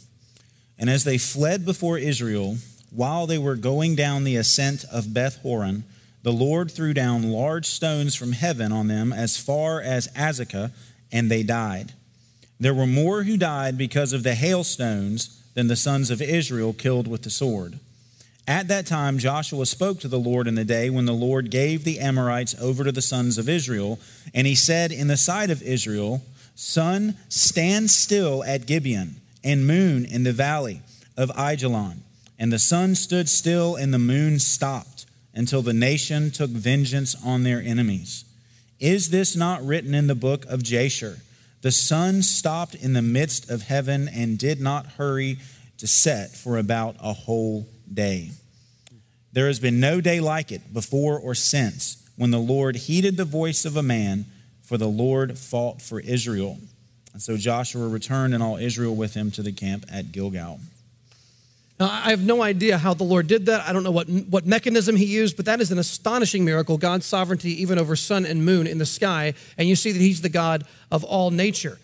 And 0.78 0.90
as 0.90 1.04
they 1.04 1.16
fled 1.16 1.64
before 1.64 1.96
Israel, 1.96 2.56
while 2.90 3.26
they 3.26 3.38
were 3.38 3.56
going 3.56 3.94
down 3.94 4.24
the 4.24 4.36
ascent 4.36 4.84
of 4.92 5.14
Beth 5.14 5.40
Horon, 5.42 5.84
the 6.22 6.32
Lord 6.32 6.70
threw 6.70 6.92
down 6.92 7.30
large 7.30 7.64
stones 7.64 8.14
from 8.14 8.32
heaven 8.32 8.70
on 8.70 8.88
them 8.88 9.10
as 9.10 9.38
far 9.38 9.80
as 9.80 10.08
Azekah, 10.08 10.70
and 11.10 11.30
they 11.30 11.42
died. 11.42 11.94
There 12.58 12.74
were 12.74 12.86
more 12.86 13.22
who 13.22 13.38
died 13.38 13.78
because 13.78 14.12
of 14.12 14.22
the 14.22 14.34
hailstones 14.34 15.42
than 15.54 15.68
the 15.68 15.76
sons 15.76 16.10
of 16.10 16.20
Israel 16.20 16.74
killed 16.74 17.08
with 17.08 17.22
the 17.22 17.30
sword. 17.30 17.78
At 18.48 18.68
that 18.68 18.86
time, 18.86 19.18
Joshua 19.18 19.66
spoke 19.66 20.00
to 20.00 20.08
the 20.08 20.18
Lord 20.18 20.46
in 20.46 20.54
the 20.54 20.64
day 20.64 20.90
when 20.90 21.06
the 21.06 21.12
Lord 21.12 21.50
gave 21.50 21.84
the 21.84 22.00
Amorites 22.00 22.54
over 22.60 22.84
to 22.84 22.92
the 22.92 23.02
sons 23.02 23.38
of 23.38 23.48
Israel. 23.48 24.00
And 24.34 24.46
he 24.46 24.54
said, 24.54 24.90
In 24.90 25.08
the 25.08 25.16
sight 25.16 25.50
of 25.50 25.62
Israel, 25.62 26.22
Sun, 26.62 27.16
stand 27.30 27.90
still 27.90 28.44
at 28.44 28.66
Gibeon, 28.66 29.16
and 29.42 29.66
moon 29.66 30.04
in 30.04 30.24
the 30.24 30.32
valley 30.32 30.82
of 31.16 31.30
Ajalon. 31.30 32.02
And 32.38 32.52
the 32.52 32.58
sun 32.58 32.94
stood 32.96 33.30
still, 33.30 33.76
and 33.76 33.94
the 33.94 33.98
moon 33.98 34.38
stopped, 34.38 35.06
until 35.32 35.62
the 35.62 35.72
nation 35.72 36.30
took 36.30 36.50
vengeance 36.50 37.16
on 37.24 37.44
their 37.44 37.62
enemies. 37.62 38.26
Is 38.78 39.08
this 39.08 39.34
not 39.34 39.64
written 39.64 39.94
in 39.94 40.06
the 40.06 40.14
book 40.14 40.44
of 40.50 40.62
Jasher? 40.62 41.20
The 41.62 41.72
sun 41.72 42.20
stopped 42.20 42.74
in 42.74 42.92
the 42.92 43.00
midst 43.00 43.48
of 43.48 43.62
heaven 43.62 44.06
and 44.06 44.38
did 44.38 44.60
not 44.60 44.84
hurry 44.98 45.38
to 45.78 45.86
set 45.86 46.32
for 46.32 46.58
about 46.58 46.94
a 47.00 47.14
whole 47.14 47.68
day. 47.92 48.30
There 49.32 49.46
has 49.46 49.60
been 49.60 49.80
no 49.80 50.00
day 50.00 50.20
like 50.20 50.50
it 50.50 50.72
before 50.72 51.18
or 51.18 51.34
since 51.34 52.08
when 52.16 52.30
the 52.30 52.38
Lord 52.38 52.76
heeded 52.76 53.16
the 53.16 53.24
voice 53.24 53.64
of 53.64 53.76
a 53.76 53.82
man, 53.82 54.26
for 54.62 54.76
the 54.76 54.88
Lord 54.88 55.38
fought 55.38 55.80
for 55.80 56.00
Israel. 56.00 56.58
And 57.12 57.22
so 57.22 57.36
Joshua 57.36 57.88
returned 57.88 58.34
and 58.34 58.42
all 58.42 58.56
Israel 58.56 58.94
with 58.94 59.14
him 59.14 59.30
to 59.32 59.42
the 59.42 59.52
camp 59.52 59.86
at 59.90 60.12
Gilgal. 60.12 60.60
Now, 61.78 61.88
I 61.88 62.10
have 62.10 62.22
no 62.22 62.42
idea 62.42 62.76
how 62.76 62.92
the 62.92 63.04
Lord 63.04 63.26
did 63.26 63.46
that. 63.46 63.66
I 63.66 63.72
don't 63.72 63.82
know 63.82 63.90
what, 63.90 64.06
what 64.06 64.44
mechanism 64.44 64.96
he 64.96 65.06
used, 65.06 65.36
but 65.36 65.46
that 65.46 65.62
is 65.62 65.72
an 65.72 65.78
astonishing 65.78 66.44
miracle 66.44 66.76
God's 66.76 67.06
sovereignty, 67.06 67.62
even 67.62 67.78
over 67.78 67.96
sun 67.96 68.26
and 68.26 68.44
moon 68.44 68.66
in 68.66 68.76
the 68.76 68.84
sky. 68.84 69.32
And 69.56 69.66
you 69.66 69.74
see 69.76 69.90
that 69.90 69.98
he's 69.98 70.20
the 70.20 70.28
God 70.28 70.64
of 70.92 71.04
all 71.04 71.30
nature. 71.30 71.78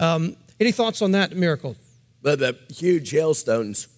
Um, 0.00 0.36
any 0.58 0.72
thoughts 0.72 1.02
on 1.02 1.12
that 1.12 1.36
miracle? 1.36 1.76
But 2.22 2.38
the 2.38 2.56
huge 2.70 3.10
hailstones 3.10 3.88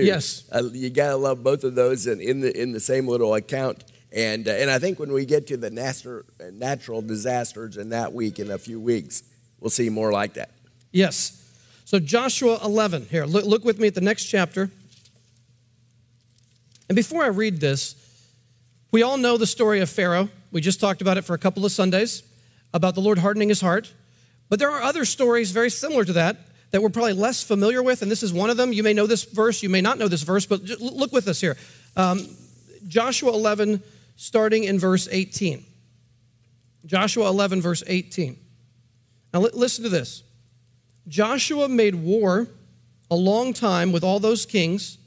too. 0.00 0.06
Yes, 0.06 0.44
uh, 0.52 0.62
you 0.72 0.90
gotta 0.90 1.16
love 1.16 1.42
both 1.42 1.64
of 1.64 1.74
those, 1.74 2.06
and 2.06 2.20
in 2.20 2.40
the 2.40 2.60
in 2.60 2.72
the 2.72 2.80
same 2.80 3.06
little 3.08 3.34
account. 3.34 3.84
And 4.12 4.48
uh, 4.48 4.52
and 4.52 4.70
I 4.70 4.78
think 4.78 4.98
when 4.98 5.12
we 5.12 5.24
get 5.24 5.46
to 5.48 5.56
the 5.56 5.70
natural 5.70 6.22
natural 6.52 7.02
disasters 7.02 7.76
in 7.76 7.90
that 7.90 8.12
week, 8.12 8.38
in 8.38 8.50
a 8.50 8.58
few 8.58 8.80
weeks, 8.80 9.22
we'll 9.60 9.70
see 9.70 9.88
more 9.90 10.12
like 10.12 10.34
that. 10.34 10.50
Yes. 10.92 11.42
So 11.84 12.00
Joshua 12.00 12.58
11. 12.64 13.06
Here, 13.10 13.26
look, 13.26 13.44
look 13.44 13.64
with 13.64 13.78
me 13.78 13.86
at 13.86 13.94
the 13.94 14.00
next 14.00 14.24
chapter. 14.24 14.70
And 16.88 16.96
before 16.96 17.22
I 17.22 17.28
read 17.28 17.60
this, 17.60 17.94
we 18.90 19.02
all 19.02 19.16
know 19.16 19.36
the 19.36 19.46
story 19.46 19.80
of 19.80 19.90
Pharaoh. 19.90 20.28
We 20.50 20.60
just 20.60 20.80
talked 20.80 21.00
about 21.00 21.16
it 21.16 21.22
for 21.22 21.34
a 21.34 21.38
couple 21.38 21.64
of 21.64 21.72
Sundays 21.72 22.22
about 22.72 22.94
the 22.94 23.00
Lord 23.00 23.18
hardening 23.18 23.48
his 23.48 23.60
heart. 23.60 23.92
But 24.48 24.58
there 24.58 24.70
are 24.70 24.82
other 24.82 25.04
stories 25.04 25.50
very 25.50 25.70
similar 25.70 26.04
to 26.04 26.12
that 26.14 26.36
that 26.70 26.82
we're 26.82 26.90
probably 26.90 27.12
less 27.12 27.42
familiar 27.42 27.82
with, 27.82 28.02
and 28.02 28.10
this 28.10 28.22
is 28.22 28.32
one 28.32 28.50
of 28.50 28.56
them. 28.56 28.72
You 28.72 28.82
may 28.82 28.92
know 28.92 29.06
this 29.06 29.24
verse, 29.24 29.62
you 29.62 29.68
may 29.68 29.80
not 29.80 29.98
know 29.98 30.08
this 30.08 30.22
verse, 30.22 30.46
but 30.46 30.62
look 30.80 31.12
with 31.12 31.28
us 31.28 31.40
here. 31.40 31.56
Um, 31.96 32.26
Joshua 32.86 33.32
11, 33.32 33.82
starting 34.16 34.64
in 34.64 34.78
verse 34.78 35.08
18. 35.10 35.64
Joshua 36.84 37.28
11, 37.28 37.60
verse 37.60 37.82
18. 37.86 38.36
Now, 39.32 39.40
listen 39.40 39.84
to 39.84 39.90
this. 39.90 40.22
Joshua 41.08 41.68
made 41.68 41.94
war 41.94 42.48
a 43.10 43.16
long 43.16 43.52
time 43.52 43.92
with 43.92 44.02
all 44.02 44.18
those 44.18 44.46
kings. 44.46 44.98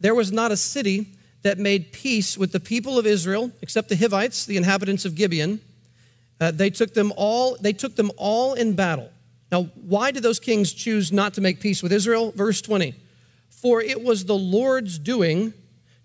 There 0.00 0.14
was 0.14 0.32
not 0.32 0.52
a 0.52 0.56
city 0.56 1.14
that 1.42 1.58
made 1.58 1.92
peace 1.92 2.36
with 2.36 2.52
the 2.52 2.60
people 2.60 2.98
of 2.98 3.06
Israel 3.06 3.50
except 3.60 3.88
the 3.88 3.96
Hivites, 3.96 4.46
the 4.46 4.56
inhabitants 4.56 5.04
of 5.04 5.14
Gibeon. 5.14 5.60
Uh, 6.40 6.50
they 6.50 6.70
took 6.70 6.94
them 6.94 7.12
all. 7.16 7.56
They 7.60 7.72
took 7.72 7.96
them 7.96 8.10
all 8.16 8.54
in 8.54 8.74
battle. 8.74 9.10
Now, 9.50 9.64
why 9.74 10.10
did 10.10 10.22
those 10.22 10.38
kings 10.38 10.72
choose 10.72 11.10
not 11.10 11.34
to 11.34 11.40
make 11.40 11.60
peace 11.60 11.82
with 11.82 11.92
Israel? 11.92 12.32
Verse 12.32 12.60
20 12.60 12.94
For 13.50 13.80
it 13.80 14.02
was 14.02 14.24
the 14.24 14.36
Lord's 14.36 14.98
doing 14.98 15.54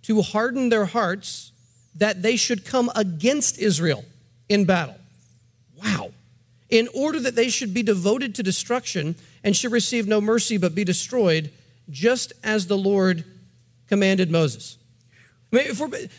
to 0.03 0.21
harden 0.21 0.69
their 0.69 0.85
hearts 0.85 1.51
that 1.95 2.21
they 2.21 2.35
should 2.35 2.65
come 2.65 2.91
against 2.95 3.59
Israel 3.59 4.03
in 4.49 4.65
battle. 4.65 4.97
Wow. 5.81 6.11
In 6.69 6.89
order 6.93 7.19
that 7.19 7.35
they 7.35 7.49
should 7.49 7.73
be 7.73 7.83
devoted 7.83 8.35
to 8.35 8.43
destruction 8.43 9.15
and 9.43 9.55
should 9.55 9.71
receive 9.71 10.07
no 10.07 10.19
mercy 10.19 10.57
but 10.57 10.73
be 10.73 10.83
destroyed, 10.83 11.51
just 11.89 12.33
as 12.43 12.67
the 12.67 12.77
Lord 12.77 13.23
commanded 13.87 14.31
Moses. 14.31 14.77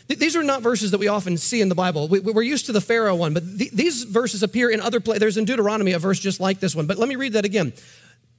These 0.07 0.35
are 0.37 0.43
not 0.43 0.61
verses 0.61 0.91
that 0.91 0.97
we 0.97 1.09
often 1.09 1.37
see 1.37 1.59
in 1.59 1.67
the 1.67 1.75
Bible. 1.75 2.07
We, 2.07 2.21
are 2.21 2.41
used 2.41 2.67
to 2.67 2.71
the 2.71 2.79
Pharaoh 2.79 3.15
one, 3.15 3.33
but 3.33 3.43
th- 3.57 3.71
these 3.71 4.03
verses 4.03 4.43
appear 4.43 4.69
in 4.69 4.79
other 4.79 5.01
places. 5.01 5.19
There's 5.19 5.37
in 5.37 5.43
Deuteronomy 5.43 5.91
a 5.91 5.99
verse 5.99 6.19
just 6.19 6.39
like 6.39 6.61
this 6.61 6.73
one. 6.73 6.87
But 6.87 6.97
let 6.97 7.09
me 7.09 7.17
read 7.17 7.33
that 7.33 7.43
again. 7.43 7.73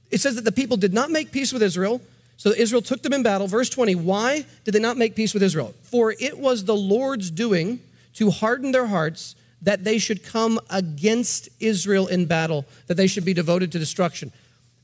It 0.09 0.21
says 0.21 0.35
that 0.35 0.43
the 0.43 0.51
people 0.51 0.75
did 0.75 0.93
not 0.93 1.11
make 1.11 1.31
peace 1.31 1.53
with 1.53 1.61
Israel, 1.61 2.01
so 2.37 2.49
Israel 2.49 2.81
took 2.81 3.03
them 3.03 3.13
in 3.13 3.21
battle. 3.21 3.47
Verse 3.47 3.69
20, 3.69 3.93
why 3.93 4.45
did 4.63 4.73
they 4.73 4.79
not 4.79 4.97
make 4.97 5.15
peace 5.15 5.35
with 5.35 5.43
Israel? 5.43 5.75
For 5.83 6.15
it 6.19 6.39
was 6.39 6.65
the 6.65 6.75
Lord's 6.75 7.29
doing 7.29 7.79
to 8.13 8.31
harden 8.31 8.71
their 8.71 8.87
hearts 8.87 9.35
that 9.61 9.83
they 9.83 9.99
should 9.99 10.23
come 10.23 10.59
against 10.71 11.49
Israel 11.59 12.07
in 12.07 12.25
battle, 12.25 12.65
that 12.87 12.95
they 12.95 13.07
should 13.07 13.25
be 13.25 13.33
devoted 13.33 13.71
to 13.71 13.79
destruction. 13.79 14.31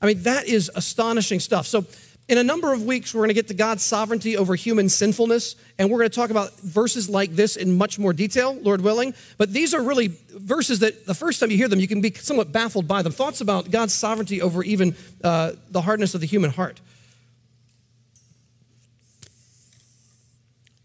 I 0.02 0.06
mean, 0.06 0.24
that 0.24 0.48
is 0.48 0.70
astonishing 0.76 1.40
stuff. 1.40 1.66
So, 1.66 1.86
in 2.30 2.38
a 2.38 2.44
number 2.44 2.72
of 2.72 2.84
weeks, 2.84 3.14
we're 3.14 3.20
going 3.20 3.30
to 3.30 3.34
get 3.34 3.50
to 3.50 3.54
God's 3.54 3.84
sovereignty 3.84 4.38
over 4.38 4.56
human 4.56 4.88
sinfulness, 4.88 5.56
and 5.78 5.90
we're 5.90 5.98
going 5.98 6.10
to 6.10 6.16
talk 6.16 6.30
about 6.30 6.58
verses 6.60 7.10
like 7.10 7.36
this 7.36 7.58
in 7.58 7.78
much 7.78 8.00
more 8.00 8.14
detail, 8.14 8.58
Lord 8.62 8.82
willing. 8.82 9.14
But 9.38 9.52
these 9.52 9.74
are 9.74 9.84
really 9.84 10.08
verses 10.30 10.80
that 10.80 11.06
the 11.06 11.14
first 11.14 11.42
time 11.42 11.52
you 11.52 11.58
hear 11.58 11.68
them, 11.68 11.80
you 11.80 11.88
can 11.88 12.00
be 12.00 12.14
somewhat 12.14 12.52
baffled 12.52 12.88
by 12.88 13.02
them. 13.02 13.12
Thoughts 13.12 13.42
about 13.42 13.72
God's 13.72 13.94
sovereignty 13.94 14.42
over 14.42 14.64
even 14.64 14.96
uh, 15.24 15.54
the 15.70 15.82
hardness 15.82 16.16
of 16.16 16.22
the 16.22 16.28
human 16.28 16.52
heart. 16.52 16.80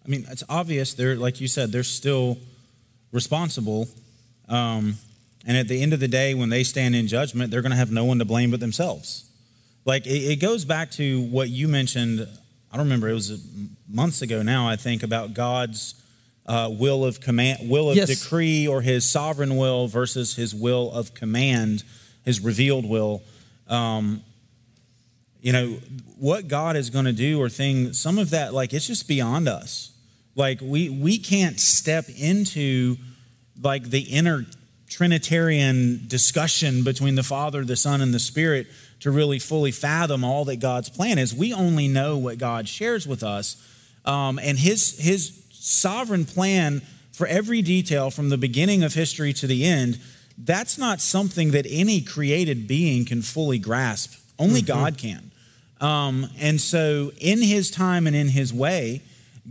I 0.05 0.09
mean, 0.09 0.27
it's 0.31 0.43
obvious 0.49 0.95
they're, 0.95 1.17
like 1.17 1.41
you 1.41 1.47
said, 1.47 1.71
they're 1.71 1.85
still 1.85 2.39
responsible. 3.13 3.89
Um, 4.49 4.97
and 5.47 5.57
at 5.57 5.69
the 5.69 5.83
end 5.83 5.93
of 5.93 6.01
the 6.01 6.09
day, 6.09 6.35
when 6.35 6.49
they 6.49 6.65
stand 6.65 6.97
in 6.97 7.07
judgment, 7.07 7.51
they're 7.51 7.63
going 7.63 7.71
to 7.71 7.77
have 7.77 7.93
no 7.93 8.05
one 8.05 8.19
to 8.19 8.25
blame 8.25 8.51
but 8.51 8.59
themselves. 8.59 9.28
Like 9.89 10.07
it, 10.07 10.33
it 10.33 10.37
goes 10.37 10.67
back 10.67 10.91
to 10.93 11.23
what 11.23 11.49
you 11.49 11.67
mentioned. 11.67 12.21
I 12.71 12.77
don't 12.77 12.85
remember. 12.85 13.09
It 13.09 13.15
was 13.15 13.43
months 13.89 14.21
ago 14.21 14.43
now. 14.43 14.69
I 14.69 14.77
think 14.77 15.03
about 15.03 15.33
God's 15.33 15.95
uh, 16.45 16.69
will 16.71 17.07
of 17.07 17.23
command, 17.23 17.71
will 17.71 17.89
of 17.89 17.97
yes. 17.97 18.09
decree, 18.23 18.69
or 18.69 18.83
His 18.83 19.09
sovereign 19.09 19.57
will 19.57 19.89
versus 19.89 20.37
His 20.37 20.55
will 20.55 20.93
of 20.93 21.15
command, 21.15 21.85
His 22.23 22.39
revealed 22.39 22.85
will. 22.85 23.23
Um, 23.67 24.23
you 25.41 25.53
know 25.55 25.79
what 26.19 26.49
God 26.49 26.77
is 26.77 26.91
going 26.91 27.07
to 27.07 27.13
do, 27.15 27.41
or 27.41 27.49
thing. 27.49 27.95
Some 27.95 28.19
of 28.19 28.29
that, 28.29 28.53
like 28.53 28.75
it's 28.75 28.87
just 28.87 29.09
beyond 29.09 29.49
us. 29.49 29.93
Like 30.37 30.61
we 30.61 30.91
we 30.91 31.17
can't 31.17 31.59
step 31.59 32.11
into 32.15 32.99
like 33.63 33.85
the 33.85 34.01
inner 34.01 34.45
Trinitarian 34.89 36.05
discussion 36.07 36.83
between 36.85 37.15
the 37.15 37.23
Father, 37.23 37.65
the 37.65 37.77
Son, 37.77 38.01
and 38.01 38.13
the 38.13 38.19
Spirit 38.19 38.67
to 39.01 39.11
really 39.11 39.39
fully 39.39 39.71
fathom 39.71 40.25
all 40.25 40.45
that 40.47 40.57
God's 40.57 40.89
plan 40.89 41.19
is. 41.19 41.35
We 41.35 41.53
only 41.53 41.89
know 41.89 42.19
what 42.19 42.39
God 42.39 42.69
shares 42.69 43.07
with 43.07 43.23
us. 43.23 43.57
Um, 44.05 44.39
and 44.39 44.59
his, 44.59 44.99
his 44.99 45.41
sovereign 45.53 46.25
plan 46.25 46.83
for 47.13 47.27
every 47.27 47.63
detail 47.63 48.11
from 48.11 48.29
the 48.29 48.39
beginning 48.39 48.83
of 48.83 48.95
history 48.95 49.33
to 49.35 49.47
the 49.47 49.65
end, 49.65 49.99
that's 50.39 50.79
not 50.79 51.01
something 51.01 51.51
that 51.51 51.67
any 51.69 52.01
created 52.01 52.69
being 52.69 53.05
can 53.05 53.23
fully 53.23 53.59
grasp. 53.59 54.15
Only 54.39 54.63
mm-hmm. 54.63 54.67
God 54.67 54.99
can. 54.99 55.31
Um, 55.81 56.31
and 56.39 56.61
so, 56.61 57.13
in 57.21 57.43
his 57.43 57.71
time 57.71 58.07
and 58.07 58.15
in 58.15 58.29
his 58.29 58.53
way, 58.53 59.03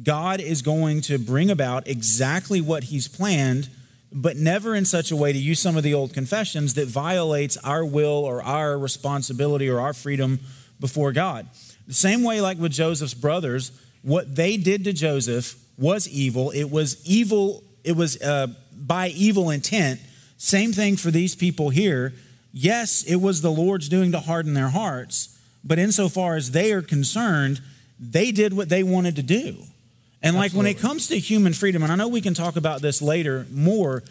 God 0.03 0.39
is 0.39 0.61
going 0.61 1.01
to 1.01 1.17
bring 1.17 1.49
about 1.49 1.87
exactly 1.87 2.61
what 2.61 2.85
he's 2.85 3.07
planned 3.07 3.69
but 4.11 4.37
never 4.37 4.75
in 4.75 4.85
such 4.85 5.11
a 5.11 5.15
way 5.15 5.33
to 5.33 5.39
use 5.39 5.59
some 5.59 5.77
of 5.77 5.83
the 5.83 5.93
old 5.93 6.13
confessions 6.13 6.73
that 6.75 6.87
violates 6.87 7.57
our 7.57 7.85
will 7.85 8.25
or 8.25 8.41
our 8.41 8.77
responsibility 8.77 9.69
or 9.69 9.79
our 9.79 9.93
freedom 9.93 10.39
before 10.79 11.11
God. 11.11 11.47
The 11.87 11.93
same 11.93 12.23
way, 12.23 12.41
like 12.41 12.57
with 12.57 12.71
Joseph's 12.71 13.13
brothers, 13.13 13.71
what 14.01 14.35
they 14.35 14.57
did 14.57 14.83
to 14.85 14.93
Joseph 14.93 15.55
was 15.77 16.07
evil. 16.07 16.51
It 16.51 16.69
was 16.69 17.05
evil, 17.05 17.63
it 17.83 17.95
was 17.95 18.21
uh, 18.21 18.47
by 18.75 19.09
evil 19.09 19.49
intent. 19.49 19.99
Same 20.37 20.71
thing 20.71 20.97
for 20.97 21.11
these 21.11 21.35
people 21.35 21.69
here. 21.69 22.13
Yes, 22.53 23.03
it 23.03 23.17
was 23.17 23.41
the 23.41 23.51
Lord's 23.51 23.89
doing 23.89 24.11
to 24.11 24.19
harden 24.19 24.53
their 24.53 24.69
hearts, 24.69 25.37
but 25.63 25.79
insofar 25.79 26.35
as 26.35 26.51
they 26.51 26.71
are 26.71 26.81
concerned, 26.81 27.61
they 27.99 28.31
did 28.31 28.53
what 28.53 28.69
they 28.69 28.83
wanted 28.83 29.15
to 29.17 29.23
do. 29.23 29.57
And 30.21 30.35
like 30.35 30.45
Absolutely. 30.45 30.57
when 30.57 30.75
it 30.75 30.79
comes 30.79 31.07
to 31.07 31.19
human 31.19 31.53
freedom, 31.53 31.83
and 31.83 31.91
I 31.91 31.95
know 31.95 32.07
we 32.07 32.21
can 32.21 32.33
talk 32.33 32.55
about 32.55 32.81
this 32.81 33.01
later 33.01 33.45
more, 33.51 34.03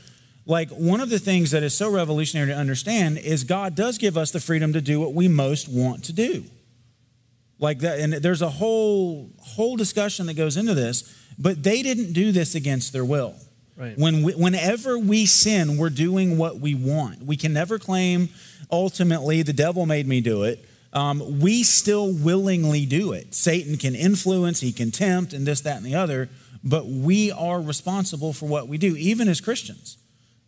like 0.45 0.71
one 0.71 1.01
of 1.01 1.11
the 1.11 1.19
things 1.19 1.51
that 1.51 1.63
is 1.63 1.77
so 1.77 1.91
revolutionary 1.91 2.49
to 2.49 2.57
understand 2.57 3.19
is 3.19 3.43
God 3.43 3.75
does 3.75 3.99
give 3.99 4.17
us 4.17 4.31
the 4.31 4.41
freedom 4.41 4.73
to 4.73 4.81
do 4.81 5.01
what 5.01 5.13
we 5.15 5.27
most 5.27 5.69
want 5.69 6.05
to 6.05 6.13
do. 6.13 6.45
Like 7.59 7.81
that, 7.81 7.99
and 7.99 8.13
there's 8.13 8.43
a 8.43 8.51
whole 8.51 9.31
whole 9.41 9.77
discussion 9.77 10.27
that 10.27 10.35
goes 10.35 10.57
into 10.57 10.75
this, 10.75 11.15
but 11.39 11.63
they 11.63 11.83
didn't 11.83 12.13
do 12.13 12.31
this 12.31 12.55
against 12.55 12.93
their 12.93 13.05
will. 13.05 13.35
Right. 13.77 13.99
When 13.99 14.23
we, 14.23 14.35
whenever 14.35 14.99
we 14.99 15.27
sin, 15.27 15.77
we're 15.77 15.91
doing 15.91 16.39
what 16.39 16.61
we 16.61 16.75
want. 16.75 17.23
We 17.23 17.37
can 17.37 17.53
never 17.53 17.79
claim 17.79 18.29
ultimately 18.71 19.43
the 19.43 19.53
devil 19.53 19.87
made 19.87 20.07
me 20.07 20.21
do 20.21 20.45
it 20.45 20.65
um, 20.97 21.41
we 21.41 21.63
still 21.63 22.11
willingly 22.11 22.87
do 22.87 23.13
it. 23.13 23.35
Satan 23.35 23.77
can 23.77 23.95
influence, 23.95 24.61
he 24.61 24.73
can 24.73 24.91
tempt, 24.91 25.35
and 25.35 25.47
this, 25.47 25.61
that, 25.61 25.77
and 25.77 25.85
the 25.85 25.95
other, 25.95 26.31
but 26.65 26.87
we 26.87 27.31
are 27.31 27.61
responsible 27.61 28.33
for 28.33 28.47
what 28.47 28.67
we 28.67 28.79
do, 28.79 28.97
even 28.97 29.29
as 29.29 29.43
Christians. 29.43 29.99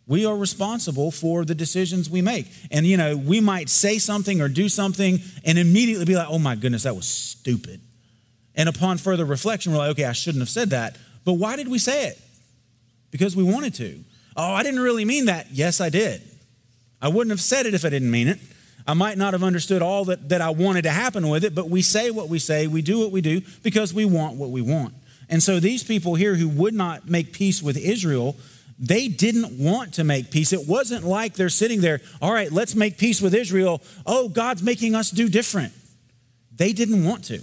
We 0.07 0.25
are 0.25 0.35
responsible 0.35 1.11
for 1.11 1.45
the 1.45 1.53
decisions 1.53 2.09
we 2.09 2.23
make. 2.23 2.47
And, 2.71 2.87
you 2.87 2.97
know, 2.97 3.15
we 3.15 3.39
might 3.39 3.69
say 3.69 3.99
something 3.99 4.41
or 4.41 4.49
do 4.49 4.69
something 4.69 5.19
and 5.45 5.59
immediately 5.59 6.05
be 6.05 6.15
like, 6.15 6.29
oh 6.29 6.39
my 6.39 6.55
goodness, 6.55 6.81
that 6.81 6.95
was 6.95 7.07
stupid. 7.07 7.79
And 8.55 8.67
upon 8.67 8.97
further 8.97 9.25
reflection, 9.25 9.71
we're 9.71 9.77
like, 9.77 9.91
okay, 9.91 10.05
I 10.05 10.13
shouldn't 10.13 10.41
have 10.41 10.49
said 10.49 10.71
that. 10.71 10.97
But 11.25 11.33
why 11.33 11.57
did 11.57 11.67
we 11.67 11.77
say 11.77 12.07
it? 12.07 12.19
Because 13.11 13.35
we 13.35 13.43
wanted 13.43 13.75
to. 13.75 14.03
Oh, 14.35 14.51
I 14.51 14.63
didn't 14.63 14.79
really 14.79 15.05
mean 15.05 15.25
that. 15.25 15.51
Yes, 15.51 15.79
I 15.79 15.89
did. 15.89 16.23
I 16.99 17.07
wouldn't 17.07 17.29
have 17.29 17.39
said 17.39 17.67
it 17.67 17.75
if 17.75 17.85
I 17.85 17.89
didn't 17.89 18.09
mean 18.09 18.27
it. 18.27 18.39
I 18.89 18.95
might 18.95 19.19
not 19.19 19.33
have 19.35 19.43
understood 19.43 19.83
all 19.83 20.05
that, 20.05 20.29
that 20.29 20.41
I 20.41 20.49
wanted 20.49 20.81
to 20.81 20.89
happen 20.89 21.29
with 21.29 21.43
it, 21.43 21.53
but 21.53 21.69
we 21.69 21.83
say 21.83 22.09
what 22.09 22.27
we 22.27 22.39
say, 22.39 22.65
we 22.65 22.81
do 22.81 22.97
what 22.97 23.11
we 23.11 23.21
do 23.21 23.39
because 23.61 23.93
we 23.93 24.03
want 24.03 24.37
what 24.37 24.49
we 24.49 24.63
want. 24.63 24.95
And 25.29 25.43
so 25.43 25.59
these 25.59 25.83
people 25.83 26.15
here 26.15 26.33
who 26.33 26.49
would 26.49 26.73
not 26.73 27.07
make 27.07 27.31
peace 27.31 27.61
with 27.61 27.77
Israel, 27.77 28.35
they 28.79 29.07
didn't 29.07 29.63
want 29.63 29.93
to 29.93 30.03
make 30.03 30.31
peace. 30.31 30.53
It 30.53 30.67
wasn't 30.67 31.03
like 31.03 31.35
they're 31.35 31.49
sitting 31.49 31.81
there, 31.81 32.01
all 32.19 32.33
right, 32.33 32.51
let's 32.51 32.73
make 32.73 32.97
peace 32.97 33.21
with 33.21 33.35
Israel. 33.35 33.79
Oh, 34.07 34.27
God's 34.27 34.63
making 34.63 34.95
us 34.95 35.11
do 35.11 35.29
different. 35.29 35.71
They 36.55 36.73
didn't 36.73 37.05
want 37.05 37.25
to. 37.25 37.41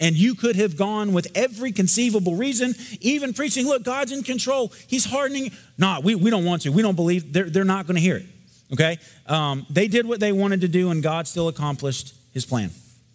And 0.00 0.16
you 0.16 0.34
could 0.34 0.56
have 0.56 0.78
gone 0.78 1.12
with 1.12 1.28
every 1.34 1.72
conceivable 1.72 2.36
reason, 2.36 2.74
even 3.02 3.34
preaching, 3.34 3.66
look, 3.66 3.82
God's 3.82 4.12
in 4.12 4.22
control. 4.22 4.72
He's 4.86 5.04
hardening. 5.04 5.50
Nah, 5.76 6.00
we, 6.00 6.14
we 6.14 6.30
don't 6.30 6.46
want 6.46 6.62
to. 6.62 6.70
We 6.70 6.80
don't 6.80 6.96
believe. 6.96 7.34
They're, 7.34 7.50
they're 7.50 7.64
not 7.64 7.86
going 7.86 7.96
to 7.96 8.00
hear 8.00 8.16
it. 8.16 8.26
Okay? 8.72 8.98
Um, 9.26 9.66
they 9.70 9.88
did 9.88 10.06
what 10.06 10.20
they 10.20 10.32
wanted 10.32 10.62
to 10.62 10.68
do, 10.68 10.90
and 10.90 11.02
God 11.02 11.26
still 11.26 11.48
accomplished 11.48 12.14
his 12.32 12.44
plan. 12.44 12.70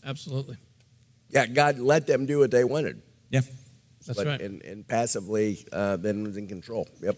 Absolutely. 0.05 0.57
Yeah, 1.29 1.45
God 1.45 1.79
let 1.79 2.07
them 2.07 2.25
do 2.25 2.39
what 2.39 2.51
they 2.51 2.63
wanted. 2.63 3.01
Yeah. 3.29 3.41
That's 4.05 4.17
but, 4.17 4.27
right. 4.27 4.41
And, 4.41 4.63
and 4.63 4.87
passively, 4.87 5.65
uh, 5.71 5.97
then 5.97 6.23
was 6.23 6.37
in 6.37 6.47
control. 6.47 6.87
Yep. 7.01 7.17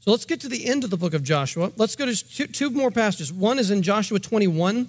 So 0.00 0.10
let's 0.10 0.24
get 0.24 0.40
to 0.40 0.48
the 0.48 0.66
end 0.66 0.82
of 0.84 0.90
the 0.90 0.96
book 0.96 1.14
of 1.14 1.22
Joshua. 1.22 1.72
Let's 1.76 1.94
go 1.94 2.06
to 2.06 2.28
two, 2.28 2.48
two 2.48 2.70
more 2.70 2.90
passages. 2.90 3.32
One 3.32 3.58
is 3.58 3.70
in 3.70 3.82
Joshua 3.82 4.18
21. 4.18 4.88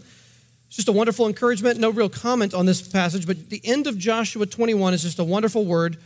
It's 0.67 0.75
just 0.75 0.89
a 0.89 0.91
wonderful 0.91 1.27
encouragement. 1.27 1.79
No 1.79 1.91
real 1.91 2.09
comment 2.09 2.55
on 2.55 2.65
this 2.65 2.81
passage, 2.81 3.27
but 3.27 3.49
the 3.49 3.61
end 3.63 3.85
of 3.85 3.97
Joshua 3.97 4.47
21 4.47 4.95
is 4.95 5.03
just 5.03 5.19
a 5.19 5.23
wonderful 5.23 5.65
word 5.65 5.97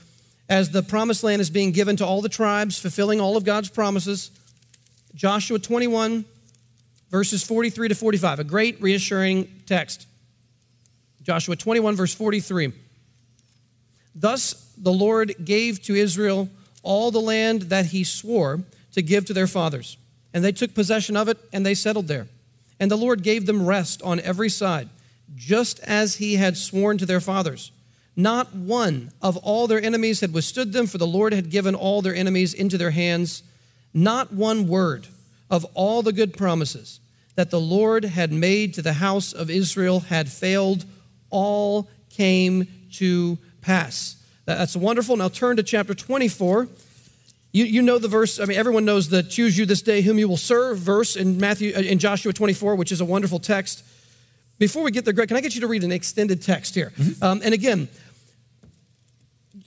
as 0.50 0.72
the 0.72 0.84
promised 0.84 1.24
land 1.24 1.42
is 1.42 1.50
being 1.50 1.72
given 1.72 1.96
to 1.98 2.06
all 2.06 2.22
the 2.22 2.30
tribes, 2.30 2.78
fulfilling 2.78 3.22
all 3.22 3.38
of 3.38 3.46
God's 3.46 3.70
promises. 3.70 4.30
Joshua 5.16 5.58
21, 5.58 6.26
verses 7.10 7.44
43 7.44 7.90
to 7.90 7.96
45, 7.96 8.40
a 8.40 8.44
great 8.44 8.82
reassuring 8.82 9.62
text. 9.66 10.08
Joshua 11.24 11.56
21, 11.56 11.96
verse 11.96 12.14
43. 12.14 12.74
Thus 14.16 14.74
the 14.78 14.94
Lord 14.94 15.36
gave 15.44 15.82
to 15.84 15.96
Israel 15.96 16.50
all 16.84 17.12
the 17.12 17.20
land 17.20 17.64
that 17.64 17.88
he 17.88 18.04
swore 18.04 18.62
to 18.94 19.02
give 19.02 19.26
to 19.26 19.34
their 19.34 19.48
fathers. 19.48 19.98
And 20.34 20.44
they 20.44 20.52
took 20.52 20.74
possession 20.74 21.18
of 21.18 21.28
it 21.28 21.38
and 21.52 21.66
they 21.66 21.74
settled 21.74 22.08
there. 22.08 22.28
And 22.80 22.90
the 22.90 22.96
Lord 22.96 23.24
gave 23.24 23.46
them 23.46 23.66
rest 23.66 24.02
on 24.04 24.20
every 24.20 24.50
side, 24.50 24.90
just 25.36 25.80
as 25.82 26.16
he 26.16 26.36
had 26.36 26.56
sworn 26.56 26.98
to 27.00 27.06
their 27.06 27.20
fathers. 27.20 27.72
Not 28.16 28.56
one 28.56 29.12
of 29.22 29.38
all 29.38 29.68
their 29.68 29.82
enemies 29.82 30.22
had 30.22 30.34
withstood 30.34 30.74
them, 30.74 30.88
for 30.88 30.98
the 30.98 31.08
Lord 31.08 31.34
had 31.34 31.50
given 31.50 31.76
all 31.76 32.02
their 32.02 32.16
enemies 32.16 32.54
into 32.54 32.78
their 32.78 32.92
hands. 32.92 33.44
Not 33.94 34.34
one 34.34 34.68
word 34.68 35.08
of 35.50 35.66
all 35.74 36.02
the 36.02 36.14
good 36.14 36.36
promises 36.36 37.00
that 37.38 37.52
the 37.52 37.60
Lord 37.60 38.04
had 38.04 38.32
made 38.32 38.74
to 38.74 38.82
the 38.82 38.94
house 38.94 39.32
of 39.32 39.52
Israel 39.52 40.00
had 40.00 40.28
failed, 40.28 40.86
all 41.30 41.88
came 42.10 42.68
to 42.94 43.38
pass. 43.62 44.16
That's 44.46 44.76
wonderful. 44.76 45.16
Now 45.16 45.30
turn 45.30 45.56
to 45.58 45.64
chapter 45.64 45.94
24. 45.94 46.68
You, 47.52 47.66
you 47.66 47.84
know 47.84 48.00
the 48.00 48.08
verse. 48.08 48.40
I 48.40 48.46
mean, 48.46 48.58
everyone 48.58 48.86
knows 48.86 49.10
the 49.10 49.22
choose 49.22 49.56
you 49.56 49.68
this 49.68 49.84
day 49.84 50.02
whom 50.02 50.18
you 50.18 50.28
will 50.28 50.36
serve 50.36 50.80
verse 50.80 51.16
in 51.16 51.40
Matthew 51.40 51.74
uh, 51.76 51.82
in 51.82 52.00
Joshua 52.00 52.34
24, 52.34 52.76
which 52.76 52.92
is 52.92 53.02
a 53.02 53.06
wonderful 53.06 53.40
text. 53.40 53.84
Before 54.58 54.82
we 54.82 54.90
get 54.90 55.06
there, 55.06 55.14
Greg, 55.14 55.28
can 55.28 55.38
I 55.38 55.42
get 55.42 55.54
you 55.54 55.62
to 55.62 55.68
read 55.68 55.84
an 55.84 55.92
extended 55.92 56.42
text 56.42 56.74
here? 56.74 56.92
Mm-hmm. 56.98 57.24
Um, 57.24 57.42
and 57.44 57.54
again, 57.54 57.88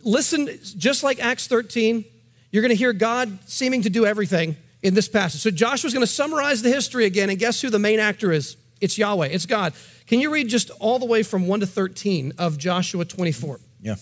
listen, 0.02 0.48
just 0.76 1.04
like 1.04 1.20
Acts 1.20 1.46
13, 1.46 2.04
you're 2.50 2.62
going 2.62 2.70
to 2.70 2.76
hear 2.76 2.92
God 2.92 3.38
seeming 3.46 3.82
to 3.82 3.90
do 3.90 4.06
everything 4.06 4.56
in 4.82 4.94
this 4.94 5.08
passage. 5.08 5.40
So 5.40 5.50
Joshua's 5.50 5.92
going 5.92 6.06
to 6.06 6.12
summarize 6.12 6.62
the 6.62 6.70
history 6.70 7.04
again, 7.04 7.30
and 7.30 7.38
guess 7.38 7.60
who 7.60 7.70
the 7.70 7.78
main 7.78 8.00
actor 8.00 8.32
is? 8.32 8.56
It's 8.80 8.96
Yahweh, 8.96 9.26
it's 9.26 9.46
God. 9.46 9.74
Can 10.06 10.20
you 10.20 10.32
read 10.32 10.48
just 10.48 10.70
all 10.80 10.98
the 10.98 11.06
way 11.06 11.22
from 11.22 11.46
1 11.46 11.60
to 11.60 11.66
13 11.66 12.34
of 12.38 12.56
Joshua 12.56 13.04
24? 13.04 13.60
Yeah. 13.82 13.96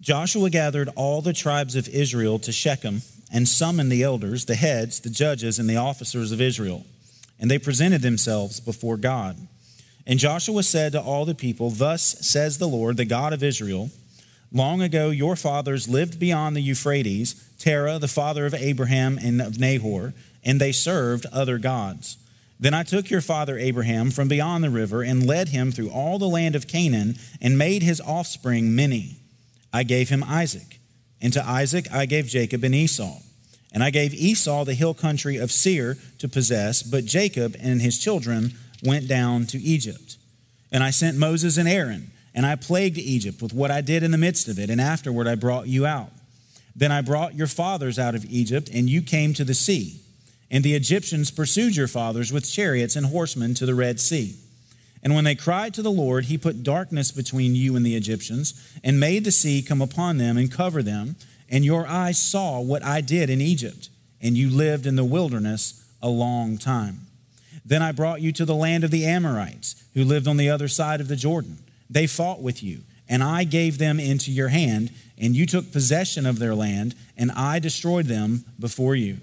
Joshua 0.00 0.50
gathered 0.50 0.90
all 0.96 1.22
the 1.22 1.32
tribes 1.32 1.74
of 1.74 1.88
Israel 1.88 2.38
to 2.40 2.52
Shechem 2.52 3.02
and 3.32 3.48
summoned 3.48 3.90
the 3.90 4.02
elders, 4.02 4.44
the 4.44 4.54
heads, 4.54 5.00
the 5.00 5.10
judges, 5.10 5.58
and 5.58 5.68
the 5.68 5.76
officers 5.76 6.30
of 6.30 6.40
Israel. 6.40 6.84
And 7.40 7.50
they 7.50 7.58
presented 7.58 8.02
themselves 8.02 8.60
before 8.60 8.96
God. 8.96 9.36
And 10.06 10.18
Joshua 10.18 10.62
said 10.62 10.92
to 10.92 11.00
all 11.00 11.24
the 11.24 11.34
people, 11.34 11.70
Thus 11.70 12.02
says 12.26 12.58
the 12.58 12.68
Lord, 12.68 12.96
the 12.96 13.04
God 13.04 13.32
of 13.32 13.42
Israel 13.42 13.90
Long 14.52 14.80
ago 14.80 15.10
your 15.10 15.36
fathers 15.36 15.88
lived 15.88 16.18
beyond 16.18 16.56
the 16.56 16.62
Euphrates, 16.62 17.47
Terah, 17.58 17.98
the 17.98 18.08
father 18.08 18.46
of 18.46 18.54
Abraham 18.54 19.18
and 19.20 19.40
of 19.40 19.58
Nahor, 19.58 20.14
and 20.44 20.60
they 20.60 20.72
served 20.72 21.26
other 21.32 21.58
gods. 21.58 22.16
Then 22.60 22.74
I 22.74 22.82
took 22.82 23.10
your 23.10 23.20
father 23.20 23.58
Abraham 23.58 24.10
from 24.10 24.28
beyond 24.28 24.64
the 24.64 24.70
river 24.70 25.02
and 25.02 25.26
led 25.26 25.48
him 25.48 25.70
through 25.70 25.90
all 25.90 26.18
the 26.18 26.28
land 26.28 26.56
of 26.56 26.66
Canaan 26.66 27.16
and 27.40 27.58
made 27.58 27.82
his 27.82 28.00
offspring 28.00 28.74
many. 28.74 29.16
I 29.72 29.82
gave 29.82 30.08
him 30.08 30.24
Isaac, 30.24 30.78
and 31.20 31.32
to 31.32 31.46
Isaac 31.46 31.92
I 31.92 32.06
gave 32.06 32.26
Jacob 32.26 32.64
and 32.64 32.74
Esau. 32.74 33.18
And 33.72 33.84
I 33.84 33.90
gave 33.90 34.14
Esau 34.14 34.64
the 34.64 34.74
hill 34.74 34.94
country 34.94 35.36
of 35.36 35.52
Seir 35.52 35.98
to 36.18 36.28
possess, 36.28 36.82
but 36.82 37.04
Jacob 37.04 37.54
and 37.60 37.82
his 37.82 37.98
children 37.98 38.54
went 38.82 39.06
down 39.06 39.46
to 39.46 39.58
Egypt. 39.58 40.16
And 40.72 40.82
I 40.82 40.90
sent 40.90 41.18
Moses 41.18 41.58
and 41.58 41.68
Aaron 41.68 42.10
and 42.38 42.46
I 42.46 42.54
plagued 42.54 42.98
Egypt 42.98 43.42
with 43.42 43.52
what 43.52 43.72
I 43.72 43.80
did 43.80 44.04
in 44.04 44.12
the 44.12 44.16
midst 44.16 44.46
of 44.46 44.60
it, 44.60 44.70
and 44.70 44.80
afterward 44.80 45.26
I 45.26 45.34
brought 45.34 45.66
you 45.66 45.86
out. 45.86 46.12
Then 46.78 46.92
I 46.92 47.00
brought 47.00 47.34
your 47.34 47.48
fathers 47.48 47.98
out 47.98 48.14
of 48.14 48.24
Egypt, 48.26 48.70
and 48.72 48.88
you 48.88 49.02
came 49.02 49.34
to 49.34 49.44
the 49.44 49.52
sea. 49.52 50.00
And 50.48 50.62
the 50.62 50.76
Egyptians 50.76 51.32
pursued 51.32 51.74
your 51.74 51.88
fathers 51.88 52.32
with 52.32 52.48
chariots 52.48 52.94
and 52.94 53.06
horsemen 53.06 53.54
to 53.54 53.66
the 53.66 53.74
Red 53.74 53.98
Sea. 53.98 54.36
And 55.02 55.12
when 55.12 55.24
they 55.24 55.34
cried 55.34 55.74
to 55.74 55.82
the 55.82 55.90
Lord, 55.90 56.26
he 56.26 56.38
put 56.38 56.62
darkness 56.62 57.10
between 57.10 57.56
you 57.56 57.74
and 57.74 57.84
the 57.84 57.96
Egyptians, 57.96 58.54
and 58.84 59.00
made 59.00 59.24
the 59.24 59.32
sea 59.32 59.60
come 59.60 59.82
upon 59.82 60.18
them 60.18 60.36
and 60.36 60.52
cover 60.52 60.80
them. 60.80 61.16
And 61.50 61.64
your 61.64 61.84
eyes 61.84 62.18
saw 62.18 62.60
what 62.60 62.84
I 62.84 63.00
did 63.00 63.28
in 63.28 63.40
Egypt, 63.40 63.88
and 64.22 64.36
you 64.36 64.48
lived 64.48 64.86
in 64.86 64.94
the 64.94 65.04
wilderness 65.04 65.84
a 66.00 66.08
long 66.08 66.58
time. 66.58 67.00
Then 67.64 67.82
I 67.82 67.90
brought 67.90 68.20
you 68.20 68.30
to 68.32 68.44
the 68.44 68.54
land 68.54 68.84
of 68.84 68.92
the 68.92 69.04
Amorites, 69.04 69.82
who 69.94 70.04
lived 70.04 70.28
on 70.28 70.36
the 70.36 70.48
other 70.48 70.68
side 70.68 71.00
of 71.00 71.08
the 71.08 71.16
Jordan. 71.16 71.58
They 71.90 72.06
fought 72.06 72.40
with 72.40 72.62
you, 72.62 72.82
and 73.08 73.24
I 73.24 73.42
gave 73.42 73.78
them 73.78 73.98
into 73.98 74.30
your 74.30 74.48
hand, 74.48 74.92
and 75.20 75.34
you 75.34 75.46
took 75.46 75.72
possession 75.72 76.26
of 76.26 76.38
their 76.38 76.54
land, 76.54 76.94
and 77.16 77.30
I 77.32 77.58
destroyed 77.58 78.06
them 78.06 78.44
before 78.58 78.94
you. 78.94 79.18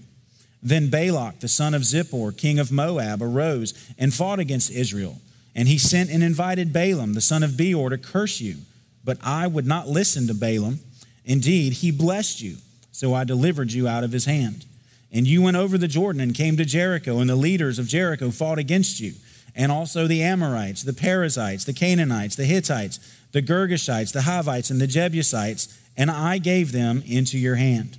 Then 0.61 0.89
Balak, 0.89 1.39
the 1.39 1.47
son 1.47 1.73
of 1.73 1.83
Zippor, 1.83 2.35
king 2.35 2.59
of 2.59 2.71
Moab, 2.71 3.21
arose 3.21 3.73
and 3.97 4.13
fought 4.13 4.39
against 4.39 4.71
Israel. 4.71 5.19
And 5.55 5.67
he 5.67 5.77
sent 5.77 6.09
and 6.09 6.23
invited 6.23 6.73
Balaam, 6.73 7.13
the 7.13 7.21
son 7.21 7.43
of 7.43 7.55
Beor, 7.55 7.89
to 7.89 7.97
curse 7.97 8.41
you. 8.41 8.57
But 9.03 9.19
I 9.23 9.47
would 9.47 9.67
not 9.67 9.87
listen 9.87 10.27
to 10.27 10.33
Balaam. 10.33 10.79
Indeed, 11.23 11.73
he 11.73 11.91
blessed 11.91 12.41
you, 12.41 12.57
so 12.91 13.13
I 13.13 13.23
delivered 13.23 13.71
you 13.71 13.87
out 13.87 14.03
of 14.03 14.11
his 14.11 14.25
hand. 14.25 14.65
And 15.11 15.27
you 15.27 15.41
went 15.41 15.55
over 15.55 15.77
the 15.77 15.87
Jordan 15.87 16.19
and 16.19 16.35
came 16.35 16.57
to 16.57 16.65
Jericho, 16.65 17.19
and 17.19 17.29
the 17.29 17.35
leaders 17.35 17.79
of 17.79 17.87
Jericho 17.87 18.31
fought 18.31 18.57
against 18.57 18.99
you 18.99 19.13
and 19.55 19.71
also 19.71 20.05
the 20.05 20.21
Amorites, 20.21 20.83
the 20.83 20.93
Perizzites, 20.93 21.63
the 21.63 21.73
Canaanites, 21.73 22.35
the 22.35 22.45
Hittites, 22.45 22.99
the 23.31 23.41
Girgashites, 23.41 24.11
the 24.11 24.23
Hivites, 24.23 24.69
and 24.69 24.81
the 24.81 24.87
Jebusites, 24.87 25.79
and 25.97 26.11
I 26.11 26.37
gave 26.37 26.71
them 26.71 27.03
into 27.05 27.37
your 27.37 27.55
hand. 27.55 27.97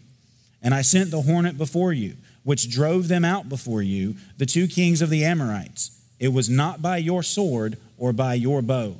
And 0.63 0.75
I 0.75 0.83
sent 0.83 1.11
the 1.11 1.23
hornet 1.23 1.57
before 1.57 1.93
you, 1.93 2.17
which 2.43 2.71
drove 2.71 3.09
them 3.09 3.25
out 3.25 3.49
before 3.49 3.83
you, 3.83 4.17
the 4.39 4.47
two 4.47 4.67
kings 4.67 5.03
of 5.03 5.11
the 5.11 5.25
Amorites. 5.25 5.91
It 6.19 6.29
was 6.29 6.49
not 6.49 6.83
by 6.83 6.97
your 6.99 7.23
sword 7.23 7.79
or 7.99 8.13
by 8.13 8.35
your 8.35 8.63
bow. 8.63 8.97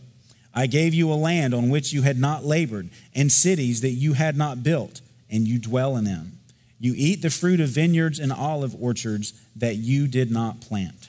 I 0.55 0.67
gave 0.67 0.95
you 0.95 1.13
a 1.13 1.15
land 1.15 1.53
on 1.55 1.69
which 1.69 1.93
you 1.93 2.03
had 2.03 2.19
not 2.19 2.45
labored, 2.45 2.89
and 3.15 3.31
cities 3.31 3.83
that 3.83 3.91
you 3.91 4.15
had 4.15 4.37
not 4.37 4.63
built, 4.63 5.03
and 5.31 5.47
you 5.47 5.59
dwell 5.59 5.97
in 5.97 6.05
them. 6.05 6.39
You 6.81 6.95
eat 6.97 7.21
the 7.21 7.31
fruit 7.31 7.61
of 7.61 7.69
vineyards 7.69 8.19
and 8.19 8.33
olive 8.33 8.75
orchards 8.81 9.35
that 9.57 9.77
you 9.77 10.07
did 10.07 10.31
not 10.31 10.61
plant. 10.61 11.09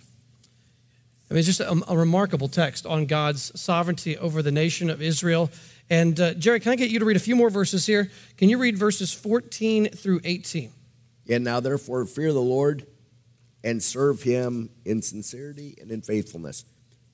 I 1.30 1.34
mean, 1.34 1.40
it's 1.40 1.48
just 1.48 1.60
a, 1.60 1.84
a 1.88 1.98
remarkable 1.98 2.48
text 2.48 2.86
on 2.86 3.06
God's 3.06 3.60
sovereignty 3.60 4.18
over 4.18 4.42
the 4.42 4.52
nation 4.52 4.90
of 4.90 5.02
Israel. 5.02 5.50
And 5.90 6.20
uh, 6.20 6.34
Jerry, 6.34 6.60
can 6.60 6.74
I 6.74 6.76
get 6.76 6.90
you 6.90 7.00
to 7.00 7.06
read 7.06 7.16
a 7.16 7.22
few 7.22 7.36
more 7.36 7.50
verses 7.50 7.86
here? 7.86 8.12
Can 8.38 8.50
you 8.50 8.58
read 8.58 8.78
verses 8.78 9.14
14 9.14 9.90
through 9.90 10.22
18? 10.24 10.72
And 11.30 11.44
now, 11.44 11.60
therefore, 11.60 12.06
fear 12.06 12.34
the 12.34 12.42
Lord 12.42 12.86
and 13.64 13.82
serve 13.82 14.22
him 14.22 14.70
in 14.86 15.02
sincerity 15.02 15.78
and 15.82 15.92
in 15.92 16.02
faithfulness. 16.02 16.66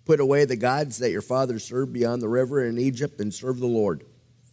Put 0.05 0.19
away 0.19 0.45
the 0.45 0.55
gods 0.55 0.97
that 0.99 1.11
your 1.11 1.21
fathers 1.21 1.63
served 1.63 1.93
beyond 1.93 2.21
the 2.21 2.27
river 2.27 2.65
in 2.65 2.77
Egypt 2.77 3.19
and 3.19 3.33
serve 3.33 3.59
the 3.59 3.67
Lord. 3.67 4.03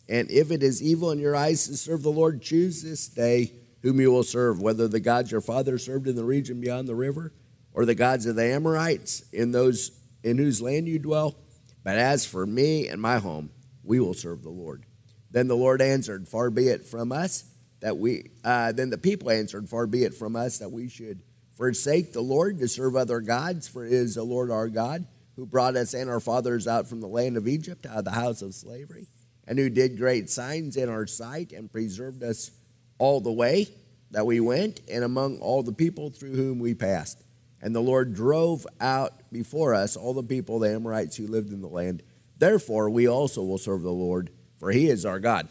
And 0.09 0.31
if 0.31 0.51
it 0.51 0.63
is 0.63 0.83
evil 0.83 1.11
in 1.11 1.19
your 1.19 1.37
eyes 1.37 1.67
to 1.67 1.77
serve 1.77 2.03
the 2.03 2.11
Lord, 2.11 2.43
choose 2.43 2.83
this 2.83 3.09
day 3.09 3.53
whom 3.83 4.01
you 4.01 4.11
will 4.11 4.23
serve, 4.23 4.61
whether 4.61 4.87
the 4.87 5.01
gods 5.01 5.31
your 5.31 5.41
fathers 5.41 5.85
served 5.85 6.07
in 6.07 6.17
the 6.17 6.25
region 6.25 6.61
beyond 6.61 6.89
the 6.89 6.95
river 6.95 7.33
or 7.73 7.85
the 7.85 7.95
gods 7.95 8.27
of 8.27 8.37
the 8.37 8.45
Amorites 8.45 9.25
in 9.33 9.53
those 9.53 9.93
in 10.23 10.37
whose 10.37 10.61
land 10.61 10.87
you 10.87 10.99
dwell. 10.99 11.37
But 11.83 11.97
as 11.97 12.27
for 12.27 12.45
me 12.45 12.89
and 12.89 13.01
my 13.01 13.19
home, 13.19 13.51
we 13.91 13.99
will 13.99 14.15
serve 14.15 14.45
the 14.45 14.51
Lord. 14.51 14.87
Then 15.33 15.49
the 15.49 15.57
Lord 15.57 15.83
answered, 15.83 16.29
Far 16.29 16.49
be 16.49 16.69
it 16.69 16.87
from 16.87 17.11
us 17.11 17.43
that 17.81 17.99
we. 17.99 18.31
Uh, 18.45 18.71
then 18.71 18.89
the 18.89 18.97
people 18.97 19.33
answered, 19.33 19.69
Far 19.69 19.89
be 19.89 20.05
it 20.05 20.15
from 20.15 20.37
us 20.37 20.59
that 20.59 20.71
we 20.71 20.89
should 20.89 21.23
forsake 21.57 22.13
the 22.13 22.21
Lord 22.21 22.61
to 22.61 22.69
serve 22.69 22.95
other 22.95 23.21
gods. 23.21 23.67
For 23.67 23.85
it 23.85 23.93
is 23.93 24.15
the 24.15 24.23
Lord 24.23 24.53
our 24.53 24.69
God 24.69 25.09
who 25.35 25.45
brought 25.45 25.75
us 25.75 25.93
and 25.93 26.09
our 26.09 26.21
fathers 26.21 26.69
out 26.69 26.87
from 26.87 27.01
the 27.01 27.09
land 27.09 27.37
of 27.37 27.49
Egypt, 27.49 27.85
out 27.85 27.99
of 27.99 28.05
the 28.05 28.13
house 28.13 28.43
of 28.43 28.55
slavery, 28.55 29.09
and 29.49 29.59
who 29.59 29.69
did 29.69 29.99
great 29.99 30.31
signs 30.31 30.77
in 30.77 30.89
our 30.89 31.09
sight 31.09 31.51
and 31.51 31.73
preserved 31.73 32.23
us 32.23 32.53
all 32.99 33.21
the 33.21 33.33
way 33.33 33.67
that 34.13 34.25
we 34.25 34.39
went 34.39 34.83
and 34.89 35.03
among 35.03 35.41
all 35.41 35.65
the 35.65 35.73
people 35.73 36.11
through 36.11 36.37
whom 36.37 36.61
we 36.61 36.75
passed. 36.75 37.21
And 37.61 37.75
the 37.75 37.81
Lord 37.81 38.15
drove 38.15 38.69
out 38.81 39.33
before 39.33 39.75
us 39.75 39.97
all 39.97 40.15
the 40.15 40.23
people, 40.23 40.61
the 40.61 40.73
Amorites 40.73 41.17
who 41.17 41.27
lived 41.27 41.53
in 41.53 41.61
the 41.61 41.67
land. 41.67 42.05
Therefore, 42.41 42.89
we 42.89 43.07
also 43.07 43.43
will 43.45 43.59
serve 43.59 43.83
the 43.83 43.93
Lord, 43.93 44.31
for 44.59 44.73
he 44.73 44.89
is 44.89 45.05
our 45.05 45.21
God. 45.21 45.47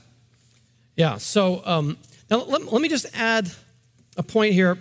Yeah, 0.96 1.18
so 1.18 1.62
um, 1.64 1.98
now 2.32 2.44
let, 2.44 2.74
let, 2.74 2.82
me 2.82 2.90
just 2.90 3.06
add 3.16 3.50
a 4.18 4.24
point 4.24 4.54
here. 4.54 4.78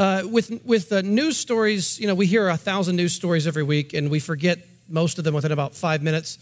Uh, 0.00 0.24
with 0.26 0.50
with 0.64 0.92
uh, 0.92 1.00
news 1.02 1.36
stories, 1.36 2.00
you 2.00 2.08
know, 2.08 2.14
we 2.14 2.26
hear 2.26 2.48
a 2.48 2.56
thousand 2.56 2.96
news 2.96 3.12
stories 3.12 3.46
every 3.46 3.62
week, 3.62 3.94
and 3.94 4.10
we 4.10 4.18
forget 4.18 4.58
most 4.88 5.18
of 5.18 5.24
them 5.24 5.32
within 5.32 5.52
about 5.52 5.76
five 5.76 6.02
minutes. 6.02 6.38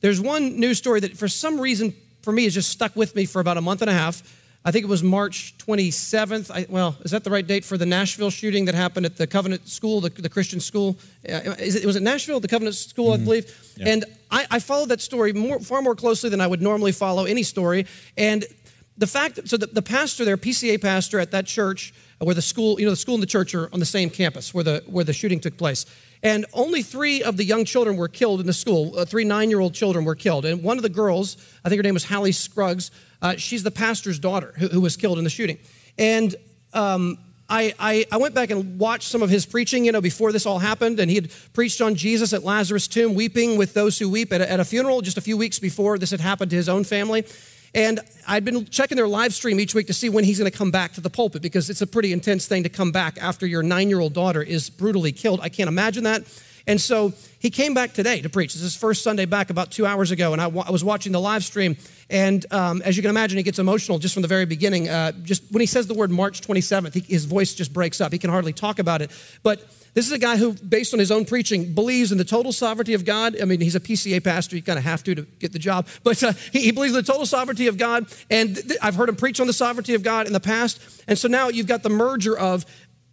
There's 0.00 0.20
one 0.20 0.58
news 0.58 0.78
story 0.78 0.98
that, 1.00 1.16
for 1.16 1.28
some 1.28 1.60
reason, 1.60 1.94
for 2.22 2.32
me, 2.32 2.42
has 2.44 2.54
just 2.54 2.70
stuck 2.70 2.96
with 2.96 3.14
me 3.14 3.24
for 3.24 3.40
about 3.40 3.56
a 3.56 3.60
month 3.60 3.82
and 3.82 3.90
a 3.90 3.94
half. 3.94 4.20
I 4.64 4.70
think 4.70 4.84
it 4.84 4.88
was 4.88 5.02
March 5.02 5.54
27th. 5.58 6.50
I, 6.50 6.66
well, 6.68 6.96
is 7.00 7.10
that 7.10 7.24
the 7.24 7.30
right 7.30 7.46
date 7.46 7.64
for 7.64 7.76
the 7.76 7.86
Nashville 7.86 8.30
shooting 8.30 8.66
that 8.66 8.76
happened 8.76 9.06
at 9.06 9.16
the 9.16 9.26
Covenant 9.26 9.68
School, 9.68 10.00
the, 10.00 10.10
the 10.10 10.28
Christian 10.28 10.60
school? 10.60 10.98
Uh, 11.28 11.56
it, 11.58 11.84
was 11.84 11.96
it 11.96 12.02
Nashville, 12.02 12.38
the 12.38 12.46
Covenant 12.46 12.76
School, 12.76 13.10
mm-hmm. 13.12 13.22
I 13.22 13.24
believe? 13.24 13.74
Yeah. 13.76 13.88
And 13.88 14.04
I, 14.30 14.46
I, 14.52 14.58
followed 14.60 14.90
that 14.90 15.00
story 15.00 15.32
more, 15.32 15.58
far 15.58 15.82
more 15.82 15.96
closely 15.96 16.30
than 16.30 16.40
I 16.40 16.46
would 16.46 16.62
normally 16.62 16.92
follow 16.92 17.24
any 17.24 17.42
story. 17.42 17.86
And 18.16 18.44
the 18.96 19.08
fact 19.08 19.36
that, 19.36 19.48
so 19.48 19.56
the, 19.56 19.66
the 19.66 19.82
pastor 19.82 20.24
there, 20.24 20.36
PCA 20.36 20.80
pastor 20.80 21.18
at 21.18 21.32
that 21.32 21.46
church, 21.46 21.92
uh, 22.20 22.24
where 22.24 22.34
the 22.34 22.42
school, 22.42 22.78
you 22.78 22.86
know, 22.86 22.92
the 22.92 22.96
school 22.96 23.14
and 23.14 23.22
the 23.22 23.26
church 23.26 23.56
are 23.56 23.68
on 23.72 23.80
the 23.80 23.86
same 23.86 24.10
campus 24.10 24.54
where 24.54 24.62
the, 24.62 24.84
where 24.86 25.04
the 25.04 25.12
shooting 25.12 25.40
took 25.40 25.56
place. 25.56 25.86
And 26.22 26.46
only 26.52 26.82
three 26.82 27.22
of 27.22 27.36
the 27.36 27.44
young 27.44 27.64
children 27.64 27.96
were 27.96 28.08
killed 28.08 28.40
in 28.40 28.46
the 28.46 28.52
school. 28.52 28.96
Uh, 28.96 29.04
three 29.04 29.24
nine 29.24 29.50
year 29.50 29.60
old 29.60 29.74
children 29.74 30.04
were 30.04 30.14
killed. 30.14 30.44
And 30.44 30.62
one 30.62 30.76
of 30.76 30.82
the 30.82 30.88
girls, 30.88 31.36
I 31.64 31.68
think 31.68 31.78
her 31.78 31.82
name 31.82 31.94
was 31.94 32.04
Hallie 32.04 32.32
Scruggs, 32.32 32.90
uh, 33.20 33.36
she's 33.36 33.62
the 33.62 33.70
pastor's 33.70 34.18
daughter 34.18 34.54
who, 34.56 34.68
who, 34.68 34.80
was 34.80 34.96
killed 34.96 35.18
in 35.18 35.24
the 35.24 35.30
shooting. 35.30 35.58
And 35.98 36.34
um, 36.74 37.18
I, 37.48 37.74
I, 37.78 38.06
I, 38.10 38.16
went 38.16 38.34
back 38.34 38.50
and 38.50 38.78
watched 38.78 39.08
some 39.08 39.22
of 39.22 39.30
his 39.30 39.46
preaching, 39.46 39.84
you 39.84 39.92
know, 39.92 40.00
before 40.00 40.32
this 40.32 40.46
all 40.46 40.58
happened. 40.58 40.98
And 40.98 41.10
he 41.10 41.16
had 41.16 41.30
preached 41.52 41.80
on 41.80 41.94
Jesus 41.94 42.32
at 42.32 42.42
Lazarus' 42.42 42.88
tomb, 42.88 43.14
weeping 43.14 43.58
with 43.58 43.74
those 43.74 43.98
who 43.98 44.08
weep 44.08 44.32
at 44.32 44.40
a, 44.40 44.50
at 44.50 44.58
a 44.58 44.64
funeral 44.64 45.02
just 45.02 45.18
a 45.18 45.20
few 45.20 45.36
weeks 45.36 45.58
before 45.58 45.98
this 45.98 46.10
had 46.10 46.20
happened 46.20 46.50
to 46.50 46.56
his 46.56 46.68
own 46.68 46.84
family. 46.84 47.24
And 47.74 48.00
I'd 48.28 48.44
been 48.44 48.66
checking 48.66 48.96
their 48.96 49.08
live 49.08 49.32
stream 49.32 49.58
each 49.58 49.74
week 49.74 49.86
to 49.86 49.94
see 49.94 50.08
when 50.08 50.24
he's 50.24 50.38
going 50.38 50.50
to 50.50 50.56
come 50.56 50.70
back 50.70 50.92
to 50.94 51.00
the 51.00 51.10
pulpit 51.10 51.40
because 51.40 51.70
it's 51.70 51.80
a 51.80 51.86
pretty 51.86 52.12
intense 52.12 52.46
thing 52.46 52.64
to 52.64 52.68
come 52.68 52.92
back 52.92 53.16
after 53.20 53.46
your 53.46 53.62
nine 53.62 53.88
year 53.88 54.00
old 54.00 54.12
daughter 54.12 54.42
is 54.42 54.68
brutally 54.68 55.12
killed. 55.12 55.40
I 55.40 55.48
can't 55.48 55.68
imagine 55.68 56.04
that. 56.04 56.22
And 56.66 56.80
so 56.80 57.12
he 57.38 57.50
came 57.50 57.74
back 57.74 57.92
today 57.92 58.20
to 58.20 58.28
preach. 58.28 58.52
This 58.52 58.62
is 58.62 58.74
his 58.74 58.76
first 58.76 59.02
Sunday 59.02 59.24
back 59.24 59.50
about 59.50 59.72
two 59.72 59.84
hours 59.84 60.10
ago, 60.10 60.32
and 60.32 60.40
I, 60.40 60.46
was 60.46 60.84
watching 60.84 61.10
the 61.10 61.20
live 61.20 61.42
stream. 61.44 61.76
And 62.08 62.44
um, 62.52 62.82
as 62.82 62.96
you 62.96 63.02
can 63.02 63.10
imagine, 63.10 63.36
he 63.36 63.42
gets 63.42 63.58
emotional 63.58 63.98
just 63.98 64.14
from 64.14 64.22
the 64.22 64.28
very 64.28 64.46
beginning. 64.46 64.88
Uh, 64.88 65.12
just 65.22 65.42
when 65.50 65.60
he 65.60 65.66
says 65.66 65.86
the 65.86 65.94
word 65.94 66.10
March 66.10 66.40
27th, 66.40 66.94
he, 66.94 67.00
his 67.00 67.24
voice 67.24 67.54
just 67.54 67.72
breaks 67.72 68.00
up. 68.00 68.12
He 68.12 68.18
can 68.18 68.30
hardly 68.30 68.52
talk 68.52 68.78
about 68.78 69.02
it. 69.02 69.10
But 69.42 69.60
this 69.94 70.06
is 70.06 70.12
a 70.12 70.18
guy 70.18 70.36
who, 70.38 70.54
based 70.54 70.94
on 70.94 70.98
his 70.98 71.10
own 71.10 71.26
preaching, 71.26 71.74
believes 71.74 72.12
in 72.12 72.18
the 72.18 72.24
total 72.24 72.52
sovereignty 72.52 72.94
of 72.94 73.04
God. 73.04 73.38
I 73.40 73.44
mean, 73.44 73.60
he's 73.60 73.74
a 73.74 73.80
PCA 73.80 74.24
pastor. 74.24 74.56
You 74.56 74.62
kind 74.62 74.78
of 74.78 74.84
have 74.84 75.04
to 75.04 75.14
to 75.14 75.22
get 75.22 75.52
the 75.52 75.58
job. 75.58 75.86
But 76.02 76.22
uh, 76.22 76.32
he, 76.50 76.60
he, 76.60 76.70
believes 76.70 76.94
in 76.94 77.04
the 77.04 77.12
total 77.12 77.26
sovereignty 77.26 77.66
of 77.66 77.76
God. 77.76 78.06
And 78.30 78.56
th- 78.56 78.78
I've 78.80 78.94
heard 78.94 79.10
him 79.10 79.16
preach 79.16 79.38
on 79.38 79.46
the 79.46 79.52
sovereignty 79.52 79.94
of 79.94 80.02
God 80.02 80.26
in 80.26 80.32
the 80.32 80.40
past. 80.40 80.80
And 81.06 81.18
so 81.18 81.28
now 81.28 81.48
you've 81.48 81.66
got 81.66 81.82
the 81.82 81.90
merger 81.90 82.36
of 82.36 82.64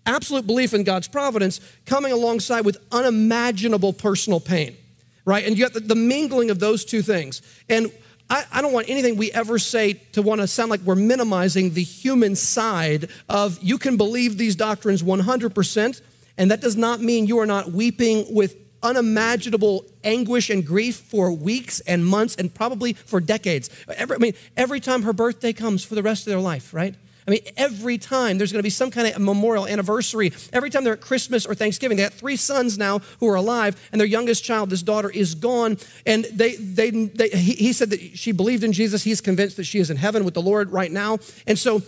absolute 0.05 0.47
belief 0.47 0.73
in 0.73 0.83
God's 0.83 1.07
providence 1.07 1.59
coming 1.85 2.13
alongside 2.13 2.61
with 2.61 2.77
unimaginable 2.91 3.91
personal 3.91 4.39
pain, 4.39 4.77
right? 5.25 5.45
And 5.45 5.57
you 5.57 5.65
got 5.65 5.73
the, 5.73 5.81
the 5.81 5.95
mingling 5.95 6.49
of 6.49 6.59
those 6.59 6.85
two 6.85 7.01
things. 7.01 7.41
And 7.67 7.91
I, 8.29 8.45
I, 8.53 8.61
don't 8.61 8.73
want 8.73 8.89
anything 8.89 9.17
we 9.17 9.31
ever 9.31 9.59
say 9.59 9.93
to 10.13 10.21
want 10.21 10.41
to 10.41 10.47
sound 10.47 10.69
like 10.69 10.81
we're 10.81 10.95
minimizing 10.95 11.73
the 11.73 11.83
human 11.83 12.35
side 12.35 13.09
of 13.27 13.61
you 13.61 13.77
can 13.77 13.97
believe 13.97 14.37
these 14.37 14.55
doctrines 14.55 15.01
100%, 15.01 16.01
and 16.39 16.49
that 16.49 16.61
does 16.61 16.75
not 16.75 17.01
mean 17.01 17.27
you 17.27 17.37
are 17.37 17.45
not 17.45 17.71
weeping 17.71 18.25
with 18.33 18.55
unimaginable 18.81 19.85
anguish 20.03 20.49
and 20.49 20.65
grief 20.65 20.95
for 20.95 21.31
weeks 21.31 21.81
and 21.81 22.05
months 22.05 22.35
and 22.35 22.53
probably 22.53 22.93
for 22.93 23.19
decades. 23.19 23.69
Every, 23.89 24.15
I 24.15 24.19
mean, 24.19 24.33
every 24.55 24.79
time 24.79 25.03
her 25.03 25.13
birthday 25.13 25.53
comes 25.53 25.83
for 25.83 25.95
the 25.95 26.01
rest 26.01 26.25
of 26.25 26.31
their 26.31 26.39
life, 26.39 26.73
right? 26.73 26.95
I 27.27 27.31
mean, 27.31 27.41
every 27.57 27.97
time 27.99 28.37
there's 28.37 28.51
going 28.51 28.59
to 28.59 28.63
be 28.63 28.71
some 28.71 28.89
kind 28.89 29.07
of 29.07 29.21
memorial 29.21 29.67
anniversary, 29.67 30.31
every 30.51 30.69
time 30.71 30.83
they're 30.83 30.93
at 30.93 31.01
Christmas 31.01 31.45
or 31.45 31.53
Thanksgiving, 31.53 31.97
they 31.97 32.03
have 32.03 32.13
three 32.13 32.37
sons 32.37 32.77
now 32.77 32.99
who 33.19 33.27
are 33.27 33.35
alive, 33.35 33.89
and 33.91 34.01
their 34.01 34.07
youngest 34.07 34.43
child, 34.43 34.71
this 34.71 34.81
daughter, 34.81 35.11
is 35.11 35.35
gone. 35.35 35.77
And 36.07 36.25
they, 36.33 36.55
they, 36.55 36.89
they 36.89 37.29
he, 37.29 37.53
he 37.53 37.73
said 37.73 37.91
that 37.91 38.17
she 38.17 38.31
believed 38.31 38.63
in 38.63 38.71
Jesus. 38.71 39.03
He's 39.03 39.21
convinced 39.21 39.57
that 39.57 39.65
she 39.65 39.77
is 39.77 39.91
in 39.91 39.97
heaven 39.97 40.23
with 40.23 40.33
the 40.33 40.41
Lord 40.41 40.71
right 40.71 40.91
now. 40.91 41.19
And 41.45 41.59
so 41.59 41.83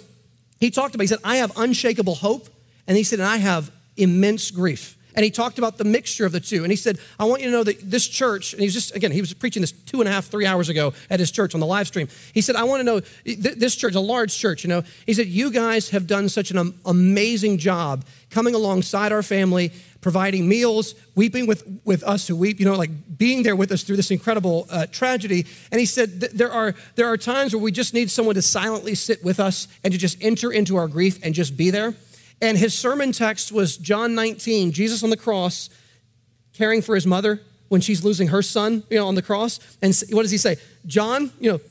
he 0.60 0.70
talked 0.70 0.94
about, 0.94 1.04
he 1.04 1.08
said, 1.08 1.20
I 1.24 1.38
have 1.38 1.58
unshakable 1.58 2.16
hope. 2.16 2.48
And 2.86 2.98
he 2.98 3.04
said, 3.04 3.20
and 3.20 3.28
I 3.28 3.38
have 3.38 3.72
immense 4.02 4.52
grief. 4.52 4.98
And 5.14 5.26
he 5.26 5.32
talked 5.32 5.58
about 5.58 5.78
the 5.78 5.84
mixture 5.84 6.26
of 6.26 6.32
the 6.32 6.40
two. 6.40 6.64
And 6.64 6.72
he 6.72 6.78
said, 6.78 6.98
I 7.20 7.26
want 7.26 7.42
you 7.42 7.48
to 7.48 7.52
know 7.52 7.64
that 7.64 7.92
this 7.92 8.08
church, 8.08 8.54
and 8.54 8.62
he's 8.62 8.74
just, 8.74 8.96
again, 8.96 9.12
he 9.12 9.20
was 9.20 9.34
preaching 9.34 9.62
this 9.62 9.74
two 9.74 10.00
and 10.00 10.08
a 10.08 10.12
half, 10.12 10.28
three 10.28 10.46
hours 10.46 10.70
ago 10.70 10.94
at 11.10 11.20
his 11.20 11.32
church 11.32 11.54
on 11.54 11.60
the 11.60 11.66
live 11.66 11.88
stream. 11.88 12.08
He 12.34 12.42
said, 12.42 12.56
I 12.56 12.64
want 12.64 12.80
to 12.80 12.84
know, 12.84 13.02
this 13.26 13.76
church, 13.76 13.96
a 13.96 14.00
large 14.00 14.36
church, 14.36 14.64
you 14.64 14.70
know, 14.70 14.84
he 15.06 15.14
said, 15.14 15.28
you 15.28 15.52
guys 15.52 15.90
have 15.90 16.08
done 16.08 16.30
such 16.30 16.52
an 16.52 16.74
amazing 16.86 17.58
job 17.58 18.06
coming 18.30 18.56
alongside 18.56 19.12
our 19.12 19.24
family, 19.24 19.74
providing 20.00 20.48
meals, 20.48 20.96
weeping 21.16 21.46
with, 21.46 21.68
with 21.84 22.04
us 22.04 22.28
who 22.28 22.36
weep, 22.36 22.60
you 22.60 22.66
know, 22.66 22.76
like 22.76 23.18
being 23.18 23.44
there 23.44 23.56
with 23.56 23.72
us 23.72 23.84
through 23.84 23.98
this 23.98 24.12
incredible 24.12 24.66
uh, 24.70 24.86
tragedy. 24.88 25.46
And 25.72 25.80
he 25.80 25.86
said, 25.86 26.22
there 26.22 26.52
are, 26.52 26.74
there 26.96 27.08
are 27.08 27.18
times 27.18 27.54
where 27.54 27.62
we 27.62 27.74
just 27.74 27.94
need 27.94 28.10
someone 28.10 28.36
to 28.36 28.42
silently 28.42 28.96
sit 28.96 29.24
with 29.26 29.42
us 29.42 29.68
and 29.84 29.92
to 29.92 30.00
just 30.00 30.18
enter 30.24 30.52
into 30.52 30.78
our 30.78 30.88
grief 30.88 31.20
and 31.22 31.36
just 31.36 31.58
be 31.58 31.70
there. 31.70 31.94
And 32.42 32.58
his 32.58 32.78
sermon 32.78 33.12
text 33.12 33.52
was 33.52 33.78
John 33.78 34.16
19, 34.16 34.72
Jesus 34.72 35.04
on 35.04 35.12
the 35.12 35.18
cross, 35.18 35.70
caring 36.54 36.82
for 36.82 36.96
his 36.96 37.06
mother 37.06 37.42
when 37.70 37.82
she's 37.82 38.04
losing 38.04 38.30
her 38.30 38.42
son, 38.42 38.84
you 38.90 38.98
know, 38.98 39.08
on 39.08 39.16
the 39.16 39.22
cross. 39.22 39.60
And 39.82 39.96
what 40.10 40.24
does 40.24 40.32
he 40.32 40.38
say? 40.38 40.58
John, 40.86 41.32
you 41.40 41.54
know, 41.54 41.62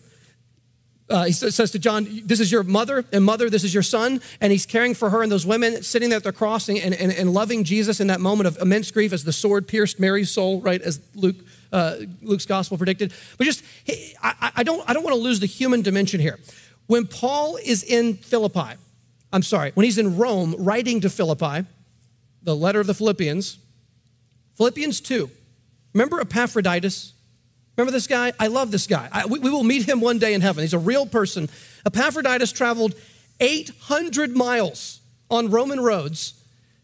uh, 1.11 1.25
he 1.25 1.33
says 1.33 1.73
to 1.73 1.79
John, 1.79 2.07
This 2.25 2.39
is 2.39 2.53
your 2.53 2.63
mother, 2.63 3.05
and 3.13 3.25
mother, 3.25 3.51
this 3.51 3.65
is 3.65 3.75
your 3.75 3.83
son. 3.83 4.21
And 4.41 4.53
he's 4.53 4.65
caring 4.65 4.95
for 4.95 5.11
her 5.11 5.23
and 5.23 5.31
those 5.31 5.45
women 5.45 5.83
sitting 5.83 6.09
there 6.09 6.19
at 6.19 6.23
the 6.23 6.33
cross 6.33 6.69
and, 6.69 6.79
and, 6.79 6.95
and 6.95 7.35
loving 7.35 7.65
Jesus 7.65 7.99
in 7.99 8.07
that 8.07 8.21
moment 8.21 8.47
of 8.47 8.57
immense 8.59 8.93
grief 8.93 9.13
as 9.13 9.25
the 9.25 9.33
sword 9.33 9.67
pierced 9.67 9.99
Mary's 9.99 10.31
soul, 10.31 10.61
right, 10.61 10.81
as 10.81 11.01
Luke, 11.17 11.37
uh, 11.73 11.97
Luke's 12.23 12.47
gospel 12.47 12.79
predicted. 12.79 13.13
But 13.37 13.45
just, 13.45 13.65
I, 14.23 14.53
I, 14.57 14.63
don't, 14.63 14.89
I 14.89 14.93
don't 14.93 15.03
want 15.03 15.17
to 15.17 15.21
lose 15.21 15.41
the 15.41 15.47
human 15.47 15.83
dimension 15.83 16.21
here. 16.21 16.39
When 16.87 17.09
Paul 17.09 17.57
is 17.57 17.83
in 17.83 18.15
Philippi, 18.15 18.77
I'm 19.33 19.43
sorry, 19.43 19.71
when 19.75 19.85
he's 19.85 19.99
in 19.99 20.17
Rome 20.17 20.55
writing 20.59 21.01
to 21.03 21.11
Philippi, 21.11 21.67
the 22.43 22.57
letter 22.57 22.81
of 22.81 22.87
the 22.87 22.95
Philippians, 22.95 23.59
Philippians 24.57 25.01
2. 25.01 25.31
Remember 25.95 26.21
Epaphroditus? 26.21 27.15
Remember 27.77 27.93
this 27.93 28.07
guy? 28.07 28.33
I 28.39 28.49
love 28.49 28.71
this 28.71 28.87
guy. 28.87 29.09
I, 29.11 29.27
we, 29.27 29.39
we 29.39 29.51
will 29.51 29.65
meet 29.65 29.89
him 29.89 30.01
one 30.01 30.19
day 30.19 30.35
in 30.35 30.41
heaven. 30.41 30.63
He's 30.63 30.75
a 30.75 30.79
real 30.79 31.07
person. 31.07 31.49
Epaphroditus 31.87 32.53
traveled 32.53 32.95
800 33.41 34.37
miles 34.37 35.01
on 35.31 35.51
Roman 35.51 35.81
roads 35.81 36.35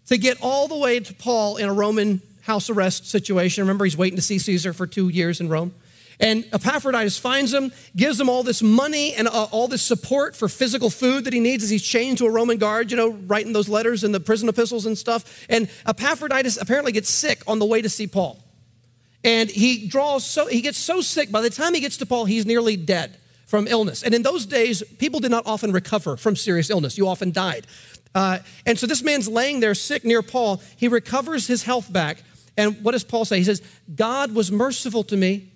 to 0.07 0.17
get 0.17 0.39
all 0.41 0.69
the 0.69 0.77
way 0.77 1.01
to 1.01 1.15
Paul 1.15 1.57
in 1.57 1.69
a 1.69 1.73
Roman 1.73 2.23
house 2.43 2.71
arrest 2.71 3.11
situation. 3.11 3.65
Remember, 3.65 3.85
he's 3.85 3.97
waiting 3.97 4.17
to 4.17 4.23
see 4.23 4.39
Caesar 4.39 4.73
for 4.73 4.87
two 4.87 5.09
years 5.09 5.41
in 5.41 5.49
Rome. 5.49 5.75
And 6.19 6.47
Epaphroditus 6.53 7.19
finds 7.19 7.53
him, 7.53 7.73
gives 7.95 8.19
him 8.19 8.31
all 8.31 8.43
this 8.43 8.63
money 8.63 9.15
and 9.15 9.29
uh, 9.29 9.45
all 9.51 9.69
this 9.69 9.83
support 9.83 10.35
for 10.35 10.49
physical 10.49 10.89
food 10.89 11.25
that 11.25 11.33
he 11.33 11.41
needs 11.41 11.63
as 11.63 11.71
he's 11.71 11.83
chained 11.83 12.19
to 12.19 12.27
a 12.27 12.31
Roman 12.31 12.57
guard, 12.57 12.91
you 12.91 12.97
know, 12.97 13.11
writing 13.11 13.53
those 13.53 13.69
letters 13.69 14.03
and 14.03 14.15
the 14.15 14.21
prison 14.21 14.49
epistles 14.49 14.87
and 14.87 14.97
stuff. 14.97 15.47
And 15.51 15.69
Epaphroditus 15.87 16.61
apparently 16.61 16.93
gets 16.93 17.11
sick 17.11 17.43
on 17.47 17.59
the 17.59 17.67
way 17.67 17.83
to 17.83 17.89
see 17.89 18.07
Paul. 18.07 18.43
And 19.25 19.51
he 19.51 19.89
draws 19.89 20.25
so, 20.25 20.47
he 20.47 20.63
gets 20.63 20.79
so 20.79 21.01
sick, 21.01 21.31
by 21.31 21.43
the 21.43 21.51
time 21.51 21.75
he 21.75 21.81
gets 21.81 21.97
to 21.99 22.07
Paul, 22.07 22.25
he's 22.25 22.47
nearly 22.47 22.77
dead 22.77 23.19
from 23.47 23.67
illness. 23.67 24.03
And 24.03 24.15
in 24.15 24.23
those 24.23 24.47
days, 24.47 24.83
people 24.99 25.21
did 25.21 25.31
not 25.31 25.47
often 25.47 25.73
recover 25.73 26.17
from 26.17 26.37
serious 26.37 26.71
illness, 26.71 26.97
you 26.97 27.09
often 27.09 27.33
died. 27.33 27.67
Uh, 28.15 28.39
and 28.65 28.79
so 28.79 28.87
this 28.87 29.03
man's 29.03 29.29
laying 29.29 29.61
there 29.61 29.75
sick 29.75 30.03
near 30.03 30.23
Paul. 30.23 30.63
He 30.77 30.89
recovers 30.89 31.47
his 31.47 31.65
health 31.65 31.93
back. 31.93 32.23
And 32.57 32.83
what 32.83 32.93
does 32.93 33.05
Paul 33.05 33.27
say? 33.27 33.37
He 33.37 33.45
says, 33.45 33.61
God 33.95 34.35
was 34.35 34.51
merciful 34.51 35.05
to 35.05 35.17
me 35.19 35.53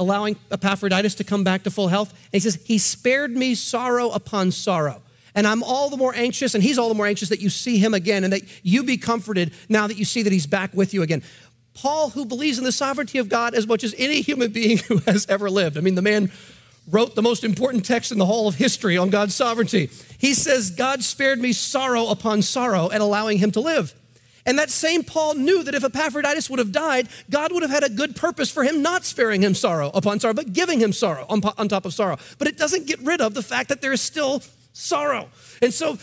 allowing 0.00 0.36
Epaphroditus 0.50 1.14
to 1.16 1.24
come 1.24 1.44
back 1.44 1.62
to 1.62 1.70
full 1.70 1.86
health. 1.86 2.10
And 2.10 2.32
he 2.32 2.40
says, 2.40 2.60
He 2.64 2.78
spared 2.78 3.36
me 3.36 3.54
sorrow 3.54 4.10
upon 4.10 4.50
sorrow. 4.50 5.02
And 5.36 5.46
I'm 5.46 5.62
all 5.62 5.90
the 5.90 5.96
more 5.96 6.12
anxious, 6.16 6.56
and 6.56 6.64
he's 6.64 6.76
all 6.76 6.88
the 6.88 6.94
more 6.94 7.06
anxious 7.06 7.28
that 7.28 7.40
you 7.40 7.50
see 7.50 7.78
him 7.78 7.94
again 7.94 8.24
and 8.24 8.32
that 8.32 8.42
you 8.64 8.82
be 8.82 8.96
comforted 8.96 9.52
now 9.68 9.86
that 9.86 9.96
you 9.96 10.04
see 10.04 10.22
that 10.22 10.32
he's 10.32 10.46
back 10.46 10.74
with 10.74 10.92
you 10.92 11.02
again. 11.02 11.22
Paul, 11.74 12.10
who 12.10 12.24
believes 12.24 12.58
in 12.58 12.64
the 12.64 12.72
sovereignty 12.72 13.18
of 13.18 13.28
God 13.28 13.54
as 13.54 13.66
much 13.66 13.84
as 13.84 13.94
any 13.96 14.22
human 14.22 14.50
being 14.50 14.78
who 14.88 14.98
has 15.06 15.26
ever 15.28 15.48
lived. 15.48 15.76
I 15.76 15.82
mean, 15.82 15.94
the 15.94 16.02
man 16.02 16.32
wrote 16.90 17.14
the 17.14 17.22
most 17.22 17.44
important 17.44 17.84
text 17.84 18.10
in 18.10 18.18
the 18.18 18.26
whole 18.26 18.48
of 18.48 18.56
history 18.56 18.96
on 18.96 19.10
God's 19.10 19.34
sovereignty. 19.34 19.90
He 20.18 20.34
says, 20.34 20.70
God 20.70 21.04
spared 21.04 21.38
me 21.38 21.52
sorrow 21.52 22.08
upon 22.08 22.42
sorrow 22.42 22.88
and 22.88 23.02
allowing 23.02 23.38
him 23.38 23.52
to 23.52 23.60
live. 23.60 23.94
And 24.46 24.58
that 24.58 24.70
same 24.70 25.04
Paul 25.04 25.34
knew 25.34 25.62
that 25.62 25.74
if 25.74 25.84
Epaphroditus 25.84 26.48
would 26.48 26.58
have 26.58 26.72
died, 26.72 27.08
God 27.28 27.52
would 27.52 27.62
have 27.62 27.70
had 27.70 27.84
a 27.84 27.90
good 27.90 28.16
purpose 28.16 28.50
for 28.50 28.64
him 28.64 28.82
not 28.82 29.04
sparing 29.04 29.42
him 29.42 29.54
sorrow 29.54 29.90
upon 29.94 30.20
sorrow, 30.20 30.34
but 30.34 30.52
giving 30.52 30.80
him 30.80 30.92
sorrow 30.92 31.26
on, 31.28 31.42
on 31.58 31.68
top 31.68 31.84
of 31.84 31.94
sorrow. 31.94 32.16
But 32.38 32.48
it 32.48 32.56
doesn't 32.56 32.86
get 32.86 33.00
rid 33.00 33.20
of 33.20 33.34
the 33.34 33.42
fact 33.42 33.68
that 33.68 33.80
there 33.80 33.92
is 33.92 34.00
still 34.00 34.42
sorrow. 34.72 35.28
And 35.60 35.74
so 35.74 35.98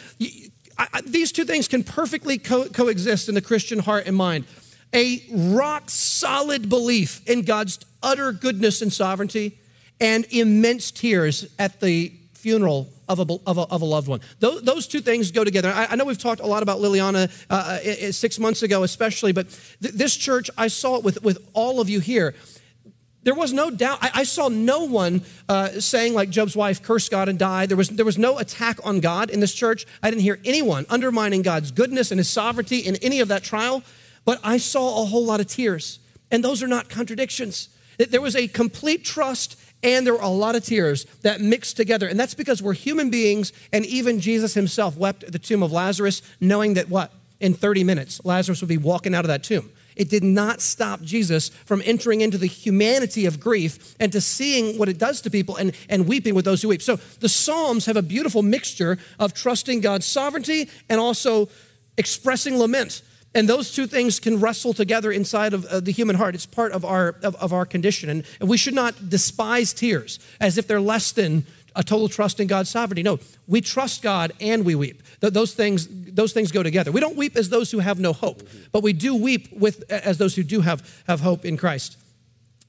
I, 0.77 0.87
I, 0.93 1.01
these 1.01 1.31
two 1.31 1.45
things 1.45 1.67
can 1.67 1.83
perfectly 1.83 2.37
co- 2.37 2.69
coexist 2.69 3.29
in 3.29 3.35
the 3.35 3.41
Christian 3.41 3.79
heart 3.79 4.05
and 4.05 4.15
mind. 4.15 4.45
A 4.93 5.21
rock 5.31 5.89
solid 5.89 6.69
belief 6.69 7.27
in 7.27 7.41
God's 7.41 7.79
utter 8.03 8.31
goodness 8.31 8.81
and 8.81 8.93
sovereignty, 8.93 9.57
and 9.99 10.25
immense 10.29 10.91
tears 10.91 11.47
at 11.57 11.79
the 11.79 12.13
funeral 12.33 12.87
of 13.07 13.19
a, 13.19 13.37
of 13.45 13.57
a, 13.57 13.61
of 13.61 13.81
a 13.81 13.85
loved 13.85 14.07
one. 14.07 14.21
Those, 14.39 14.61
those, 14.63 14.87
two 14.87 15.01
things 15.01 15.31
go 15.31 15.43
together. 15.43 15.71
I, 15.71 15.87
I, 15.91 15.95
know 15.95 16.05
we've 16.05 16.17
talked 16.17 16.41
a 16.41 16.45
lot 16.45 16.63
about 16.63 16.79
Liliana 16.79 17.31
uh, 17.49 17.53
uh 17.53 18.11
six 18.11 18.39
months 18.39 18.63
ago, 18.63 18.83
especially, 18.83 19.31
but 19.31 19.47
th- 19.81 19.93
this 19.93 20.15
church, 20.15 20.49
I 20.57 20.67
saw 20.67 20.97
it 20.97 21.03
with, 21.03 21.23
with 21.23 21.37
all 21.53 21.79
of 21.79 21.89
you 21.89 21.99
here. 21.99 22.35
There 23.23 23.35
was 23.35 23.51
no 23.51 23.69
doubt. 23.69 23.99
I, 24.01 24.11
I 24.15 24.23
saw 24.23 24.47
no 24.47 24.85
one 24.85 25.21
uh, 25.49 25.81
saying, 25.81 26.13
like 26.13 26.29
Job's 26.29 26.55
wife, 26.55 26.81
curse 26.81 27.09
God 27.09 27.27
and 27.27 27.37
die. 27.37 27.65
There 27.65 27.75
was, 27.75 27.89
there 27.89 28.05
was 28.05 28.17
no 28.17 28.37
attack 28.37 28.79
on 28.85 29.01
God 29.01 29.29
in 29.29 29.41
this 29.41 29.53
church. 29.53 29.85
I 30.01 30.09
didn't 30.09 30.21
hear 30.21 30.39
anyone 30.45 30.85
undermining 30.89 31.41
God's 31.41 31.71
goodness 31.71 32.11
and 32.11 32.19
his 32.19 32.29
sovereignty 32.29 32.79
in 32.79 32.95
any 32.97 33.19
of 33.19 33.27
that 33.27 33.43
trial, 33.43 33.83
but 34.23 34.39
I 34.43 34.57
saw 34.57 35.01
a 35.01 35.05
whole 35.05 35.25
lot 35.25 35.41
of 35.41 35.47
tears. 35.47 35.99
And 36.31 36.43
those 36.43 36.63
are 36.63 36.67
not 36.67 36.89
contradictions. 36.89 37.69
There 37.97 38.21
was 38.21 38.35
a 38.35 38.47
complete 38.47 39.03
trust 39.03 39.59
and 39.83 40.05
there 40.05 40.13
were 40.13 40.21
a 40.21 40.29
lot 40.29 40.55
of 40.55 40.63
tears 40.63 41.05
that 41.21 41.41
mixed 41.41 41.77
together. 41.77 42.07
And 42.07 42.19
that's 42.19 42.33
because 42.33 42.61
we're 42.61 42.73
human 42.73 43.09
beings, 43.09 43.53
and 43.71 43.85
even 43.85 44.19
Jesus 44.19 44.53
himself 44.53 44.97
wept 44.97 45.23
at 45.23 45.31
the 45.31 45.39
tomb 45.39 45.63
of 45.63 45.71
Lazarus, 45.71 46.21
knowing 46.39 46.73
that 46.75 46.89
what? 46.89 47.11
In 47.39 47.53
30 47.53 47.83
minutes, 47.83 48.19
Lazarus 48.25 48.61
would 48.61 48.67
be 48.67 48.77
walking 48.77 49.13
out 49.13 49.23
of 49.23 49.29
that 49.29 49.43
tomb. 49.43 49.69
It 49.95 50.09
did 50.09 50.23
not 50.23 50.61
stop 50.61 51.01
Jesus 51.01 51.49
from 51.49 51.81
entering 51.83 52.21
into 52.21 52.37
the 52.37 52.47
humanity 52.47 53.25
of 53.25 53.39
grief 53.39 53.95
and 53.99 54.11
to 54.11 54.21
seeing 54.21 54.77
what 54.77 54.89
it 54.89 54.99
does 54.99 55.21
to 55.21 55.29
people 55.31 55.55
and, 55.55 55.75
and 55.89 56.07
weeping 56.07 56.35
with 56.35 56.45
those 56.45 56.61
who 56.61 56.67
weep. 56.67 56.83
So 56.83 56.97
the 57.19 57.29
Psalms 57.29 57.87
have 57.87 57.97
a 57.97 58.03
beautiful 58.03 58.43
mixture 58.43 58.99
of 59.19 59.33
trusting 59.33 59.81
God's 59.81 60.05
sovereignty 60.05 60.69
and 60.87 60.99
also 60.99 61.49
expressing 61.97 62.57
lament. 62.57 63.01
And 63.35 63.47
those 63.47 63.71
two 63.71 63.87
things 63.87 64.19
can 64.19 64.39
wrestle 64.39 64.73
together 64.73 65.11
inside 65.11 65.53
of 65.53 65.65
uh, 65.65 65.79
the 65.79 65.91
human 65.91 66.15
heart. 66.15 66.33
It's 66.33 66.45
part 66.45 66.71
of 66.71 66.83
our, 66.83 67.15
of, 67.21 67.35
of 67.35 67.53
our 67.53 67.65
condition. 67.65 68.09
And, 68.09 68.23
and 68.39 68.49
we 68.49 68.57
should 68.57 68.73
not 68.73 69.09
despise 69.09 69.73
tears 69.73 70.19
as 70.39 70.57
if 70.57 70.67
they're 70.67 70.81
less 70.81 71.11
than 71.11 71.45
a 71.75 71.83
total 71.83 72.09
trust 72.09 72.39
in 72.39 72.47
God's 72.47 72.69
sovereignty. 72.69 73.03
No, 73.03 73.19
we 73.47 73.61
trust 73.61 74.01
God 74.01 74.33
and 74.41 74.65
we 74.65 74.75
weep. 74.75 75.03
Th- 75.21 75.31
those 75.31 75.53
things 75.53 75.87
those 76.17 76.33
things 76.33 76.51
go 76.51 76.63
together. 76.63 76.91
We 76.91 76.99
don't 76.99 77.15
weep 77.15 77.37
as 77.37 77.49
those 77.49 77.69
who 77.69 77.77
have 77.77 77.99
no 77.99 78.11
hope, 78.11 78.41
but 78.71 78.81
we 78.81 78.91
do 78.91 79.13
weep 79.13 79.51
with 79.51 79.89
as 79.91 80.17
those 80.17 80.35
who 80.35 80.41
do 80.41 80.61
have, 80.61 81.03
have 81.07 81.21
hope 81.21 81.45
in 81.45 81.57
Christ. 81.57 81.95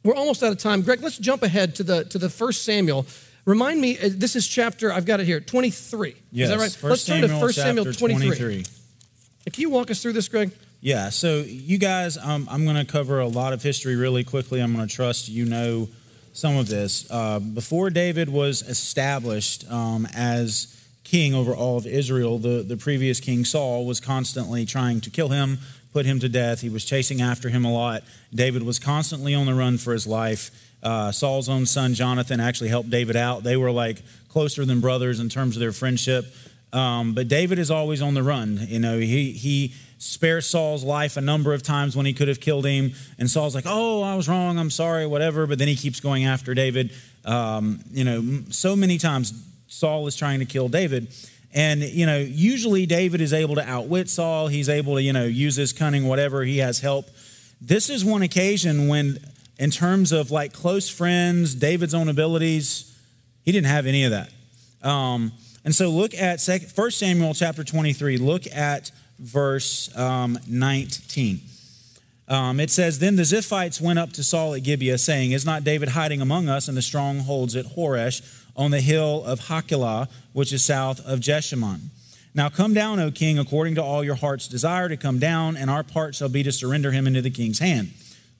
We're 0.04 0.14
almost 0.14 0.42
out 0.42 0.52
of 0.52 0.58
time. 0.58 0.82
Greg, 0.82 1.00
let's 1.00 1.16
jump 1.16 1.42
ahead 1.42 1.74
to 1.76 1.82
the 1.82 2.04
to 2.04 2.18
the 2.18 2.28
first 2.28 2.64
Samuel. 2.64 3.06
Remind 3.46 3.80
me, 3.80 3.98
uh, 3.98 4.10
this 4.12 4.36
is 4.36 4.46
chapter, 4.46 4.92
I've 4.92 5.06
got 5.06 5.20
it 5.20 5.26
here, 5.26 5.40
23. 5.40 6.14
Yes, 6.30 6.50
is 6.50 6.54
that 6.54 6.60
right? 6.60 6.82
1 6.82 6.90
let's 6.90 7.06
turn 7.06 7.22
to 7.22 7.28
Samuel 7.28 7.40
1 7.40 7.52
Samuel 7.54 7.84
23. 7.86 8.36
23. 8.36 8.77
Can 9.50 9.62
you 9.62 9.70
walk 9.70 9.90
us 9.90 10.02
through 10.02 10.12
this, 10.12 10.28
Greg? 10.28 10.52
Yeah, 10.80 11.08
so 11.08 11.38
you 11.40 11.78
guys, 11.78 12.18
um, 12.18 12.46
I'm 12.50 12.64
going 12.64 12.76
to 12.76 12.84
cover 12.84 13.18
a 13.18 13.26
lot 13.26 13.52
of 13.52 13.62
history 13.62 13.96
really 13.96 14.22
quickly. 14.22 14.60
I'm 14.60 14.74
going 14.74 14.86
to 14.86 14.94
trust 14.94 15.28
you 15.28 15.44
know 15.44 15.88
some 16.32 16.56
of 16.56 16.68
this. 16.68 17.10
Uh, 17.10 17.40
before 17.40 17.90
David 17.90 18.28
was 18.28 18.62
established 18.62 19.68
um, 19.70 20.06
as 20.14 20.74
king 21.02 21.34
over 21.34 21.54
all 21.54 21.78
of 21.78 21.86
Israel, 21.86 22.38
the, 22.38 22.62
the 22.62 22.76
previous 22.76 23.20
king 23.20 23.44
Saul 23.44 23.86
was 23.86 24.00
constantly 24.00 24.66
trying 24.66 25.00
to 25.00 25.10
kill 25.10 25.30
him, 25.30 25.58
put 25.92 26.04
him 26.04 26.20
to 26.20 26.28
death. 26.28 26.60
He 26.60 26.68
was 26.68 26.84
chasing 26.84 27.20
after 27.20 27.48
him 27.48 27.64
a 27.64 27.72
lot. 27.72 28.02
David 28.32 28.62
was 28.62 28.78
constantly 28.78 29.34
on 29.34 29.46
the 29.46 29.54
run 29.54 29.78
for 29.78 29.92
his 29.92 30.06
life. 30.06 30.50
Uh, 30.82 31.10
Saul's 31.10 31.48
own 31.48 31.66
son 31.66 31.94
Jonathan 31.94 32.38
actually 32.38 32.68
helped 32.68 32.90
David 32.90 33.16
out. 33.16 33.42
They 33.42 33.56
were 33.56 33.72
like 33.72 34.02
closer 34.28 34.64
than 34.64 34.80
brothers 34.80 35.18
in 35.18 35.28
terms 35.28 35.56
of 35.56 35.60
their 35.60 35.72
friendship. 35.72 36.26
Um, 36.72 37.14
but 37.14 37.28
David 37.28 37.58
is 37.58 37.70
always 37.70 38.02
on 38.02 38.14
the 38.14 38.22
run. 38.22 38.66
You 38.68 38.78
know, 38.78 38.98
he 38.98 39.32
he 39.32 39.74
spares 39.98 40.46
Saul's 40.46 40.84
life 40.84 41.16
a 41.16 41.20
number 41.20 41.54
of 41.54 41.62
times 41.62 41.96
when 41.96 42.06
he 42.06 42.12
could 42.12 42.28
have 42.28 42.40
killed 42.40 42.66
him, 42.66 42.92
and 43.18 43.30
Saul's 43.30 43.54
like, 43.54 43.64
"Oh, 43.66 44.02
I 44.02 44.14
was 44.14 44.28
wrong. 44.28 44.58
I'm 44.58 44.70
sorry, 44.70 45.06
whatever." 45.06 45.46
But 45.46 45.58
then 45.58 45.68
he 45.68 45.76
keeps 45.76 46.00
going 46.00 46.24
after 46.24 46.54
David. 46.54 46.92
Um, 47.24 47.80
you 47.90 48.04
know, 48.04 48.42
so 48.50 48.76
many 48.76 48.98
times 48.98 49.32
Saul 49.68 50.06
is 50.06 50.16
trying 50.16 50.40
to 50.40 50.44
kill 50.44 50.68
David. 50.68 51.08
And, 51.54 51.82
you 51.82 52.04
know, 52.04 52.18
usually 52.18 52.84
David 52.86 53.20
is 53.20 53.32
able 53.32 53.54
to 53.54 53.66
outwit 53.66 54.08
Saul. 54.10 54.48
He's 54.48 54.68
able 54.68 54.96
to, 54.96 55.02
you 55.02 55.12
know, 55.12 55.24
use 55.24 55.56
his 55.56 55.72
cunning, 55.72 56.06
whatever. 56.06 56.44
He 56.44 56.58
has 56.58 56.80
help. 56.80 57.08
This 57.60 57.88
is 57.88 58.04
one 58.04 58.22
occasion 58.22 58.88
when, 58.88 59.18
in 59.58 59.70
terms 59.70 60.12
of 60.12 60.30
like 60.30 60.52
close 60.52 60.88
friends, 60.88 61.54
David's 61.54 61.94
own 61.94 62.08
abilities, 62.08 62.94
he 63.44 63.52
didn't 63.52 63.68
have 63.68 63.86
any 63.86 64.04
of 64.04 64.10
that. 64.10 64.30
Um, 64.86 65.32
and 65.68 65.74
so 65.74 65.90
look 65.90 66.14
at 66.14 66.42
1 66.42 66.90
Samuel 66.92 67.34
chapter 67.34 67.62
23. 67.62 68.16
Look 68.16 68.46
at 68.46 68.90
verse 69.18 69.94
um, 69.98 70.38
19. 70.48 71.40
Um, 72.26 72.58
it 72.58 72.70
says, 72.70 73.00
Then 73.00 73.16
the 73.16 73.22
Ziphites 73.24 73.78
went 73.78 73.98
up 73.98 74.14
to 74.14 74.24
Saul 74.24 74.54
at 74.54 74.62
Gibeah, 74.62 74.96
saying, 74.96 75.32
Is 75.32 75.44
not 75.44 75.64
David 75.64 75.90
hiding 75.90 76.22
among 76.22 76.48
us 76.48 76.70
in 76.70 76.74
the 76.74 76.80
strongholds 76.80 77.54
at 77.54 77.66
Horesh 77.66 78.22
on 78.56 78.70
the 78.70 78.80
hill 78.80 79.22
of 79.26 79.40
Hachilah, 79.40 80.08
which 80.32 80.54
is 80.54 80.64
south 80.64 81.04
of 81.06 81.20
Jeshimon? 81.20 81.90
Now 82.34 82.48
come 82.48 82.72
down, 82.72 82.98
O 82.98 83.10
king, 83.10 83.38
according 83.38 83.74
to 83.74 83.82
all 83.82 84.02
your 84.02 84.14
heart's 84.14 84.48
desire 84.48 84.88
to 84.88 84.96
come 84.96 85.18
down, 85.18 85.54
and 85.54 85.68
our 85.68 85.82
part 85.82 86.14
shall 86.14 86.30
be 86.30 86.42
to 86.44 86.50
surrender 86.50 86.92
him 86.92 87.06
into 87.06 87.20
the 87.20 87.28
king's 87.28 87.58
hand. 87.58 87.90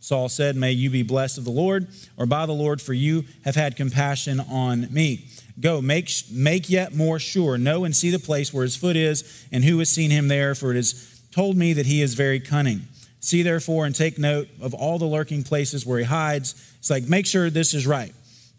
Saul 0.00 0.30
said, 0.30 0.56
May 0.56 0.72
you 0.72 0.88
be 0.88 1.02
blessed 1.02 1.36
of 1.36 1.44
the 1.44 1.50
Lord, 1.50 1.88
or 2.16 2.24
by 2.24 2.46
the 2.46 2.52
Lord, 2.52 2.80
for 2.80 2.94
you 2.94 3.24
have 3.44 3.54
had 3.54 3.76
compassion 3.76 4.40
on 4.40 4.90
me. 4.90 5.26
Go, 5.60 5.80
make, 5.80 6.10
make 6.30 6.70
yet 6.70 6.94
more 6.94 7.18
sure. 7.18 7.58
Know 7.58 7.84
and 7.84 7.94
see 7.94 8.10
the 8.10 8.18
place 8.18 8.52
where 8.52 8.62
his 8.62 8.76
foot 8.76 8.96
is, 8.96 9.46
and 9.50 9.64
who 9.64 9.78
has 9.80 9.88
seen 9.90 10.10
him 10.10 10.28
there, 10.28 10.54
for 10.54 10.70
it 10.70 10.76
is 10.76 11.20
told 11.32 11.56
me 11.56 11.72
that 11.72 11.86
he 11.86 12.02
is 12.02 12.14
very 12.14 12.40
cunning. 12.40 12.82
See 13.20 13.42
therefore 13.42 13.84
and 13.84 13.94
take 13.94 14.18
note 14.18 14.48
of 14.60 14.74
all 14.74 14.98
the 14.98 15.06
lurking 15.06 15.42
places 15.42 15.84
where 15.84 15.98
he 15.98 16.04
hides. 16.04 16.54
It's 16.78 16.90
like, 16.90 17.08
make 17.08 17.26
sure 17.26 17.50
this 17.50 17.74
is 17.74 17.86
right. 17.86 18.12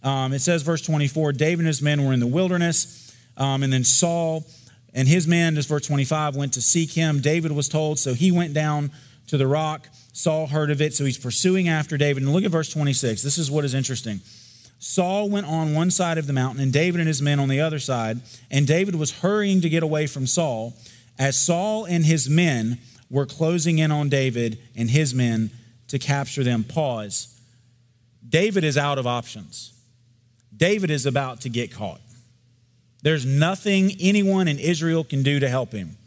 Um, 0.04 0.34
it 0.34 0.40
says, 0.40 0.62
verse 0.62 0.82
24, 0.82 1.34
David 1.34 1.60
and 1.60 1.68
his 1.68 1.82
men 1.82 2.06
were 2.06 2.14
in 2.14 2.20
the 2.20 2.28
wilderness, 2.28 3.16
um, 3.38 3.64
and 3.64 3.72
then 3.72 3.84
Saul 3.84 4.46
and 4.94 5.08
his 5.08 5.28
men, 5.28 5.56
this 5.56 5.66
verse 5.66 5.86
25, 5.86 6.36
went 6.36 6.54
to 6.54 6.62
seek 6.62 6.92
him. 6.92 7.20
David 7.20 7.52
was 7.52 7.70
told, 7.70 8.00
so 8.00 8.14
he 8.14 8.32
went 8.32 8.54
down 8.54 8.92
to 9.28 9.38
the 9.38 9.48
rock. 9.48 9.88
Saul 10.14 10.48
heard 10.48 10.72
of 10.72 10.82
it, 10.82 10.94
so 10.94 11.06
he's 11.06 11.18
pursuing 11.18 11.68
after 11.68 11.98
David. 11.98 12.24
And 12.24 12.34
look 12.34 12.44
at 12.44 12.52
verse 12.52 12.70
26. 12.70 13.22
This 13.22 13.38
is 13.38 13.52
what 13.52 13.64
is 13.66 13.74
interesting. 13.74 14.22
Saul 14.80 15.30
went 15.30 15.46
on 15.46 15.74
one 15.74 15.92
side 15.92 16.18
of 16.18 16.26
the 16.26 16.34
mountain, 16.34 16.64
and 16.64 16.72
David 16.72 17.00
and 17.02 17.08
his 17.08 17.22
men 17.22 17.40
on 17.40 17.50
the 17.50 17.60
other 17.60 17.80
side. 17.80 18.22
And 18.50 18.66
David 18.66 18.96
was 18.96 19.20
hurrying 19.20 19.60
to 19.62 19.70
get 19.70 19.84
away 19.84 20.08
from 20.08 20.26
Saul. 20.26 20.74
As 21.20 21.40
Saul 21.40 21.84
and 21.86 22.06
his 22.06 22.30
men 22.30 22.80
were 23.10 23.26
closing 23.26 23.78
in 23.80 23.92
on 23.92 24.08
David 24.08 24.58
and 24.76 24.90
his 24.90 25.14
men 25.14 25.52
to 25.90 26.00
capture 26.00 26.44
them. 26.44 26.64
Pause. 26.64 27.40
David 28.28 28.64
is 28.64 28.78
out 28.78 28.98
of 28.98 29.06
options. 29.06 29.74
David 30.56 30.90
is 30.90 31.06
about 31.06 31.42
to 31.42 31.50
get 31.50 31.74
caught. 31.74 32.02
There's 33.02 33.26
nothing 33.26 33.92
anyone 34.00 34.48
in 34.48 34.60
Israel 34.60 35.04
can 35.04 35.24
do 35.24 35.40
to 35.40 35.50
help 35.50 35.72
him. 35.74 35.98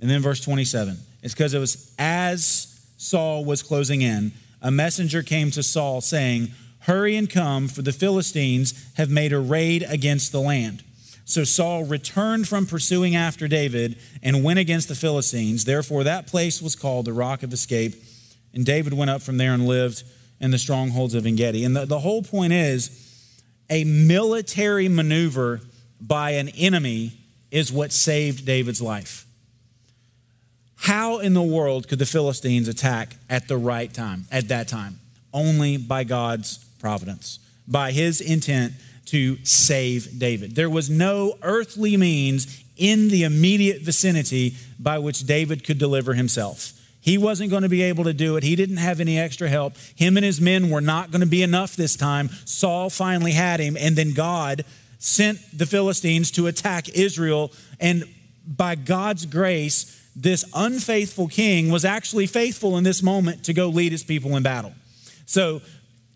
And 0.00 0.10
then 0.10 0.20
verse 0.20 0.40
27 0.40 0.98
it's 1.22 1.32
because 1.32 1.54
it 1.54 1.58
was 1.58 1.94
as 1.98 2.86
Saul 2.96 3.44
was 3.44 3.62
closing 3.62 4.02
in, 4.02 4.32
a 4.60 4.70
messenger 4.70 5.22
came 5.22 5.50
to 5.52 5.62
Saul 5.62 6.00
saying, 6.00 6.50
Hurry 6.84 7.16
and 7.16 7.30
come, 7.30 7.68
for 7.68 7.82
the 7.82 7.92
Philistines 7.92 8.92
have 8.94 9.10
made 9.10 9.32
a 9.32 9.38
raid 9.38 9.84
against 9.88 10.32
the 10.32 10.40
land. 10.40 10.82
So 11.24 11.44
Saul 11.44 11.84
returned 11.84 12.46
from 12.46 12.66
pursuing 12.66 13.16
after 13.16 13.48
David 13.48 13.96
and 14.22 14.44
went 14.44 14.58
against 14.58 14.88
the 14.88 14.94
Philistines. 14.94 15.64
Therefore, 15.64 16.04
that 16.04 16.26
place 16.26 16.60
was 16.60 16.76
called 16.76 17.06
the 17.06 17.14
Rock 17.14 17.42
of 17.42 17.52
Escape. 17.52 17.94
And 18.52 18.66
David 18.66 18.92
went 18.92 19.10
up 19.10 19.22
from 19.22 19.38
there 19.38 19.54
and 19.54 19.66
lived 19.66 20.02
in 20.40 20.50
the 20.50 20.58
strongholds 20.58 21.14
of 21.14 21.26
Engedi. 21.26 21.64
And 21.64 21.74
the, 21.74 21.86
the 21.86 22.00
whole 22.00 22.22
point 22.22 22.52
is 22.52 23.00
a 23.70 23.84
military 23.84 24.88
maneuver 24.88 25.62
by 26.00 26.32
an 26.32 26.50
enemy 26.50 27.14
is 27.50 27.72
what 27.72 27.92
saved 27.92 28.44
David's 28.44 28.82
life. 28.82 29.24
How 30.76 31.18
in 31.18 31.32
the 31.32 31.42
world 31.42 31.88
could 31.88 31.98
the 31.98 32.04
Philistines 32.04 32.68
attack 32.68 33.14
at 33.30 33.48
the 33.48 33.56
right 33.56 33.92
time, 33.92 34.26
at 34.30 34.48
that 34.48 34.68
time? 34.68 34.98
Only 35.32 35.78
by 35.78 36.04
God's 36.04 36.58
providence, 36.84 37.38
by 37.66 37.92
his 37.92 38.20
intent 38.20 38.74
to 39.06 39.42
save 39.42 40.18
David. 40.18 40.54
There 40.54 40.68
was 40.68 40.90
no 40.90 41.38
earthly 41.40 41.96
means 41.96 42.62
in 42.76 43.08
the 43.08 43.22
immediate 43.22 43.80
vicinity 43.80 44.54
by 44.78 44.98
which 44.98 45.26
David 45.26 45.64
could 45.64 45.78
deliver 45.78 46.12
himself. 46.12 46.72
He 47.00 47.16
wasn't 47.16 47.48
going 47.48 47.62
to 47.62 47.70
be 47.70 47.80
able 47.80 48.04
to 48.04 48.12
do 48.12 48.36
it. 48.36 48.42
He 48.42 48.54
didn't 48.54 48.76
have 48.76 49.00
any 49.00 49.18
extra 49.18 49.48
help. 49.48 49.78
Him 49.96 50.18
and 50.18 50.26
his 50.26 50.42
men 50.42 50.68
were 50.68 50.82
not 50.82 51.10
going 51.10 51.22
to 51.22 51.26
be 51.26 51.42
enough 51.42 51.74
this 51.74 51.96
time. 51.96 52.28
Saul 52.44 52.90
finally 52.90 53.32
had 53.32 53.60
him, 53.60 53.78
and 53.80 53.96
then 53.96 54.12
God 54.12 54.66
sent 54.98 55.38
the 55.56 55.64
Philistines 55.64 56.30
to 56.32 56.48
attack 56.48 56.90
Israel. 56.90 57.50
And 57.80 58.04
by 58.46 58.74
God's 58.74 59.24
grace, 59.24 60.02
this 60.14 60.44
unfaithful 60.54 61.28
king 61.28 61.70
was 61.70 61.86
actually 61.86 62.26
faithful 62.26 62.76
in 62.76 62.84
this 62.84 63.02
moment 63.02 63.44
to 63.44 63.54
go 63.54 63.68
lead 63.68 63.92
his 63.92 64.04
people 64.04 64.36
in 64.36 64.42
battle. 64.42 64.74
So 65.24 65.62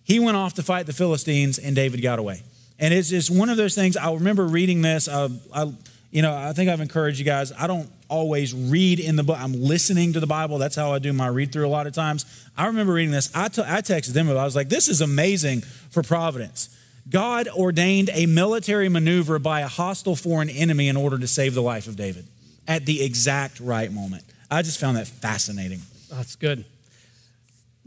he 0.09 0.19
went 0.19 0.39
off 0.39 0.55
to 0.55 0.63
fight 0.63 0.87
the 0.87 0.95
Philistines, 0.95 1.59
and 1.59 1.77
David 1.77 2.01
got 2.01 2.19
away. 2.19 2.43
And 2.79 2.95
it's 2.95 3.11
just 3.11 3.31
one 3.31 3.51
of 3.51 3.59
those 3.59 3.75
things. 3.75 3.95
I 3.95 4.11
remember 4.13 4.47
reading 4.47 4.81
this. 4.81 5.07
Uh, 5.07 5.29
I, 5.55 5.71
you 6.11 6.23
know, 6.23 6.35
I 6.35 6.55
think 6.55 6.71
I've 6.71 6.81
encouraged 6.81 7.19
you 7.19 7.27
guys. 7.27 7.53
I 7.53 7.67
don't 7.67 7.91
always 8.09 8.55
read 8.55 9.01
in 9.01 9.17
the 9.17 9.23
book. 9.23 9.39
I'm 9.39 9.53
listening 9.53 10.15
to 10.15 10.21
the 10.21 10.27
Bible. 10.27 10.57
That's 10.57 10.77
how 10.77 10.95
I 10.95 10.99
do 10.99 11.13
my 11.13 11.27
read 11.27 11.53
through 11.53 11.67
a 11.67 11.69
lot 11.69 11.87
of 11.87 11.93
times. 11.93 12.25
I 12.57 12.69
remember 12.69 12.95
reading 12.95 13.13
this. 13.13 13.31
I, 13.35 13.49
t- 13.49 13.61
I 13.61 13.83
texted 13.83 14.15
them. 14.15 14.31
I 14.31 14.45
was 14.45 14.57
like, 14.57 14.71
this 14.71 14.89
is 14.89 15.03
amazing 15.03 15.61
for 15.61 16.03
providence. 16.03 16.75
God 17.11 17.47
ordained 17.49 18.09
a 18.15 18.25
military 18.25 18.89
maneuver 18.89 19.39
by 19.39 19.61
a 19.61 19.69
hostile 19.69 20.17
foreign 20.17 20.49
enemy 20.49 20.89
in 20.89 20.97
order 20.97 21.19
to 21.19 21.29
save 21.29 21.53
the 21.53 21.63
life 21.63 21.87
of 21.87 21.97
David 21.97 22.27
at 22.67 22.87
the 22.87 23.05
exact 23.05 23.61
right 23.61 23.93
moment. 23.93 24.25
I 24.51 24.63
just 24.63 24.81
found 24.81 24.97
that 24.97 25.07
fascinating. 25.07 25.83
That's 26.11 26.35
good. 26.37 26.65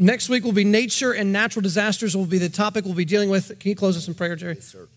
Next 0.02 0.30
week 0.30 0.44
will 0.44 0.52
be 0.52 0.64
nature 0.64 1.12
and 1.12 1.32
natural 1.32 1.62
disasters 1.62 2.18
will 2.18 2.26
be 2.26 2.40
the 2.40 2.50
topic 2.50 2.86
we'll 2.86 2.96
be 2.96 3.06
dealing 3.06 3.30
with. 3.30 3.60
Can 3.60 3.70
you 3.70 3.76
close 3.76 3.96
us 3.96 4.08
in 4.08 4.16
prayer, 4.16 4.36
Jerry? 4.36 4.56
Yes, 4.56 4.66
sir. 4.66 4.88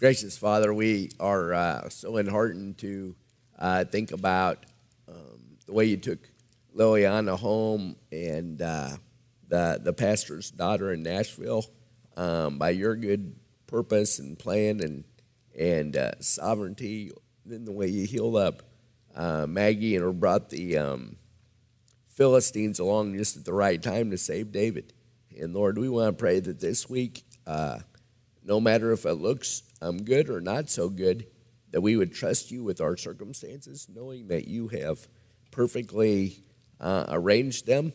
Gracious 0.00 0.36
Father, 0.36 0.74
we 0.74 1.12
are 1.20 1.54
uh, 1.54 1.88
so 1.88 2.16
enheartened 2.16 2.78
to 2.78 3.14
uh, 3.60 3.84
think 3.84 4.10
about 4.10 4.58
um, 5.08 5.56
the 5.66 5.72
way 5.72 5.84
you 5.84 5.96
took 5.96 6.18
Liliana 6.76 7.38
home 7.38 7.94
and 8.10 8.60
uh, 8.60 8.90
the, 9.46 9.78
the 9.80 9.92
pastor's 9.92 10.50
daughter 10.50 10.92
in 10.92 11.04
Nashville 11.04 11.64
um, 12.16 12.58
by 12.58 12.70
your 12.70 12.96
good 12.96 13.36
purpose 13.68 14.18
and 14.18 14.36
plan 14.36 14.80
and, 14.80 15.04
and 15.56 15.96
uh, 15.96 16.10
sovereignty. 16.18 17.12
Then 17.46 17.64
the 17.64 17.70
way 17.70 17.86
you 17.86 18.04
healed 18.08 18.34
up 18.34 18.64
uh, 19.14 19.46
Maggie 19.46 19.94
and 19.94 20.18
brought 20.18 20.50
the 20.50 20.78
um, 20.78 21.18
Philistines 22.12 22.78
along 22.78 23.16
just 23.16 23.36
at 23.36 23.44
the 23.44 23.52
right 23.52 23.82
time 23.82 24.10
to 24.10 24.18
save 24.18 24.52
David. 24.52 24.92
And 25.38 25.54
Lord, 25.54 25.78
we 25.78 25.88
want 25.88 26.16
to 26.16 26.20
pray 26.20 26.40
that 26.40 26.60
this 26.60 26.88
week, 26.88 27.24
uh, 27.46 27.78
no 28.44 28.60
matter 28.60 28.92
if 28.92 29.06
it 29.06 29.14
looks 29.14 29.62
um, 29.80 30.02
good 30.02 30.28
or 30.28 30.40
not 30.40 30.68
so 30.68 30.88
good, 30.88 31.26
that 31.70 31.80
we 31.80 31.96
would 31.96 32.12
trust 32.12 32.50
you 32.50 32.62
with 32.62 32.80
our 32.80 32.96
circumstances, 32.96 33.88
knowing 33.92 34.28
that 34.28 34.46
you 34.46 34.68
have 34.68 35.08
perfectly 35.50 36.36
uh, 36.80 37.06
arranged 37.08 37.66
them 37.66 37.92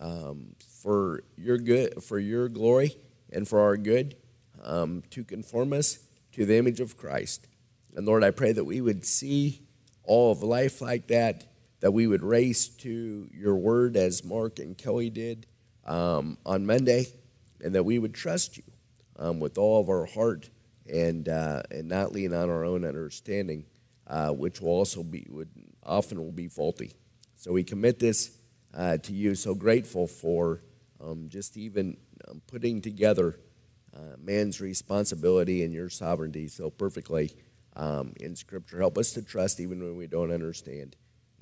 um, 0.00 0.56
for 0.82 1.22
your 1.36 1.58
good, 1.58 2.02
for 2.02 2.18
your 2.18 2.48
glory, 2.48 2.96
and 3.32 3.46
for 3.46 3.60
our 3.60 3.76
good, 3.76 4.16
um, 4.64 5.02
to 5.10 5.22
conform 5.22 5.72
us 5.72 5.98
to 6.32 6.44
the 6.44 6.56
image 6.56 6.80
of 6.80 6.96
Christ. 6.96 7.46
And 7.94 8.06
Lord, 8.06 8.24
I 8.24 8.30
pray 8.30 8.52
that 8.52 8.64
we 8.64 8.80
would 8.80 9.06
see 9.06 9.62
all 10.02 10.32
of 10.32 10.42
life 10.42 10.80
like 10.80 11.06
that, 11.08 11.44
that 11.84 11.90
we 11.92 12.06
would 12.06 12.22
race 12.22 12.66
to 12.68 13.28
your 13.30 13.56
word 13.56 13.94
as 13.94 14.24
Mark 14.24 14.58
and 14.58 14.78
Kelly 14.78 15.10
did 15.10 15.46
um, 15.84 16.38
on 16.46 16.64
Monday, 16.64 17.04
and 17.62 17.74
that 17.74 17.84
we 17.84 17.98
would 17.98 18.14
trust 18.14 18.56
you 18.56 18.62
um, 19.18 19.38
with 19.38 19.58
all 19.58 19.82
of 19.82 19.90
our 19.90 20.06
heart 20.06 20.48
and, 20.90 21.28
uh, 21.28 21.60
and 21.70 21.86
not 21.86 22.10
lean 22.10 22.32
on 22.32 22.48
our 22.48 22.64
own 22.64 22.86
understanding, 22.86 23.66
uh, 24.06 24.30
which 24.30 24.62
will 24.62 24.70
also 24.70 25.02
be, 25.02 25.26
would 25.28 25.50
often 25.82 26.18
will 26.18 26.32
be 26.32 26.48
faulty. 26.48 26.94
So 27.36 27.52
we 27.52 27.62
commit 27.62 27.98
this 27.98 28.30
uh, 28.72 28.96
to 28.96 29.12
you. 29.12 29.34
So 29.34 29.54
grateful 29.54 30.06
for 30.06 30.62
um, 31.02 31.28
just 31.28 31.58
even 31.58 31.98
um, 32.26 32.40
putting 32.46 32.80
together 32.80 33.38
uh, 33.94 34.16
man's 34.18 34.58
responsibility 34.58 35.62
and 35.62 35.74
your 35.74 35.90
sovereignty 35.90 36.48
so 36.48 36.70
perfectly 36.70 37.36
um, 37.76 38.14
in 38.20 38.34
Scripture. 38.36 38.78
Help 38.78 38.96
us 38.96 39.12
to 39.12 39.20
trust 39.20 39.60
even 39.60 39.82
when 39.82 39.98
we 39.98 40.06
don't 40.06 40.32
understand. 40.32 40.96